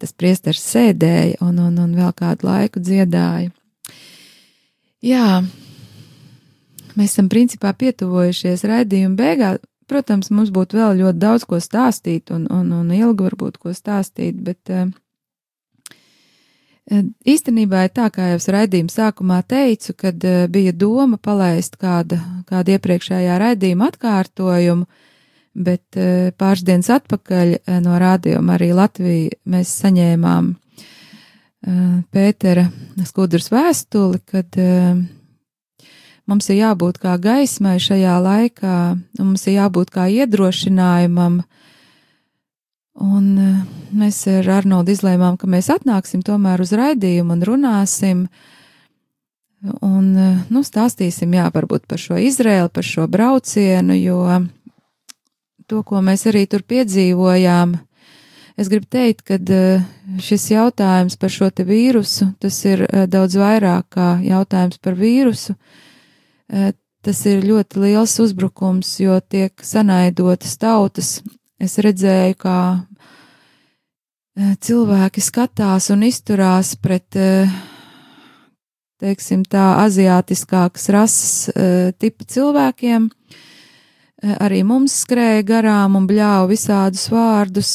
tas 0.03 0.15
priesteris 0.19 0.65
sēdēja 0.67 1.43
un, 1.45 1.61
un, 1.63 1.77
un 1.79 1.93
vēl 1.95 2.11
kādu 2.19 2.49
laiku 2.49 2.83
dziedāja. 2.83 3.53
Jā, 5.03 5.43
mēs 6.99 7.13
esam 7.13 7.29
principā 7.31 7.73
pietuvojušies 7.79 8.65
raidījuma 8.71 9.19
beigā. 9.19 9.53
Protams, 9.91 10.31
mums 10.33 10.53
būtu 10.55 10.79
vēl 10.79 11.01
ļoti 11.03 11.21
daudz 11.21 11.45
ko 11.47 11.59
stāstīt, 11.61 12.31
un, 12.33 12.47
un, 12.55 12.71
un 12.73 12.93
ilgi 12.95 13.27
varbūt 13.27 13.59
ko 13.61 13.75
stāstīt, 13.77 14.39
bet 14.41 14.71
uh, 14.73 14.87
Īstenībā 16.91 17.85
ir 17.87 17.93
tā, 17.95 18.09
kā 18.11 18.33
jau 18.33 18.41
es 18.41 18.49
raidījuma 18.51 18.91
sākumā 18.91 19.39
teicu, 19.47 19.95
kad 19.95 20.25
bija 20.51 20.73
doma 20.75 21.19
palaist 21.23 21.77
kādu, 21.79 22.19
kādu 22.49 22.75
iepriekšējā 22.75 23.37
raidījuma 23.39 23.93
atkārtojumu, 23.93 24.89
bet 25.55 26.01
pāris 26.41 26.65
dienas 26.67 26.91
atpakaļ 26.91 27.55
no 27.85 28.01
rādījuma 28.03 28.57
arī 28.57 28.73
Latvija 28.75 29.39
mēs 29.47 29.77
saņēmām 29.85 30.53
Pētera 32.11 32.67
skudras 33.07 33.47
vēstuli, 33.55 34.19
kad 34.27 34.59
mums 36.27 36.49
ir 36.51 36.59
jābūt 36.65 36.99
kā 37.05 37.15
gaismai 37.23 37.77
šajā 37.79 38.17
laikā, 38.25 38.79
mums 39.23 39.47
ir 39.47 39.61
jābūt 39.61 39.95
kā 39.95 40.09
iedrošinājumam, 40.11 41.45
uh, 41.45 41.63
Un 43.01 43.29
eh, 43.41 43.61
mēs 43.97 44.19
ar 44.29 44.49
Arnoldu 44.59 44.93
izlēmām, 44.93 45.39
ka 45.41 45.49
mēs 45.49 45.71
atnāksim 45.73 46.21
tomēr 46.27 46.61
uz 46.61 46.75
raidījumu 46.77 47.39
un 47.39 47.47
runāsim. 47.49 48.27
Un, 49.81 50.11
eh, 50.19 50.43
nu, 50.53 50.61
stāstīsim, 50.67 51.33
jā, 51.33 51.47
varbūt 51.55 51.87
par 51.89 52.03
šo 52.03 52.21
Izrēlu, 52.21 52.69
par 52.69 52.85
šo 52.85 53.07
braucienu, 53.09 53.97
jo 53.97 54.21
to, 55.67 55.81
ko 55.83 56.03
mēs 56.05 56.27
arī 56.29 56.45
tur 56.51 56.67
piedzīvojām, 56.69 57.79
es 58.61 58.69
gribu 58.69 58.91
teikt, 58.93 59.25
ka 59.25 59.41
eh, 59.41 59.89
šis 60.21 60.51
jautājums 60.53 61.17
par 61.17 61.33
šo 61.33 61.49
te 61.49 61.65
vīrusu, 61.65 62.35
tas 62.45 62.65
ir 62.69 62.85
daudz 63.09 63.41
vairāk 63.41 63.89
kā 63.97 64.15
jautājums 64.21 64.77
par 64.83 65.01
vīrusu. 65.01 65.57
tas 67.03 67.27
ir 67.27 67.41
ļoti 67.43 67.81
liels 67.81 68.21
uzbrukums, 68.21 69.01
jo 69.01 69.19
tiek 69.21 69.53
sanaidotas 69.65 70.59
tautas. 70.59 71.23
Es 71.63 71.77
redzēju, 71.79 72.35
kā 72.43 72.59
eh, 74.35 74.55
cilvēki 74.67 75.23
skatās 75.23 75.93
un 75.95 76.01
izturās 76.09 76.73
pret, 76.75 77.15
eh, 77.15 77.51
teiksim, 78.99 79.45
tā 79.47 79.69
aziātiskākas 79.85 80.89
rases 80.91 81.53
eh, 81.55 81.93
tipa 81.95 82.27
cilvēkiem. 82.27 83.11
Arī 84.23 84.61
mums 84.63 85.01
skrēja 85.03 85.43
garām 85.43 85.97
un 85.99 86.05
bļāva 86.07 86.45
visādus 86.47 87.09
vārdus, 87.11 87.71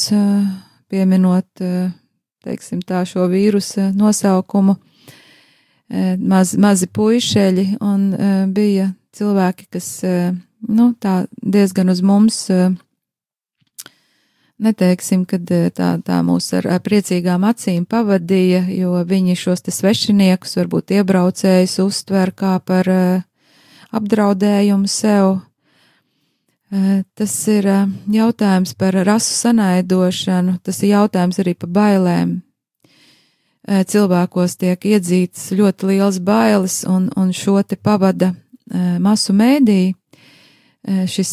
pieminot, 0.88 1.60
teiksim, 2.40 2.78
tā 2.88 3.02
šo 3.04 3.26
vīrusa 3.28 3.90
nosaukumu. 3.92 4.78
Maz, 6.32 6.54
mazi 6.56 6.88
puišeļi, 6.88 7.66
un 7.84 8.08
bija 8.56 8.88
cilvēki, 9.12 9.68
kas, 9.76 9.90
nu, 10.72 10.88
tā 10.96 11.18
diezgan 11.36 11.92
uz 11.92 12.00
mums 12.00 12.40
neteiksim, 14.58 15.24
ka 15.28 15.38
eh, 15.38 15.68
tā, 15.74 15.90
tā 16.04 16.20
mūs 16.26 16.50
ar, 16.58 16.68
priecīgām 16.84 17.46
acīm 17.48 17.86
pavadīja, 17.88 18.64
jo 18.74 18.98
viņi 19.06 19.36
šos 19.38 19.64
te 19.64 19.74
svešiniekus, 19.74 20.56
varbūt 20.58 20.94
iebraucējus, 20.98 21.78
uztver 21.84 22.32
kā 22.36 22.58
par 22.64 22.90
uh, 22.92 23.20
apdraudējumu 23.94 24.90
sev. 24.90 25.38
Uh, 26.68 27.04
tas 27.16 27.36
ir 27.48 27.70
jautājums 28.12 28.74
par 28.76 28.98
rasu 29.06 29.32
sanaidošanu, 29.36 30.58
tas 30.62 30.82
ir 30.82 30.94
jautājums 30.96 31.40
arī 31.40 31.54
par 31.56 31.72
bailēm. 31.78 32.38
Cilvēkos 33.68 34.54
tiek 34.56 34.84
iedzītas 34.88 35.50
ļoti 35.52 35.90
liels 35.90 36.18
bailes, 36.24 36.78
un, 36.88 37.10
un 37.20 37.34
šo 37.36 37.58
te 37.68 37.76
pavada 37.76 38.30
masu 39.04 39.34
mēdī, 39.36 39.92
šis 40.88 41.32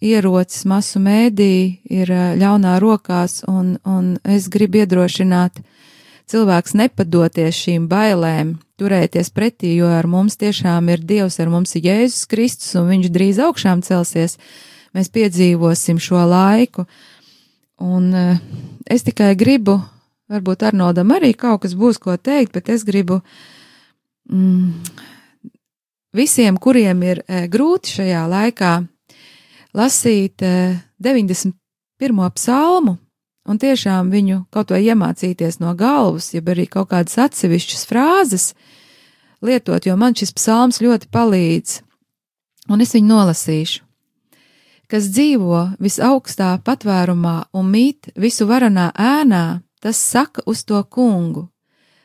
ierocis 0.00 0.64
masu 0.68 1.00
mēdī 1.02 1.82
ir 1.92 2.10
ļaunā 2.40 2.78
rokās, 2.82 3.42
un, 3.50 3.76
un 3.84 4.16
es 4.24 4.48
gribu 4.52 4.80
iedrošināt 4.82 5.60
cilvēks 6.32 6.76
nepadoties 6.78 7.58
šīm 7.66 7.86
bailēm, 7.90 8.56
turēties 8.80 9.30
pretī, 9.34 9.74
jo 9.76 9.90
ar 9.92 10.08
mums 10.10 10.38
tiešām 10.40 10.88
ir 10.92 11.04
Dievs, 11.06 11.38
ar 11.42 11.50
mums 11.52 11.74
ir 11.76 11.88
Jēzus 11.90 12.28
Kristus, 12.30 12.72
un 12.78 12.88
viņš 12.90 13.10
drīz 13.12 13.40
augšām 13.44 13.82
celsies. 13.86 14.38
Mēs 14.92 15.08
piedzīvosim 15.12 16.00
šo 16.02 16.20
laiku, 16.28 16.84
un 17.80 18.10
es 18.84 19.06
tikai 19.06 19.32
gribu, 19.40 19.78
varbūt 20.32 20.66
Arnoldam 20.68 21.14
arī 21.16 21.32
kaut 21.36 21.64
kas 21.64 21.76
būs 21.78 22.00
ko 22.00 22.16
teikt, 22.16 22.52
bet 22.56 22.68
es 22.72 22.84
gribu 22.88 23.22
mm, 24.28 24.68
visiem, 26.16 26.56
kuriem 26.56 27.02
ir 27.02 27.22
grūti 27.52 27.98
šajā 27.98 28.22
laikā, 28.28 28.72
lasīt 29.74 30.42
91. 30.42 31.52
Eh, 32.02 32.30
psalmu 32.34 32.98
un 33.48 33.58
tiešām 33.58 34.10
viņu 34.12 34.44
kaut 34.50 34.70
vai 34.70 34.82
iemācīties 34.86 35.60
no 35.60 35.74
galvas, 35.74 36.32
jeb 36.34 36.48
arī 36.52 36.68
kaut 36.70 36.90
kādas 36.92 37.18
atsevišķas 37.18 37.86
frāzes 37.88 38.52
lietot, 39.42 39.86
jo 39.86 39.96
man 39.96 40.14
šis 40.14 40.34
psalms 40.36 40.82
ļoti 40.82 41.10
palīdz, 41.10 41.80
un 42.70 42.80
es 42.80 42.94
viņu 42.94 43.10
nolasīšu. 43.10 43.80
Kas 44.86 45.08
dzīvo 45.08 45.78
visaugstā 45.80 46.58
patvērumā 46.62 47.36
un 47.56 47.70
mīt 47.72 48.12
visu 48.14 48.44
varanā 48.46 48.90
ēnā, 48.92 49.62
tas 49.80 49.96
saka 49.96 50.44
uz 50.46 50.64
to 50.68 50.82
kungu: 50.84 51.48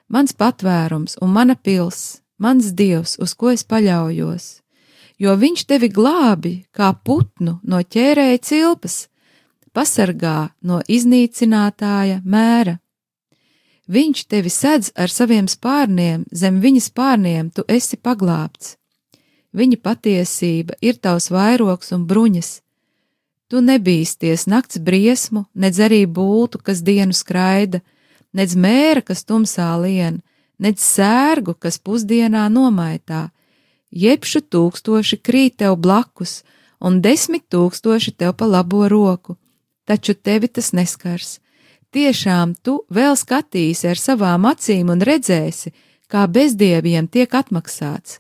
Mans 0.08 0.32
patvērums 0.32 1.18
un 1.22 1.34
mana 1.36 1.58
pils, 1.60 2.22
mans 2.38 2.72
dievs, 2.78 3.18
uz 3.20 3.34
ko 3.34 3.52
es 3.56 3.64
paļaujos 3.64 4.58
jo 5.20 5.34
viņš 5.36 5.66
tevi 5.68 5.90
glābi 5.90 6.54
kā 6.76 6.92
putnu 6.94 7.58
no 7.64 7.82
ķērēja 7.82 8.42
cilpas, 8.44 9.08
pasargā 9.74 10.50
no 10.62 10.82
iznīcinātāja 10.88 12.22
mēra. 12.26 12.78
Viņš 13.88 14.26
tevi 14.28 14.52
sedz 14.52 14.92
ar 15.00 15.10
saviem 15.10 15.48
spārniem, 15.48 16.26
zem 16.32 16.60
viņa 16.62 16.84
spārniem 16.90 17.52
tu 17.56 17.64
esi 17.68 17.98
paglābts. 17.98 18.76
Viņa 19.56 19.78
patiesība 19.82 20.76
ir 20.84 20.98
tavs 21.00 21.30
vairoks 21.32 21.94
un 21.96 22.04
bruņas. 22.06 22.50
Tu 23.48 23.62
nebīsties 23.64 24.44
nakts 24.52 24.82
briesmu, 24.84 25.46
nedz 25.56 25.80
arī 25.80 26.04
būtu, 26.04 26.60
kas 26.60 26.84
dienu 26.84 27.16
skraida, 27.16 27.80
nedz 28.36 28.58
mēra, 28.60 29.02
kas 29.08 29.24
tumsā 29.24 29.70
lien, 29.80 30.20
nedz 30.60 30.84
sērgu, 30.84 31.56
kas 31.60 31.80
pusdienā 31.80 32.48
nomaitā, 32.50 33.30
jebšu 33.92 34.44
tūkstoši 34.52 35.20
krīt 35.24 35.58
tev 35.64 35.78
blakus, 35.82 36.44
un 36.80 37.02
desmit 37.02 37.48
tūkstoši 37.54 38.14
tev 38.18 38.36
pa 38.38 38.46
labo 38.46 38.88
roku, 38.88 39.38
taču 39.86 40.14
tevi 40.14 40.48
tas 40.48 40.74
neskars. 40.74 41.40
Tiešām 41.96 42.54
tu 42.62 42.82
vēl 42.92 43.16
skatīsi 43.16 43.88
ar 43.88 44.00
savām 44.00 44.46
acīm 44.50 44.92
un 44.92 45.02
redzēsi, 45.02 45.72
kā 46.12 46.28
bezdieviem 46.28 47.08
tiek 47.08 47.32
atmaksāts. 47.34 48.20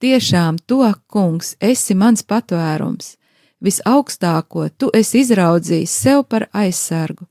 Tiešām 0.00 0.58
tu, 0.66 0.82
kungs, 1.08 1.54
esi 1.60 1.94
mans 1.94 2.22
patvērums, 2.22 3.16
visaugstāko 3.64 4.68
tu 4.76 4.90
esi 4.92 5.22
izraudzījis 5.24 5.92
sev 6.02 6.24
par 6.28 6.48
aizsargu. 6.52 7.24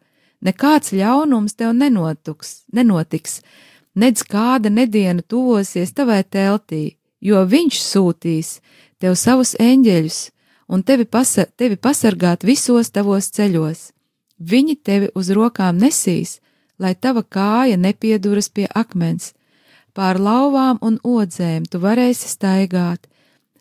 Nekāds 0.45 0.93
ļaunums 0.93 1.57
tev 1.57 1.73
nenotuks, 1.73 2.65
nenotiks, 2.73 3.41
nedz 3.95 4.23
kāda 4.23 4.69
nediena 4.69 5.21
tuvosies 5.21 5.93
tavai 5.95 6.23
teltī, 6.23 6.97
jo 7.21 7.41
viņš 7.45 7.81
sūtīs 7.81 8.59
tev 8.99 9.15
savus 9.19 9.55
eņģeļus 9.59 10.19
un 10.67 10.83
tevi, 10.83 11.05
pasa 11.05 11.45
tevi 11.57 11.77
pasargāt 11.77 12.43
visos 12.43 12.91
tavos 12.91 13.29
ceļos. 13.31 13.91
Viņi 14.39 14.75
tevi 14.83 15.09
uz 15.15 15.31
rokām 15.31 15.77
nesīs, 15.79 16.39
lai 16.79 16.95
tava 16.95 17.23
kāja 17.23 17.77
nepieduras 17.77 18.49
pie 18.49 18.67
akmens. 18.75 19.33
Pār 19.95 20.19
lauvām 20.19 20.79
un 20.83 20.99
odzēm 21.03 21.63
tu 21.71 21.79
varēsi 21.79 22.27
staigāt, 22.27 23.07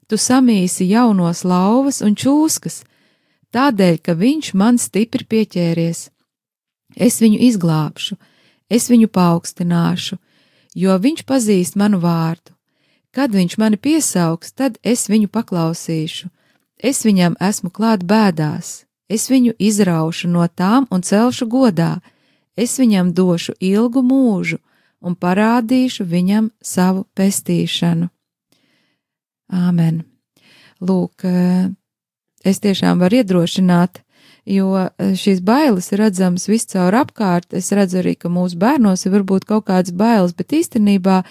tu 0.09 0.19
samīsi 0.19 0.89
jaunos 0.91 1.45
lauvas 1.47 2.03
un 2.03 2.17
čūskas, 2.19 2.83
tādēļ, 3.55 4.01
ka 4.03 4.17
viņš 4.19 4.55
man 4.59 4.81
stipri 4.83 5.25
pieķēries. 5.31 6.09
Es 6.97 7.21
viņu 7.23 7.39
izglābšu, 7.49 8.19
es 8.71 8.91
viņu 8.91 9.09
paaugstināšu, 9.15 10.19
jo 10.75 10.99
viņš 10.99 11.25
pazīst 11.27 11.79
manu 11.79 12.01
vārdu. 12.03 12.53
Kad 13.15 13.31
viņš 13.31 13.59
mani 13.63 13.79
piesaugs, 13.79 14.53
tad 14.53 14.79
es 14.83 15.07
viņu 15.09 15.31
paklausīšu. 15.31 16.29
Es 16.79 17.05
viņam 17.07 17.37
esmu 17.41 17.71
klāt 17.71 18.03
bēdās, 18.03 18.85
es 19.09 19.31
viņu 19.31 19.55
izraušu 19.59 20.29
no 20.29 20.47
tām 20.51 20.89
un 20.91 21.07
celšu 21.07 21.47
godā, 21.47 22.01
es 22.57 22.75
viņam 22.79 23.15
došu 23.15 23.55
ilgu 23.61 24.03
mūžu 24.03 24.59
un 25.01 25.15
parādīšu 25.15 26.05
viņam 26.05 26.51
savu 26.61 27.07
pestīšanu. 27.15 28.11
Āmen! 29.55 30.03
Lūk, 30.83 31.25
eh, 31.25 31.71
es 32.45 32.61
tiešām 32.61 32.99
varu 32.99 33.23
iedrošināt, 33.23 34.04
jo 34.47 34.77
eh, 34.77 35.15
šīs 35.17 35.41
bailes 35.45 35.91
ir 35.93 36.03
redzamas 36.05 36.49
viscaur 36.49 36.95
apkārt. 36.99 37.53
Es 37.57 37.73
redzu 37.73 38.01
arī, 38.03 38.15
ka 38.19 38.31
mūsu 38.33 38.59
bērnos 38.61 39.07
ir 39.07 39.15
varbūt 39.17 39.47
kaut 39.49 39.69
kādas 39.71 39.95
bailes, 39.97 40.35
bet 40.37 40.53
īstenībā 40.57 41.23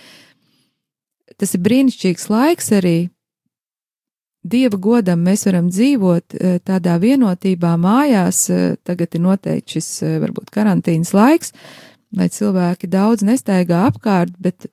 tas 1.37 1.55
ir 1.55 1.63
brīnišķīgs 1.65 2.29
laiks 2.29 2.71
arī. 2.79 2.97
Dieva 4.43 4.75
godam 4.75 5.21
mēs 5.23 5.45
varam 5.47 5.69
dzīvot 5.71 6.35
e, 6.35 6.57
tādā 6.67 6.97
vienotībā 6.99 7.77
mājās. 7.79 8.43
E, 8.51 8.75
tagad 8.83 9.15
ir 9.15 9.23
noteikti 9.23 9.77
šis 9.77 9.89
varbūt 10.19 10.51
karantīnas 10.51 11.13
laiks, 11.15 11.53
lai 12.17 12.27
cilvēki 12.27 12.89
daudz 12.91 13.23
nestaigā 13.23 13.85
apkārt, 13.87 14.35
bet 14.43 14.67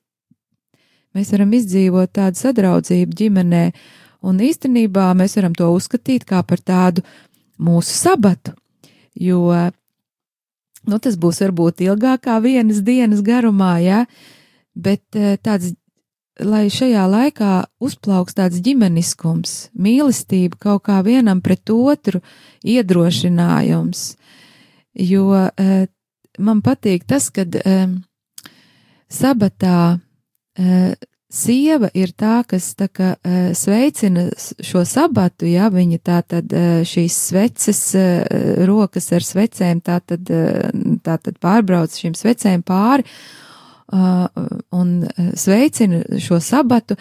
mēs 1.14 1.30
varam 1.30 1.54
izdzīvot 1.54 2.12
tādu 2.18 2.42
sadraudzību 2.42 3.16
ģimenē, 3.22 3.64
un 4.26 4.42
īstenībā 4.42 5.06
mēs 5.16 5.38
varam 5.38 5.54
to 5.54 5.70
uzskatīt 5.70 6.26
kā 6.28 6.42
par 6.42 6.60
tādu 6.66 7.06
mūsu 7.60 7.92
sabatu, 7.96 8.54
jo, 9.14 9.44
nu, 10.88 10.98
tas 10.98 11.18
būs 11.20 11.42
varbūt 11.44 11.84
ilgākā 11.84 12.38
vienas 12.44 12.80
dienas 12.86 13.20
garumā, 13.26 13.76
jā, 13.84 14.04
bet 14.74 15.04
tāds 15.44 15.74
lai 16.44 16.68
šajā 16.72 17.04
laikā 17.10 17.52
uzplauks 17.82 18.36
tāds 18.36 18.60
ģimeniskums, 18.64 19.70
mīlestība 19.76 20.58
kaut 20.60 20.84
kā 20.88 21.00
vienam 21.04 21.40
pret 21.44 21.70
otru, 21.72 22.20
iedrošinājums. 22.64 24.04
Jo 25.00 25.26
uh, 25.32 25.84
man 26.38 26.62
patīk 26.64 27.06
tas, 27.08 27.28
ka 27.34 27.44
uh, 27.44 27.92
sabatā 29.10 29.98
sieva 31.30 31.88
ir 31.94 32.12
tā, 32.18 32.40
kas 32.48 32.72
tā 32.78 32.88
kā 32.92 33.12
uh, 33.14 33.50
sveicina 33.56 34.26
šo 34.36 34.82
sabatu, 34.88 35.46
ja 35.48 35.70
viņa 35.72 35.98
tā 36.02 36.20
tad 36.26 36.52
uh, 36.52 36.80
šīs 36.86 37.16
sveces, 37.30 37.82
uh, 37.98 38.64
rokas 38.68 39.10
ar 39.14 39.24
svecēm, 39.24 39.82
tā 39.86 40.00
tad, 40.02 40.30
tā 41.04 41.16
tad 41.22 41.38
pārbrauc 41.42 41.94
šīm 41.94 42.16
svecēm 42.18 42.66
pāri, 42.66 43.06
un 43.90 44.90
sveicina 45.34 46.04
šo 46.22 46.38
sabatu. 46.38 46.94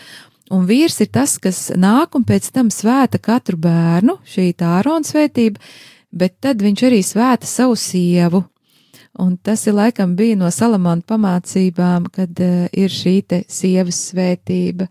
un 0.49 0.65
vīrs 0.65 1.01
ir 1.01 1.11
tas, 1.13 1.37
kas 1.37 1.69
nāk 1.77 2.15
un 2.17 2.23
pēc 2.25 2.49
tam 2.51 2.71
svēta 2.73 3.19
katru 3.21 3.57
bērnu, 3.61 4.17
šī 4.25 4.53
tā 4.57 4.79
ārona 4.79 5.05
svētība, 5.05 5.61
bet 6.09 6.39
tad 6.41 6.63
viņš 6.65 6.83
arī 6.87 7.03
svēta 7.05 7.45
savu 7.45 7.75
sievu. 7.77 8.43
Un 9.17 9.37
tas 9.37 9.65
ir 9.67 9.73
laikam 9.73 10.15
bija 10.15 10.37
no 10.37 10.51
Salamona 10.53 11.01
pamācībām, 11.01 12.09
kad 12.13 12.39
uh, 12.43 12.67
ir 12.71 12.93
šī 12.93 13.15
te 13.27 13.41
sievas 13.49 13.97
svētība. 14.11 14.85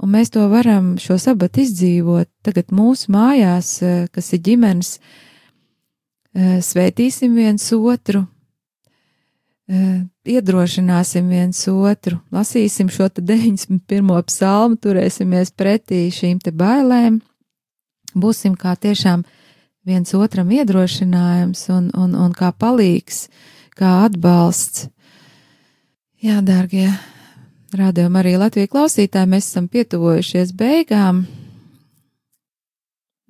Un 0.00 0.14
mēs 0.14 0.32
to 0.32 0.46
varam 0.48 0.94
šo 0.98 1.18
sabatu 1.20 1.60
izdzīvot 1.60 2.30
tagad 2.46 2.72
mūsu 2.72 3.12
mājās, 3.12 3.76
uh, 3.84 4.06
kas 4.12 4.32
ir 4.32 4.40
ģimenes, 4.48 4.94
uh, 4.96 6.56
svētīsim 6.64 7.36
viens 7.36 7.68
otru, 7.76 8.24
uh, 8.24 10.00
iedrošināsim 10.24 11.28
viens 11.28 11.60
otru, 11.68 12.18
lasīsim 12.32 12.88
šo 12.90 13.10
te 13.12 13.22
91. 13.22 14.22
psalmu, 14.26 14.80
turēsimies 14.80 15.52
pretī 15.52 16.06
šīm 16.14 16.40
te 16.40 16.50
bailēm, 16.50 17.20
būsim 18.16 18.56
kā 18.58 18.74
tiešām 18.74 19.22
viens 19.86 20.12
otram 20.14 20.50
iedrošinājums 20.52 21.64
un, 21.72 21.88
un, 21.96 22.14
un 22.14 22.34
kā 22.36 22.52
palīgs, 22.52 23.28
kā 23.78 24.04
atbalsts. 24.06 24.88
Jā, 26.20 26.42
dārgie, 26.44 26.90
rādījumi 27.76 28.20
arī 28.20 28.34
Latvijas 28.40 28.72
klausītāji, 28.74 29.30
mēs 29.32 29.48
esam 29.48 29.70
pietuvojušies 29.72 30.52
beigām. 30.56 31.24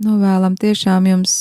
Novēlam 0.01 0.57
tiešām 0.59 1.07
jums 1.07 1.37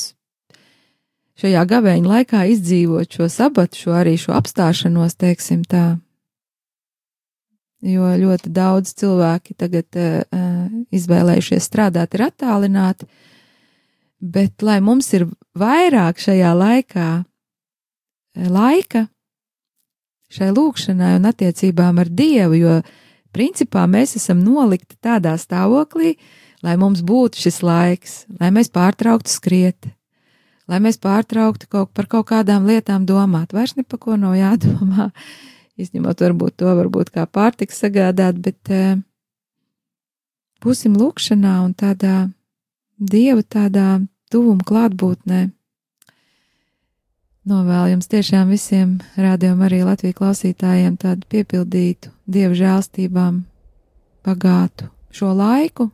šajā 1.39 1.63
gavēņa 1.71 2.11
laikā 2.11 2.43
izdzīvot 2.53 3.15
šo 3.15 3.29
sabatu, 3.31 3.79
šo 3.79 3.95
arī 3.97 4.17
šo 4.19 4.35
apstāšanos, 4.37 5.15
teiksim 5.17 5.63
tā. 5.63 5.97
Jo 7.79 8.11
ļoti 8.19 8.51
daudz 8.51 8.91
cilvēki 8.99 9.55
tagad 9.55 9.95
uh, 9.95 10.67
izvēlējušies 10.91 11.69
strādāt, 11.69 12.17
ir 12.17 12.25
attālināti, 12.27 13.07
bet 14.19 14.61
lai 14.61 14.79
mums 14.83 15.11
ir 15.15 15.27
vairāk 15.57 16.19
šajā 16.21 16.51
laikā 16.55 17.09
laika 18.47 19.07
šai 20.29 20.51
lūkšanai 20.53 21.15
un 21.17 21.27
attiecībām 21.29 21.99
ar 22.01 22.09
Dievu, 22.13 22.57
jo 22.59 22.75
principā 23.33 23.85
mēs 23.89 24.15
esam 24.19 24.43
nolikti 24.45 24.97
tādā 25.01 25.35
stāvoklī, 25.41 26.15
lai 26.65 26.75
mums 26.77 27.01
būtu 27.05 27.41
šis 27.45 27.61
laiks, 27.65 28.19
lai 28.39 28.51
mēs 28.53 28.69
pārtrauktu 28.73 29.31
skriet, 29.31 29.89
lai 30.69 30.81
mēs 30.83 31.01
pārtrauktu 31.01 31.69
kaut 31.71 31.93
par 31.97 32.09
kaut 32.11 32.29
kādām 32.29 32.67
lietām 32.69 33.07
domāt. 33.09 33.55
Vairs 33.57 33.75
ne 33.77 33.83
par 33.83 34.01
ko 34.03 34.19
nav 34.21 34.37
jādomā, 34.37 35.09
izņemot 35.81 36.25
varbūt 36.27 36.59
to, 36.61 36.73
varbūt 36.77 37.13
kā 37.15 37.25
pārtiks 37.25 37.81
sagādāt, 37.81 38.37
bet 38.43 38.73
uh, 38.73 38.99
būsim 40.61 40.97
lūkšanā 40.99 41.55
un 41.65 41.73
tādā 41.73 42.27
Dieva 42.99 43.39
tādā 43.47 44.01
tuvuma 44.27 44.65
klātbūtnē. 44.67 45.45
Novēlu 47.47 47.93
jums 47.93 48.09
tiešām 48.11 48.51
visiem 48.51 48.97
rādījumam 49.15 49.63
arī 49.69 49.79
Latvijas 49.87 50.17
klausītājiem 50.19 50.97
tādu 50.99 51.23
piepildītu 51.31 52.11
Dieva 52.27 52.51
žēlstībām 52.59 53.39
pagātu 54.27 54.89
šo 55.15 55.31
laiku. 55.31 55.87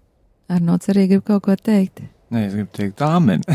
Arnots 0.49 0.89
arī 0.89 1.05
grib 1.13 1.23
kaut 1.29 1.45
ko 1.45 1.55
teikt. 1.55 2.01
Nē, 2.33 2.47
es 2.49 2.57
gribu 2.57 2.73
teikt, 2.73 3.01
āmen. 3.05 3.45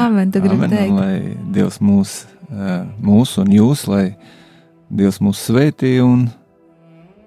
Āmen, 0.00 0.32
tu 0.32 0.40
gribi 0.40 0.64
Āmen, 0.64 0.72
teikt. 0.72 0.96
Lai 0.96 1.52
Dievs 1.54 1.78
mūs, 1.84 2.18
mūs 3.04 3.36
un 3.44 3.52
jūs, 3.52 3.84
lai 3.92 4.04
Dievs 4.88 5.20
mūs 5.20 5.44
svētī 5.44 5.98
un 6.00 6.30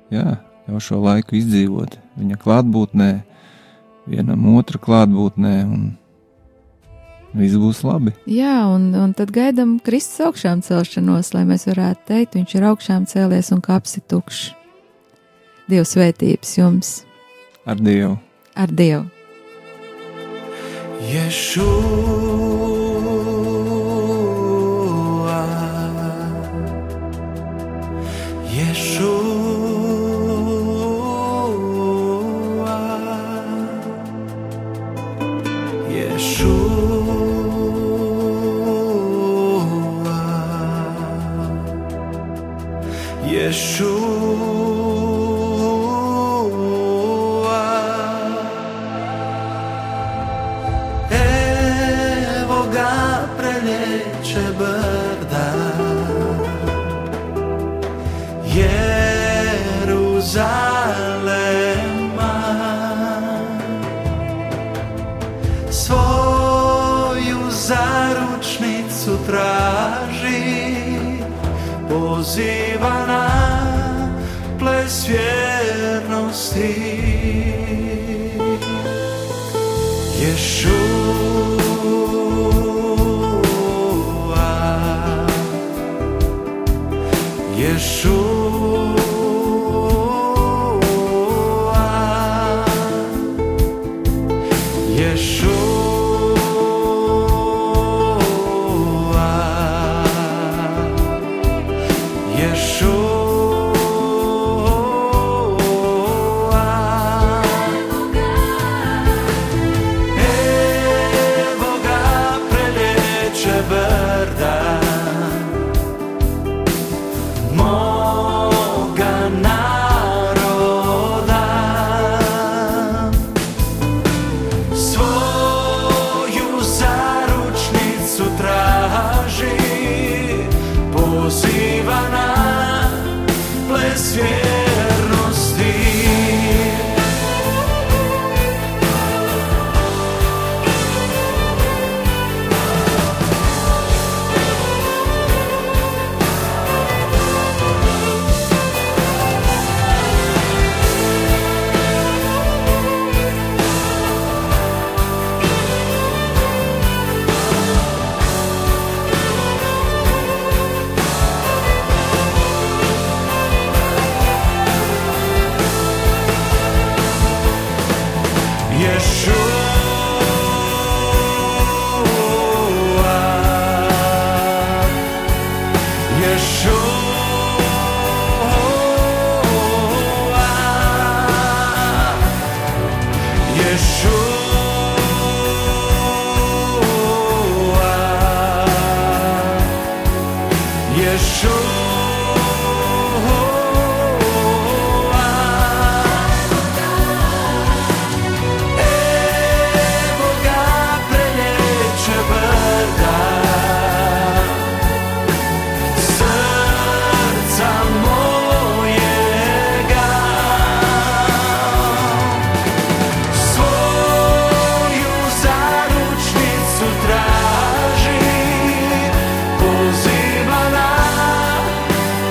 jā, 0.09 0.39
jau 0.65 0.81
šo 0.81 1.03
laiku 1.05 1.37
izdzīvot 1.37 1.99
viņa 2.17 2.41
klātbūtnē, 2.41 3.11
vienam 4.09 4.47
otra 4.55 4.79
klātbūtnē, 4.81 5.53
un 5.65 5.91
viss 7.37 7.59
būs 7.59 7.83
labi. 7.87 8.15
Jā, 8.29 8.65
un, 8.71 8.89
un 8.97 9.13
tad 9.17 9.33
gaidām 9.35 9.77
Kristus 9.83 10.25
augšām 10.27 10.63
celšanos, 10.65 11.33
lai 11.35 11.45
mēs 11.49 11.67
varētu 11.69 12.07
teikt, 12.11 12.39
viņš 12.39 12.57
ir 12.57 12.67
augšām 12.71 13.07
cēlies 13.11 13.53
un 13.55 13.63
kapsi 13.65 14.03
tukšs. 14.07 14.51
Dieva 15.71 15.87
svētības 15.87 16.57
jums 16.57 16.89
Ar 17.69 17.79
Dievu! 17.79 18.17
ar 18.57 18.71
Dievu! 18.73 19.05
Yeshua, 21.01 22.70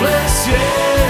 bless 0.01 0.47
you. 0.49 1.10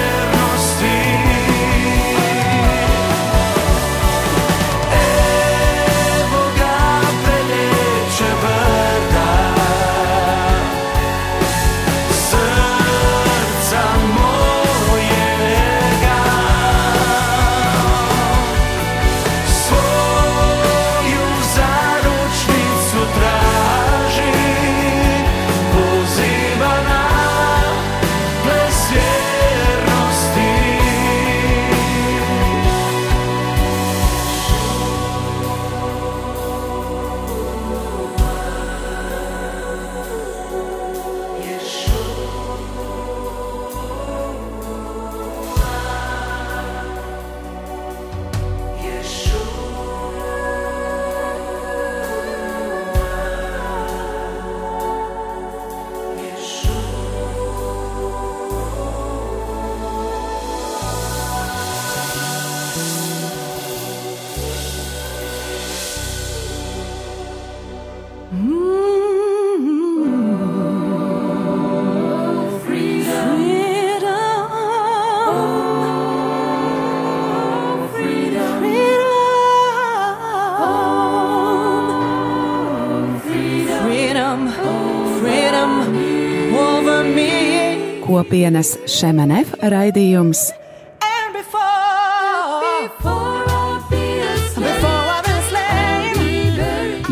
Me. 88.51 88.61
Kopienas 88.61 88.73
Šemenev 88.91 89.53
raidījums 89.63 90.41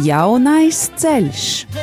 Jaunais 0.03 0.81
ceļš. 0.99 1.78